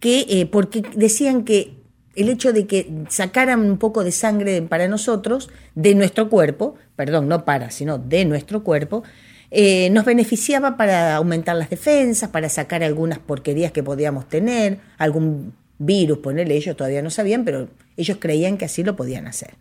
que, 0.00 0.26
eh, 0.28 0.46
porque 0.46 0.82
decían 0.94 1.44
que 1.44 1.78
el 2.14 2.28
hecho 2.28 2.52
de 2.52 2.66
que 2.66 2.90
sacaran 3.08 3.60
un 3.60 3.78
poco 3.78 4.02
de 4.02 4.12
sangre 4.12 4.62
para 4.62 4.88
nosotros, 4.88 5.50
de 5.74 5.94
nuestro 5.94 6.28
cuerpo, 6.28 6.76
perdón, 6.96 7.28
no 7.28 7.44
para, 7.44 7.70
sino 7.70 7.98
de 7.98 8.24
nuestro 8.24 8.64
cuerpo, 8.64 9.04
eh, 9.50 9.88
nos 9.90 10.04
beneficiaba 10.04 10.76
para 10.76 11.16
aumentar 11.16 11.56
las 11.56 11.70
defensas, 11.70 12.30
para 12.30 12.48
sacar 12.48 12.82
algunas 12.82 13.18
porquerías 13.18 13.72
que 13.72 13.82
podíamos 13.82 14.28
tener, 14.28 14.78
algún 14.98 15.54
virus, 15.78 16.18
ponerle, 16.18 16.56
ellos 16.56 16.76
todavía 16.76 17.02
no 17.02 17.10
sabían, 17.10 17.44
pero 17.44 17.68
ellos 17.96 18.18
creían 18.20 18.58
que 18.58 18.66
así 18.66 18.82
lo 18.82 18.96
podían 18.96 19.26
hacer. 19.26 19.54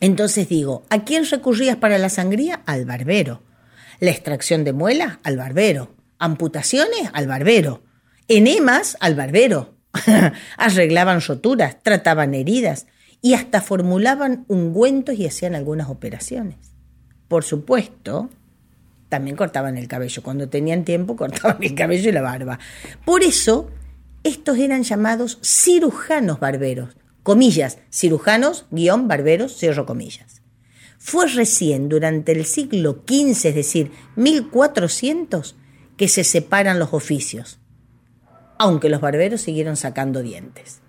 Entonces 0.00 0.48
digo, 0.48 0.84
¿a 0.90 1.04
quién 1.04 1.24
recurrías 1.24 1.76
para 1.76 1.98
la 1.98 2.08
sangría? 2.08 2.62
Al 2.66 2.84
barbero. 2.84 3.42
La 4.00 4.10
extracción 4.10 4.64
de 4.64 4.72
muelas, 4.72 5.18
al 5.22 5.36
barbero. 5.36 5.94
Amputaciones, 6.18 7.10
al 7.12 7.26
barbero. 7.26 7.82
Enemas, 8.28 8.96
al 9.00 9.14
barbero. 9.14 9.74
Arreglaban 10.56 11.20
roturas, 11.20 11.82
trataban 11.82 12.34
heridas 12.34 12.86
y 13.22 13.34
hasta 13.34 13.60
formulaban 13.60 14.44
ungüentos 14.48 15.14
y 15.16 15.26
hacían 15.26 15.54
algunas 15.54 15.88
operaciones. 15.88 16.56
Por 17.28 17.44
supuesto, 17.44 18.28
también 19.08 19.36
cortaban 19.36 19.76
el 19.76 19.88
cabello. 19.88 20.22
Cuando 20.22 20.48
tenían 20.48 20.84
tiempo, 20.84 21.16
cortaban 21.16 21.62
el 21.62 21.74
cabello 21.74 22.08
y 22.08 22.12
la 22.12 22.22
barba. 22.22 22.58
Por 23.04 23.22
eso, 23.22 23.70
estos 24.22 24.58
eran 24.58 24.82
llamados 24.82 25.38
cirujanos 25.42 26.40
barberos. 26.40 26.96
Comillas, 27.22 27.78
cirujanos, 27.90 28.66
guion, 28.70 29.08
barberos, 29.08 29.56
cierro 29.56 29.86
comillas. 29.86 30.42
Fue 30.98 31.26
recién 31.26 31.88
durante 31.88 32.32
el 32.32 32.44
siglo 32.44 33.02
XV, 33.06 33.48
es 33.48 33.54
decir, 33.54 33.90
1400, 34.16 35.56
que 35.96 36.08
se 36.08 36.24
separan 36.24 36.78
los 36.78 36.92
oficios, 36.92 37.60
aunque 38.58 38.88
los 38.88 39.00
barberos 39.00 39.42
siguieron 39.42 39.76
sacando 39.76 40.22
dientes. 40.22 40.80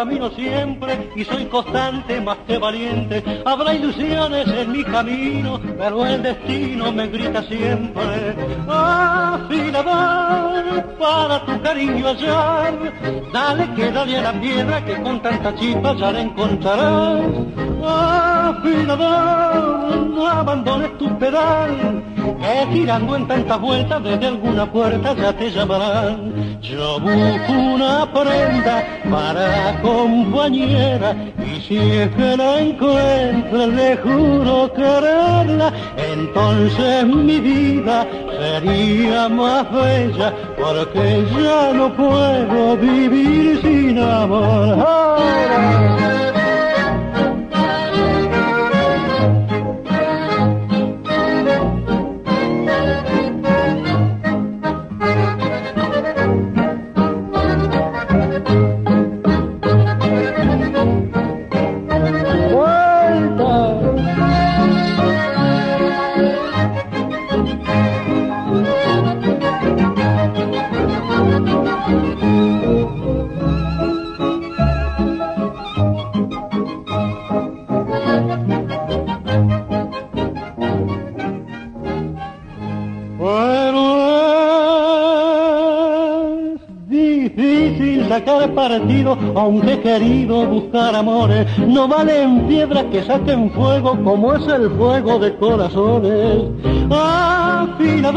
Camino 0.00 0.30
siempre 0.30 1.10
y 1.14 1.24
soy 1.26 1.44
constante 1.44 2.22
más 2.22 2.38
que 2.46 2.56
valiente. 2.56 3.22
Habrá 3.44 3.74
ilusiones 3.74 4.48
en 4.48 4.72
mi 4.72 4.82
camino, 4.82 5.60
pero 5.76 6.06
el 6.06 6.22
destino 6.22 6.90
me 6.90 7.06
grita 7.08 7.42
siempre. 7.42 8.34
Afilador, 8.66 9.84
para 10.98 11.44
tu 11.44 11.60
cariño 11.60 12.06
hallar, 12.06 12.94
dale 13.30 13.74
que 13.74 13.90
dale 13.90 14.16
a 14.16 14.22
la 14.22 14.40
piedra 14.40 14.82
que 14.86 15.02
con 15.02 15.20
tanta 15.20 15.54
chispa 15.56 15.94
ya 15.94 16.12
la 16.12 16.20
encontrarás. 16.22 17.69
Afilador, 17.86 19.60
no 20.08 20.26
abandones 20.26 20.96
tu 20.98 21.18
pedal, 21.18 22.02
que 22.40 22.66
girando 22.72 23.16
en 23.16 23.26
tantas 23.26 23.60
vueltas 23.60 24.02
desde 24.02 24.26
alguna 24.26 24.70
puerta 24.70 25.14
ya 25.14 25.32
te 25.32 25.50
llamarán. 25.50 26.60
Yo 26.62 27.00
busco 27.00 27.52
una 27.52 28.06
prenda 28.12 28.84
para 29.10 29.80
compañera 29.80 31.14
y 31.38 31.60
si 31.60 31.78
es 31.78 32.10
que 32.10 32.36
la 32.36 32.60
encuentro 32.60 33.66
le 33.66 33.96
juro 33.96 34.72
quererla, 34.74 35.72
entonces 35.96 37.06
mi 37.06 37.40
vida 37.40 38.06
sería 38.38 39.28
más 39.28 39.70
bella 39.72 40.32
porque 40.56 41.24
ya 41.40 41.72
no 41.72 41.92
puedo 41.94 42.76
vivir 42.76 43.60
sin 43.62 43.98
amor. 43.98 44.76
Aunque 89.34 89.74
he 89.74 89.80
querido 89.80 90.46
buscar 90.46 90.94
amores, 90.94 91.46
no 91.58 91.88
valen 91.88 92.46
piedras 92.46 92.84
que 92.92 93.02
saquen 93.02 93.50
fuego 93.50 93.96
como 94.02 94.34
es 94.34 94.46
el 94.48 94.70
fuego 94.70 95.18
de 95.18 95.34
corazones. 95.36 96.44
Afilador, 96.90 98.16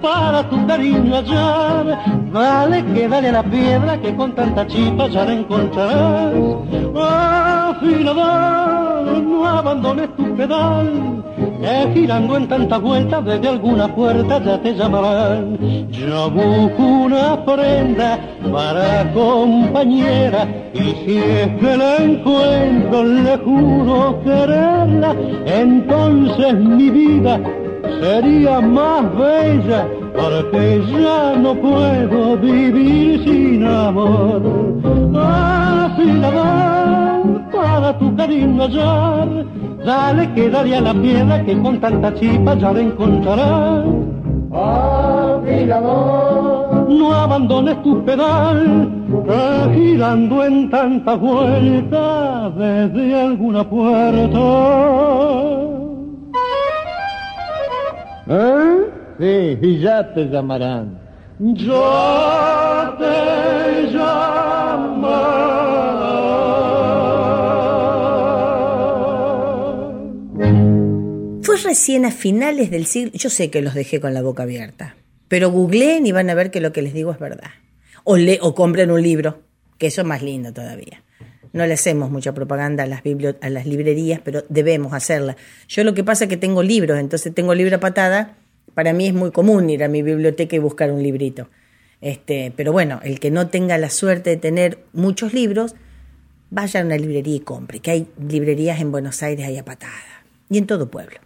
para 0.00 0.48
tu 0.48 0.66
cariño 0.66 1.16
hallar, 1.16 1.98
vale 2.32 2.84
que 2.92 3.08
dale 3.08 3.32
la 3.32 3.42
piedra 3.42 4.00
que 4.00 4.14
con 4.14 4.34
tanta 4.34 4.66
chispa 4.66 5.08
ya 5.08 5.24
la 5.24 5.32
encontrarás. 5.32 6.34
Afilador, 7.76 9.22
no 9.22 9.46
abandones 9.46 10.14
tu 10.16 10.36
pedal, 10.36 11.13
que 11.60 11.92
girando 11.94 12.36
en 12.36 12.48
tantas 12.48 12.80
vueltas 12.80 13.24
desde 13.24 13.48
alguna 13.48 13.94
puerta 13.94 14.42
ya 14.42 14.60
te 14.60 14.74
llamarán. 14.74 15.58
Yo 15.90 16.30
busco 16.30 16.82
una 16.82 17.44
prenda 17.44 18.18
para 18.52 19.12
compañera 19.12 20.46
y 20.74 20.82
si 21.04 21.18
es 21.18 21.48
que 21.60 21.76
la 21.76 21.96
encuentro 21.96 23.04
le 23.04 23.36
juro 23.38 24.20
quererla, 24.24 25.14
entonces 25.46 26.54
mi 26.54 26.90
vida 26.90 27.40
sería 28.00 28.60
más 28.60 29.02
bella 29.16 29.86
porque 30.16 30.82
ya 30.92 31.34
no 31.36 31.54
puedo 31.54 32.36
vivir 32.38 33.24
sin 33.24 33.66
amor. 33.66 34.42
Afilador 35.16 36.84
para 37.52 37.98
tu 37.98 38.14
cariño 38.16 38.62
hallar, 38.64 39.28
dale 39.84 40.32
que 40.34 40.48
daría 40.50 40.80
la 40.80 40.94
piedra 40.94 41.44
que 41.44 41.58
con 41.60 41.80
tanta 41.80 42.14
chipa 42.14 42.54
ya 42.54 42.72
la 42.72 42.80
encontrarás. 42.80 43.84
Afilador, 45.44 46.34
no 46.88 47.12
abandones 47.12 47.82
tu 47.82 48.04
pedal, 48.04 48.88
que 49.26 49.74
girando 49.74 50.44
en 50.44 50.70
tantas 50.70 51.20
vueltas 51.20 52.56
desde 52.56 53.20
alguna 53.20 53.68
puerta. 53.68 54.38
¿Eh? 58.28 58.90
Sí, 59.18 59.58
y 59.62 59.78
ya 59.80 60.14
te 60.14 60.28
llamarán. 60.28 60.98
Ya 61.38 62.94
te 62.98 63.90
llamarán. 63.92 64.43
Recién 71.62 72.04
a 72.04 72.10
finales 72.10 72.70
del 72.70 72.86
siglo, 72.86 73.12
yo 73.14 73.30
sé 73.30 73.50
que 73.50 73.62
los 73.62 73.74
dejé 73.74 74.00
con 74.00 74.12
la 74.14 74.22
boca 74.22 74.42
abierta, 74.42 74.96
pero 75.28 75.50
googleen 75.50 76.06
y 76.06 76.12
van 76.12 76.28
a 76.30 76.34
ver 76.34 76.50
que 76.50 76.60
lo 76.60 76.72
que 76.72 76.82
les 76.82 76.94
digo 76.94 77.12
es 77.12 77.18
verdad. 77.18 77.50
O, 78.02 78.16
le, 78.16 78.38
o 78.42 78.54
compren 78.54 78.90
un 78.90 79.02
libro, 79.02 79.42
que 79.78 79.86
eso 79.86 80.02
es 80.02 80.06
más 80.06 80.22
lindo 80.22 80.52
todavía. 80.52 81.02
No 81.52 81.66
le 81.66 81.74
hacemos 81.74 82.10
mucha 82.10 82.34
propaganda 82.34 82.84
a 82.84 82.86
las, 82.86 83.02
a 83.40 83.50
las 83.50 83.66
librerías, 83.66 84.20
pero 84.22 84.44
debemos 84.48 84.92
hacerla. 84.92 85.36
Yo 85.68 85.84
lo 85.84 85.94
que 85.94 86.04
pasa 86.04 86.24
es 86.24 86.30
que 86.30 86.36
tengo 86.36 86.62
libros, 86.62 86.98
entonces 86.98 87.32
tengo 87.32 87.54
libro 87.54 87.78
patada 87.80 88.36
para 88.74 88.92
mí 88.92 89.06
es 89.06 89.14
muy 89.14 89.30
común 89.30 89.70
ir 89.70 89.84
a 89.84 89.88
mi 89.88 90.02
biblioteca 90.02 90.56
y 90.56 90.58
buscar 90.58 90.90
un 90.90 91.02
librito. 91.02 91.48
Este, 92.00 92.52
pero 92.54 92.72
bueno, 92.72 93.00
el 93.02 93.20
que 93.20 93.30
no 93.30 93.48
tenga 93.48 93.78
la 93.78 93.88
suerte 93.88 94.30
de 94.30 94.36
tener 94.36 94.78
muchos 94.92 95.32
libros, 95.32 95.74
vaya 96.50 96.80
a 96.80 96.84
una 96.84 96.98
librería 96.98 97.36
y 97.36 97.40
compre, 97.40 97.78
que 97.78 97.92
hay 97.92 98.08
librerías 98.28 98.80
en 98.80 98.92
Buenos 98.92 99.22
Aires 99.22 99.46
ahí 99.46 99.56
a 99.56 99.64
patada 99.64 99.92
y 100.50 100.58
en 100.58 100.66
todo 100.66 100.90
pueblo. 100.90 101.23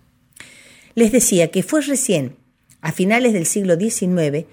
Les 0.95 1.13
decía 1.13 1.49
que 1.51 1.63
fue 1.63 1.81
recién, 1.81 2.37
a 2.81 2.93
finales 2.93 3.33
del 3.33 3.47
siglo 3.47 3.77
XIX, 3.77 4.47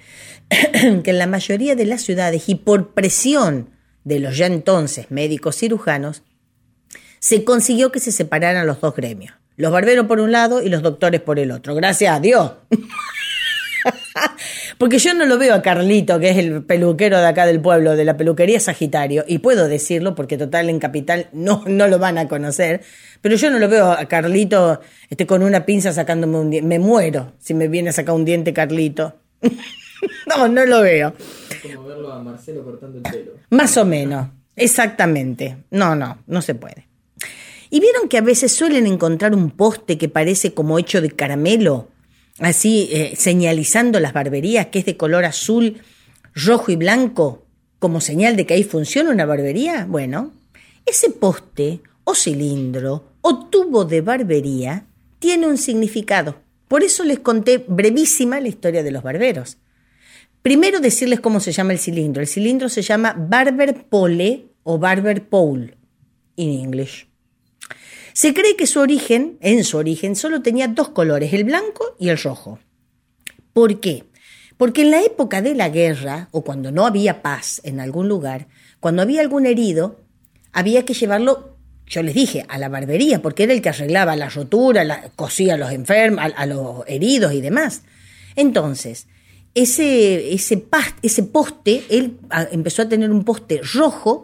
que 1.04 1.10
en 1.10 1.18
la 1.18 1.28
mayoría 1.28 1.76
de 1.76 1.86
las 1.86 2.02
ciudades 2.02 2.50
y 2.50 2.56
por 2.56 2.94
presión 2.94 3.70
de 4.04 4.20
los 4.20 4.38
ya 4.38 4.46
entonces 4.46 5.12
médicos 5.12 5.58
cirujanos, 5.58 6.24
se 7.20 7.44
consiguió 7.44 7.92
que 7.92 8.00
se 8.00 8.12
separaran 8.12 8.68
los 8.68 8.80
dos 8.82 8.96
gremios. 8.96 9.34
Los 9.58 9.72
barberos 9.72 10.06
por 10.06 10.20
un 10.20 10.32
lado 10.32 10.62
y 10.62 10.70
los 10.70 10.82
doctores 10.82 11.22
por 11.22 11.40
el 11.40 11.52
otro. 11.52 11.76
Gracias 11.76 12.14
a 12.14 12.20
Dios. 12.20 12.52
Porque 14.78 15.00
yo 15.00 15.14
no 15.14 15.26
lo 15.26 15.38
veo 15.38 15.54
a 15.54 15.62
Carlito, 15.62 16.20
que 16.20 16.30
es 16.30 16.38
el 16.38 16.64
peluquero 16.64 17.18
de 17.18 17.28
acá 17.28 17.46
del 17.46 17.62
pueblo, 17.62 17.96
de 17.96 18.04
la 18.04 18.18
peluquería 18.18 18.60
Sagitario, 18.60 19.24
y 19.28 19.40
puedo 19.40 19.68
decirlo 19.68 20.16
porque 20.16 20.38
total 20.38 20.70
en 20.70 20.80
Capital 20.80 21.28
no, 21.32 21.64
no 21.66 21.88
lo 21.88 21.98
van 21.98 22.18
a 22.18 22.28
conocer, 22.28 22.82
pero 23.22 23.36
yo 23.36 23.50
no 23.50 23.60
lo 23.60 23.70
veo 23.70 23.92
a 23.92 24.06
Carlito 24.06 24.82
este, 25.10 25.26
con 25.26 25.44
una 25.44 25.66
pinza 25.66 25.94
sacándome 25.94 26.38
un 26.38 26.50
diente. 26.50 26.68
Me 26.68 26.80
muero 26.80 27.34
si 27.40 27.54
me 27.54 27.68
viene 27.68 27.90
a 27.90 27.94
sacar 27.94 28.16
un 28.16 28.26
diente 28.26 28.54
Carlito. 28.54 29.16
no, 30.28 30.48
no 30.48 30.66
lo 30.66 30.82
veo. 30.82 31.14
Como 31.62 31.88
verlo 31.88 32.12
a 32.12 32.22
Marcelo 32.22 32.64
cortando 32.64 32.98
el 32.98 33.04
pelo. 33.04 33.32
Más 33.50 33.78
o 33.78 33.86
menos, 33.86 34.28
exactamente. 34.56 35.58
No, 35.72 35.96
no, 35.96 36.20
no 36.28 36.42
se 36.42 36.54
puede. 36.56 36.88
¿Y 37.70 37.80
vieron 37.80 38.10
que 38.10 38.18
a 38.18 38.22
veces 38.22 38.54
suelen 38.54 38.88
encontrar 38.88 39.34
un 39.34 39.52
poste 39.52 39.98
que 39.98 40.10
parece 40.10 40.54
como 40.54 40.78
hecho 40.78 41.02
de 41.02 41.12
caramelo? 41.12 41.88
Así, 42.40 42.90
eh, 42.92 43.14
señalizando 43.16 44.00
las 44.00 44.14
barberías, 44.14 44.68
que 44.68 44.80
es 44.80 44.86
de 44.86 44.98
color 44.98 45.26
azul, 45.26 45.82
rojo 46.34 46.72
y 46.72 46.76
blanco, 46.76 47.46
como 47.80 48.02
señal 48.02 48.36
de 48.36 48.46
que 48.46 48.56
ahí 48.56 48.64
funciona 48.64 49.12
una 49.12 49.26
barbería. 49.26 49.86
Bueno, 49.90 50.34
ese 50.86 51.10
poste 51.10 51.82
o 52.04 52.14
cilindro 52.14 53.06
o 53.22 53.46
tubo 53.48 53.86
de 53.86 54.02
barbería 54.02 54.86
tiene 55.20 55.48
un 55.48 55.58
significado. 55.58 56.36
Por 56.68 56.84
eso 56.84 57.04
les 57.04 57.20
conté 57.20 57.64
brevísima 57.68 58.40
la 58.40 58.50
historia 58.50 58.84
de 58.84 58.92
los 58.92 59.04
barberos. 59.04 59.58
Primero 60.42 60.80
decirles 60.80 61.22
cómo 61.22 61.40
se 61.40 61.52
llama 61.52 61.74
el 61.74 61.80
cilindro. 61.80 62.22
El 62.22 62.28
cilindro 62.28 62.70
se 62.70 62.82
llama 62.82 63.16
barber 63.18 63.86
pole 63.86 64.46
o 64.64 64.78
barber 64.78 65.28
pole 65.28 65.78
en 66.38 66.50
inglés. 66.50 67.08
Se 68.16 68.34
cree 68.34 68.56
que 68.56 68.66
su 68.66 68.80
origen, 68.80 69.38
en 69.42 69.66
su 69.66 69.76
origen, 69.76 70.16
solo 70.16 70.42
tenía 70.42 70.70
dos 70.70 70.88
colores, 70.88 71.34
el 71.34 71.44
blanco 71.44 71.98
y 72.00 72.08
el 72.08 72.18
rojo. 72.18 72.60
¿Por 73.52 73.82
qué? 73.82 74.06
Porque 74.56 74.84
en 74.84 74.92
la 74.92 75.02
época 75.02 75.42
de 75.42 75.54
la 75.54 75.68
guerra, 75.68 76.30
o 76.32 76.42
cuando 76.42 76.72
no 76.72 76.86
había 76.86 77.22
paz 77.22 77.60
en 77.66 77.82
algún 77.82 78.08
lugar, 78.08 78.48
cuando 78.80 79.02
había 79.02 79.20
algún 79.20 79.46
herido, 79.46 80.00
había 80.54 80.86
que 80.86 80.94
llevarlo, 80.94 81.58
yo 81.88 82.04
les 82.04 82.16
dije, 82.16 82.46
a 82.48 82.58
la 82.58 82.70
barbería, 82.70 83.22
porque 83.22 83.44
era 83.44 83.52
el 83.52 83.62
que 83.62 83.68
arreglaba 83.68 84.16
la 84.16 84.30
rotura, 84.30 84.86
la, 84.86 85.10
cosía 85.18 85.56
a 85.56 85.58
los 85.58 85.72
enfermos, 85.72 86.24
a, 86.38 86.46
los 86.46 86.86
heridos 86.88 87.34
y 87.34 87.42
demás. 87.42 87.82
Entonces, 88.38 89.08
ese, 89.56 90.34
ese, 90.34 91.24
poste, 91.24 91.84
él 91.90 92.18
empezó 92.54 92.84
a 92.84 92.88
tener 92.88 93.12
un 93.12 93.26
poste 93.26 93.60
rojo 93.74 94.24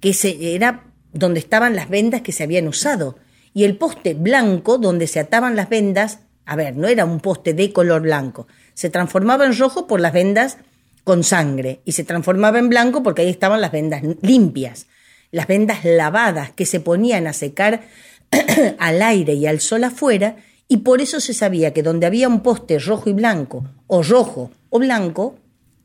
que 0.00 0.12
se, 0.12 0.54
era 0.54 0.84
donde 1.14 1.40
estaban 1.40 1.74
las 1.74 1.88
vendas 1.88 2.20
que 2.20 2.32
se 2.32 2.42
habían 2.42 2.68
usado. 2.68 3.16
Y 3.54 3.64
el 3.64 3.76
poste 3.76 4.14
blanco, 4.14 4.78
donde 4.78 5.06
se 5.06 5.20
ataban 5.20 5.56
las 5.56 5.68
vendas, 5.68 6.20
a 6.46 6.56
ver, 6.56 6.76
no 6.76 6.88
era 6.88 7.04
un 7.04 7.20
poste 7.20 7.54
de 7.54 7.72
color 7.72 8.02
blanco, 8.02 8.46
se 8.74 8.90
transformaba 8.90 9.44
en 9.44 9.56
rojo 9.56 9.86
por 9.86 10.00
las 10.00 10.12
vendas 10.12 10.58
con 11.04 11.24
sangre 11.24 11.80
y 11.84 11.92
se 11.92 12.04
transformaba 12.04 12.58
en 12.58 12.68
blanco 12.68 13.02
porque 13.02 13.22
ahí 13.22 13.28
estaban 13.30 13.60
las 13.60 13.72
vendas 13.72 14.02
limpias, 14.22 14.86
las 15.30 15.46
vendas 15.46 15.84
lavadas 15.84 16.52
que 16.52 16.66
se 16.66 16.80
ponían 16.80 17.26
a 17.26 17.32
secar 17.32 17.82
al 18.78 19.02
aire 19.02 19.34
y 19.34 19.46
al 19.46 19.60
sol 19.60 19.84
afuera 19.84 20.36
y 20.68 20.78
por 20.78 21.00
eso 21.00 21.20
se 21.20 21.34
sabía 21.34 21.72
que 21.72 21.82
donde 21.82 22.06
había 22.06 22.28
un 22.28 22.40
poste 22.40 22.78
rojo 22.78 23.10
y 23.10 23.12
blanco 23.12 23.64
o 23.86 24.02
rojo 24.02 24.50
o 24.70 24.78
blanco, 24.78 25.36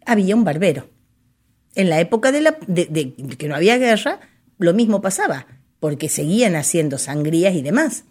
había 0.05 0.35
un 0.35 0.45
barbero. 0.45 0.87
En 1.75 1.89
la 1.89 1.99
época 1.99 2.31
de, 2.31 2.41
la, 2.41 2.57
de, 2.67 2.85
de 2.85 3.37
que 3.37 3.47
no 3.47 3.55
había 3.55 3.77
guerra, 3.77 4.21
lo 4.57 4.73
mismo 4.73 5.01
pasaba, 5.01 5.45
porque 5.79 6.09
seguían 6.09 6.55
haciendo 6.55 6.97
sangrías 6.97 7.55
y 7.55 7.61
demás. 7.61 8.03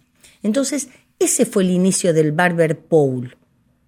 Entonces, 0.43 0.89
ese 1.19 1.45
fue 1.45 1.63
el 1.63 1.71
inicio 1.71 2.13
del 2.13 2.31
barber 2.31 2.77
pole, 2.79 3.37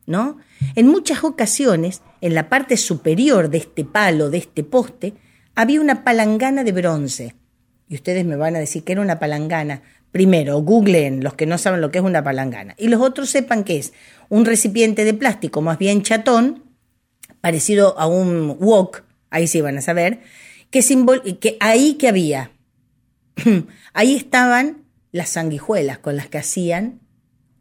¿no? 0.06 0.38
En 0.76 0.88
muchas 0.88 1.24
ocasiones, 1.24 2.02
en 2.22 2.34
la 2.34 2.50
parte 2.50 2.76
superior 2.78 3.50
de 3.50 3.60
este 3.60 3.86
palo, 3.86 4.30
de 4.30 4.40
este 4.40 4.64
poste, 4.64 5.14
había 5.56 5.82
una 5.82 6.04
palangana 6.04 6.64
de 6.64 6.72
bronce. 6.72 7.36
Y 7.88 7.96
ustedes 7.96 8.26
me 8.26 8.36
van 8.36 8.56
a 8.56 8.60
decir 8.60 8.84
que 8.84 8.94
era 8.94 9.02
una 9.02 9.20
palangana. 9.20 9.82
Primero, 10.12 10.60
googleen 10.60 11.24
los 11.24 11.36
que 11.36 11.46
no 11.46 11.58
saben 11.58 11.82
lo 11.82 11.92
que 11.92 12.00
es 12.00 12.04
una 12.04 12.24
palangana. 12.24 12.76
Y 12.78 12.88
los 12.88 13.02
otros 13.02 13.30
sepan 13.30 13.64
que 13.64 13.78
es 13.78 13.94
un 14.30 14.46
recipiente 14.46 15.06
de 15.06 15.14
plástico 15.14 15.62
más 15.62 15.78
bien 15.78 16.02
chatón, 16.02 16.64
parecido 17.42 17.98
a 18.00 18.08
un 18.08 18.58
wok, 18.60 19.04
ahí 19.30 19.48
sí 19.48 19.62
van 19.62 19.78
a 19.78 19.82
saber, 19.82 20.20
que, 20.72 21.58
ahí 21.60 21.94
que 21.96 22.08
había. 22.08 22.52
ahí 23.94 24.16
estaban 24.16 24.84
las 25.12 25.30
sanguijuelas 25.30 25.98
con 25.98 26.16
las 26.16 26.28
que 26.28 26.38
hacían 26.38 27.00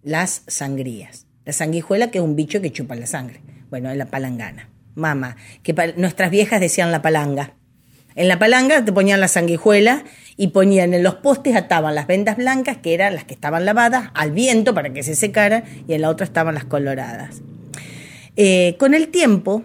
las 0.02 0.42
sangrías. 0.46 1.26
La 1.44 1.52
sanguijuela 1.52 2.10
que 2.10 2.18
es 2.18 2.24
un 2.24 2.36
bicho 2.36 2.60
que 2.60 2.72
chupa 2.72 2.94
la 2.94 3.06
sangre. 3.06 3.40
Bueno, 3.70 3.90
es 3.90 3.96
la 3.96 4.06
palangana. 4.06 4.68
Mamá, 4.94 5.36
que 5.62 5.74
nuestras 5.96 6.30
viejas 6.30 6.60
decían 6.60 6.90
la 6.90 7.02
palanga. 7.02 7.54
En 8.14 8.26
la 8.26 8.38
palanga 8.38 8.84
te 8.84 8.92
ponían 8.92 9.20
la 9.20 9.28
sanguijuela 9.28 10.02
y 10.36 10.48
ponían 10.48 10.92
en 10.92 11.04
los 11.04 11.16
postes, 11.16 11.54
ataban 11.54 11.94
las 11.94 12.08
vendas 12.08 12.36
blancas, 12.36 12.78
que 12.78 12.94
eran 12.94 13.14
las 13.14 13.24
que 13.24 13.34
estaban 13.34 13.64
lavadas, 13.64 14.10
al 14.14 14.32
viento 14.32 14.74
para 14.74 14.92
que 14.92 15.04
se 15.04 15.14
secaran, 15.14 15.62
y 15.86 15.94
en 15.94 16.00
la 16.00 16.10
otra 16.10 16.24
estaban 16.24 16.54
las 16.54 16.64
coloradas. 16.64 17.42
Eh, 18.34 18.76
con 18.78 18.94
el 18.94 19.08
tiempo 19.08 19.64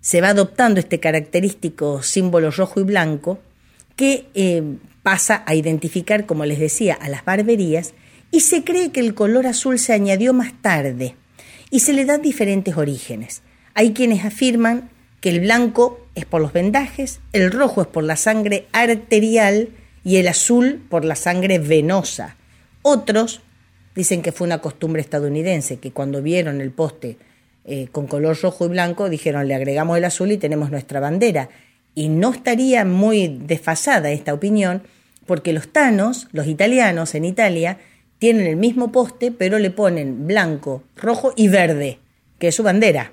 se 0.00 0.20
va 0.20 0.28
adoptando 0.28 0.78
este 0.78 1.00
característico 1.00 2.02
símbolo 2.02 2.50
rojo 2.50 2.80
y 2.80 2.82
blanco 2.82 3.38
que 3.96 4.26
eh, 4.34 4.62
pasa 5.04 5.44
a 5.46 5.54
identificar, 5.54 6.26
como 6.26 6.44
les 6.46 6.58
decía, 6.58 6.94
a 6.94 7.08
las 7.08 7.24
barberías 7.24 7.94
y 8.32 8.40
se 8.40 8.64
cree 8.64 8.90
que 8.90 8.98
el 8.98 9.14
color 9.14 9.46
azul 9.46 9.78
se 9.78 9.92
añadió 9.92 10.32
más 10.32 10.52
tarde 10.60 11.14
y 11.70 11.80
se 11.80 11.92
le 11.92 12.04
dan 12.04 12.22
diferentes 12.22 12.76
orígenes. 12.76 13.42
Hay 13.74 13.92
quienes 13.92 14.24
afirman 14.24 14.90
que 15.20 15.28
el 15.28 15.40
blanco 15.40 16.00
es 16.16 16.24
por 16.24 16.40
los 16.40 16.52
vendajes, 16.52 17.20
el 17.32 17.52
rojo 17.52 17.82
es 17.82 17.86
por 17.86 18.02
la 18.02 18.16
sangre 18.16 18.66
arterial 18.72 19.68
y 20.02 20.16
el 20.16 20.26
azul 20.26 20.82
por 20.88 21.04
la 21.04 21.14
sangre 21.14 21.58
venosa. 21.58 22.36
Otros 22.82 23.40
dicen 23.94 24.22
que 24.22 24.32
fue 24.32 24.46
una 24.46 24.60
costumbre 24.60 25.00
estadounidense, 25.00 25.78
que 25.78 25.92
cuando 25.92 26.20
vieron 26.20 26.60
el 26.60 26.70
poste 26.72 27.18
eh, 27.64 27.88
con 27.92 28.06
color 28.06 28.36
rojo 28.42 28.66
y 28.66 28.68
blanco, 28.68 29.08
dijeron 29.08 29.48
le 29.48 29.54
agregamos 29.54 29.96
el 29.96 30.04
azul 30.04 30.32
y 30.32 30.38
tenemos 30.38 30.70
nuestra 30.70 31.00
bandera. 31.00 31.50
Y 31.94 32.08
no 32.08 32.32
estaría 32.32 32.84
muy 32.84 33.28
desfasada 33.28 34.10
esta 34.10 34.34
opinión, 34.34 34.82
porque 35.26 35.52
los 35.52 35.68
tanos, 35.68 36.28
los 36.32 36.46
italianos 36.46 37.14
en 37.14 37.24
Italia, 37.24 37.78
tienen 38.18 38.46
el 38.46 38.56
mismo 38.56 38.92
poste, 38.92 39.32
pero 39.32 39.58
le 39.58 39.70
ponen 39.70 40.26
blanco, 40.26 40.82
rojo 40.96 41.32
y 41.36 41.48
verde, 41.48 41.98
que 42.38 42.48
es 42.48 42.54
su 42.54 42.62
bandera. 42.62 43.12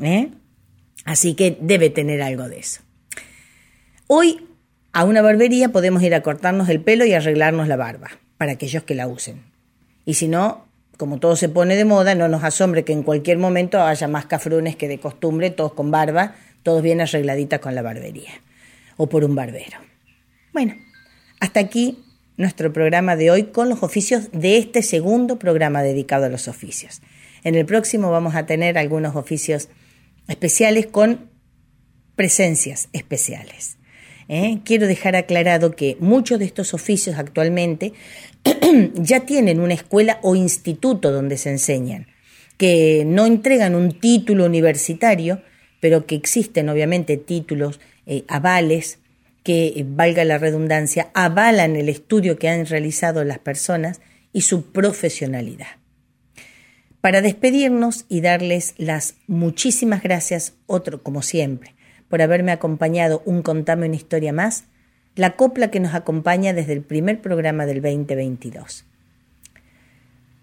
¿eh? 0.00 0.28
Así 1.04 1.34
que 1.34 1.56
debe 1.60 1.90
tener 1.90 2.22
algo 2.22 2.48
de 2.48 2.58
eso. 2.58 2.80
Hoy 4.06 4.46
a 4.92 5.04
una 5.04 5.20
barbería 5.20 5.70
podemos 5.70 6.02
ir 6.02 6.14
a 6.14 6.22
cortarnos 6.22 6.68
el 6.68 6.80
pelo 6.80 7.04
y 7.04 7.12
arreglarnos 7.12 7.68
la 7.68 7.76
barba, 7.76 8.08
para 8.38 8.52
aquellos 8.52 8.82
que 8.84 8.94
la 8.94 9.06
usen. 9.06 9.42
Y 10.04 10.14
si 10.14 10.26
no, 10.26 10.66
como 10.96 11.18
todo 11.18 11.36
se 11.36 11.48
pone 11.48 11.76
de 11.76 11.84
moda, 11.84 12.14
no 12.14 12.28
nos 12.28 12.44
asombre 12.44 12.84
que 12.84 12.92
en 12.92 13.02
cualquier 13.02 13.36
momento 13.36 13.82
haya 13.82 14.08
más 14.08 14.26
cafrunes 14.26 14.76
que 14.76 14.88
de 14.88 14.98
costumbre, 14.98 15.50
todos 15.50 15.74
con 15.74 15.90
barba, 15.90 16.34
todos 16.62 16.82
bien 16.82 17.00
arregladitas 17.00 17.60
con 17.60 17.74
la 17.74 17.82
barbería 17.82 18.40
o 18.96 19.08
por 19.08 19.24
un 19.24 19.34
barbero. 19.34 19.78
Bueno, 20.52 20.74
hasta 21.40 21.60
aquí 21.60 21.98
nuestro 22.36 22.72
programa 22.72 23.16
de 23.16 23.30
hoy 23.30 23.44
con 23.44 23.68
los 23.68 23.82
oficios 23.82 24.30
de 24.32 24.58
este 24.58 24.82
segundo 24.82 25.38
programa 25.38 25.82
dedicado 25.82 26.26
a 26.26 26.28
los 26.28 26.48
oficios. 26.48 27.00
En 27.44 27.54
el 27.54 27.64
próximo 27.64 28.10
vamos 28.10 28.34
a 28.34 28.46
tener 28.46 28.78
algunos 28.78 29.16
oficios 29.16 29.68
especiales 30.28 30.86
con 30.86 31.30
presencias 32.14 32.88
especiales. 32.92 33.78
¿eh? 34.28 34.58
Quiero 34.64 34.86
dejar 34.86 35.16
aclarado 35.16 35.76
que 35.76 35.96
muchos 36.00 36.38
de 36.38 36.46
estos 36.46 36.74
oficios 36.74 37.18
actualmente 37.18 37.92
ya 38.94 39.20
tienen 39.20 39.60
una 39.60 39.74
escuela 39.74 40.18
o 40.22 40.34
instituto 40.34 41.12
donde 41.12 41.36
se 41.36 41.50
enseñan, 41.50 42.06
que 42.56 43.04
no 43.06 43.26
entregan 43.26 43.74
un 43.74 43.98
título 43.98 44.44
universitario, 44.46 45.42
pero 45.80 46.06
que 46.06 46.14
existen 46.14 46.68
obviamente 46.68 47.16
títulos, 47.16 47.80
eh, 48.06 48.24
avales, 48.28 48.98
que, 49.46 49.68
eh, 49.68 49.86
valga 49.86 50.24
la 50.24 50.38
redundancia, 50.38 51.12
avalan 51.14 51.76
el 51.76 51.88
estudio 51.88 52.36
que 52.36 52.48
han 52.48 52.66
realizado 52.66 53.22
las 53.22 53.38
personas 53.38 54.00
y 54.32 54.40
su 54.40 54.72
profesionalidad. 54.72 55.68
Para 57.00 57.22
despedirnos 57.22 58.06
y 58.08 58.22
darles 58.22 58.74
las 58.76 59.14
muchísimas 59.28 60.02
gracias, 60.02 60.54
otro 60.66 61.04
como 61.04 61.22
siempre, 61.22 61.76
por 62.08 62.22
haberme 62.22 62.50
acompañado 62.50 63.22
un 63.24 63.42
Contame 63.42 63.86
una 63.86 63.94
historia 63.94 64.32
más, 64.32 64.64
la 65.14 65.36
copla 65.36 65.70
que 65.70 65.78
nos 65.78 65.94
acompaña 65.94 66.52
desde 66.52 66.72
el 66.72 66.82
primer 66.82 67.20
programa 67.20 67.66
del 67.66 67.80
2022. 67.80 68.84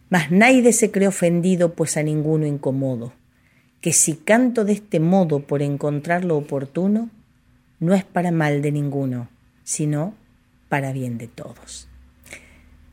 Mas 0.08 0.32
nadie 0.32 0.72
se 0.72 0.92
cree 0.92 1.10
ofendido, 1.10 1.74
pues 1.74 1.98
a 1.98 2.04
ninguno 2.04 2.48
incomodo, 2.48 3.12
que 3.82 3.92
si 3.92 4.14
canto 4.14 4.64
de 4.64 4.72
este 4.72 5.02
modo 5.02 5.42
por 5.42 5.62
encontrar 5.62 6.24
lo 6.24 6.38
oportuno, 6.38 7.10
no 7.84 7.94
es 7.94 8.06
para 8.06 8.32
mal 8.32 8.62
de 8.62 8.72
ninguno, 8.72 9.28
sino 9.66 10.14
para 10.70 10.94
bien 10.94 11.18
de 11.18 11.28
todos. 11.28 11.90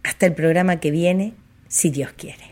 Hasta 0.03 0.27
el 0.27 0.35
programa 0.35 0.81
que 0.81 0.91
viene, 0.91 1.35
si 1.69 1.91
Dios 1.91 2.11
quiere. 2.17 2.51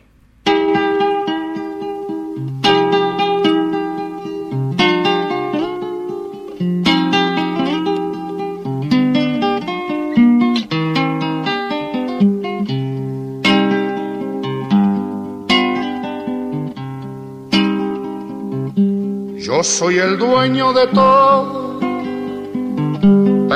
Yo 19.38 19.64
soy 19.64 19.98
el 19.98 20.18
dueño 20.18 20.72
de 20.72 20.86
todo, 20.88 21.57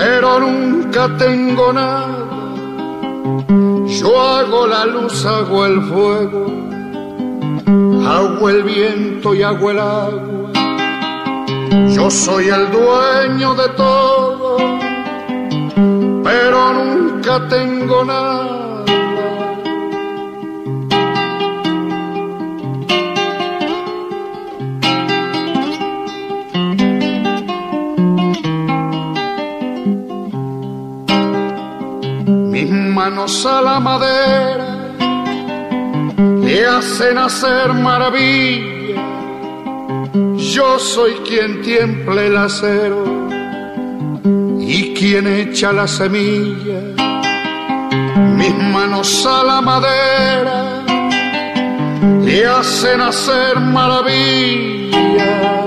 pero 0.05 0.41
nunca 0.41 1.09
tengo 1.17 1.73
nada. 1.73 2.27
Yo 3.87 4.21
hago 4.21 4.67
la 4.67 4.85
luz, 4.85 5.25
hago 5.25 5.65
el 5.65 5.81
fuego, 5.83 6.47
hago 8.09 8.51
el 8.51 8.63
viento 8.65 9.33
y 9.33 9.43
hago 9.43 9.71
el 9.71 9.79
agua. 9.79 10.51
Yo 11.95 12.11
soy 12.11 12.49
el 12.49 12.65
dueño 12.73 13.55
de 13.55 13.69
todo, 13.85 14.57
pero 16.25 16.73
nunca 16.73 17.47
tengo 17.49 18.05
nada. 18.05 18.72
Manos 33.13 33.45
a 33.45 33.61
la 33.61 33.79
madera 33.79 34.69
le 36.43 36.67
hacen 36.67 37.19
hacer 37.19 37.75
maravilla. 37.75 39.03
Yo 40.55 40.79
soy 40.79 41.13
quien 41.29 41.61
tiemple 41.61 42.29
el 42.29 42.37
acero 42.39 43.05
y 44.59 44.95
quien 44.95 45.27
echa 45.27 45.73
la 45.73 45.87
semilla. 45.87 46.81
Mis 48.39 48.55
manos 48.75 49.27
a 49.27 49.45
la 49.45 49.61
madera 49.61 50.83
le 52.25 52.47
hacen 52.47 53.03
hacer 53.03 53.61
maravilla. 53.61 55.62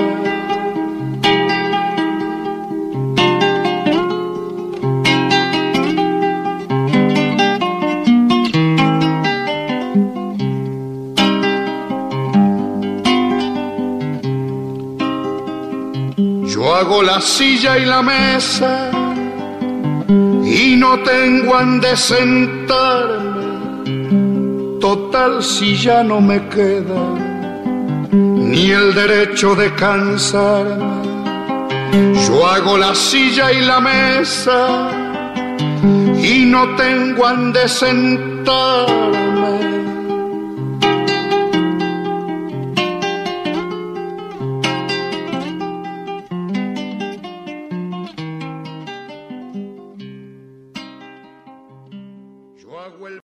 Yo 16.85 16.91
hago 16.91 17.01
la 17.01 17.19
silla 17.19 17.79
y 17.79 17.85
la 17.85 18.03
mesa 18.03 18.91
y 20.07 20.75
no 20.77 20.99
tengo 20.99 21.57
sentarme. 21.95 23.47
Total 24.79 25.41
si 25.41 25.75
ya 25.77 26.03
no 26.03 26.21
me 26.21 26.47
queda 26.47 27.03
ni 28.11 28.69
el 28.69 28.93
derecho 28.93 29.55
de 29.55 29.73
cansarme. 29.73 31.01
Yo 32.27 32.45
hago 32.45 32.77
la 32.77 32.93
silla 32.93 33.51
y 33.51 33.61
la 33.61 33.79
mesa 33.79 34.91
y 36.21 36.45
no 36.45 36.75
tengo 36.75 37.25
sentarme. 37.67 39.24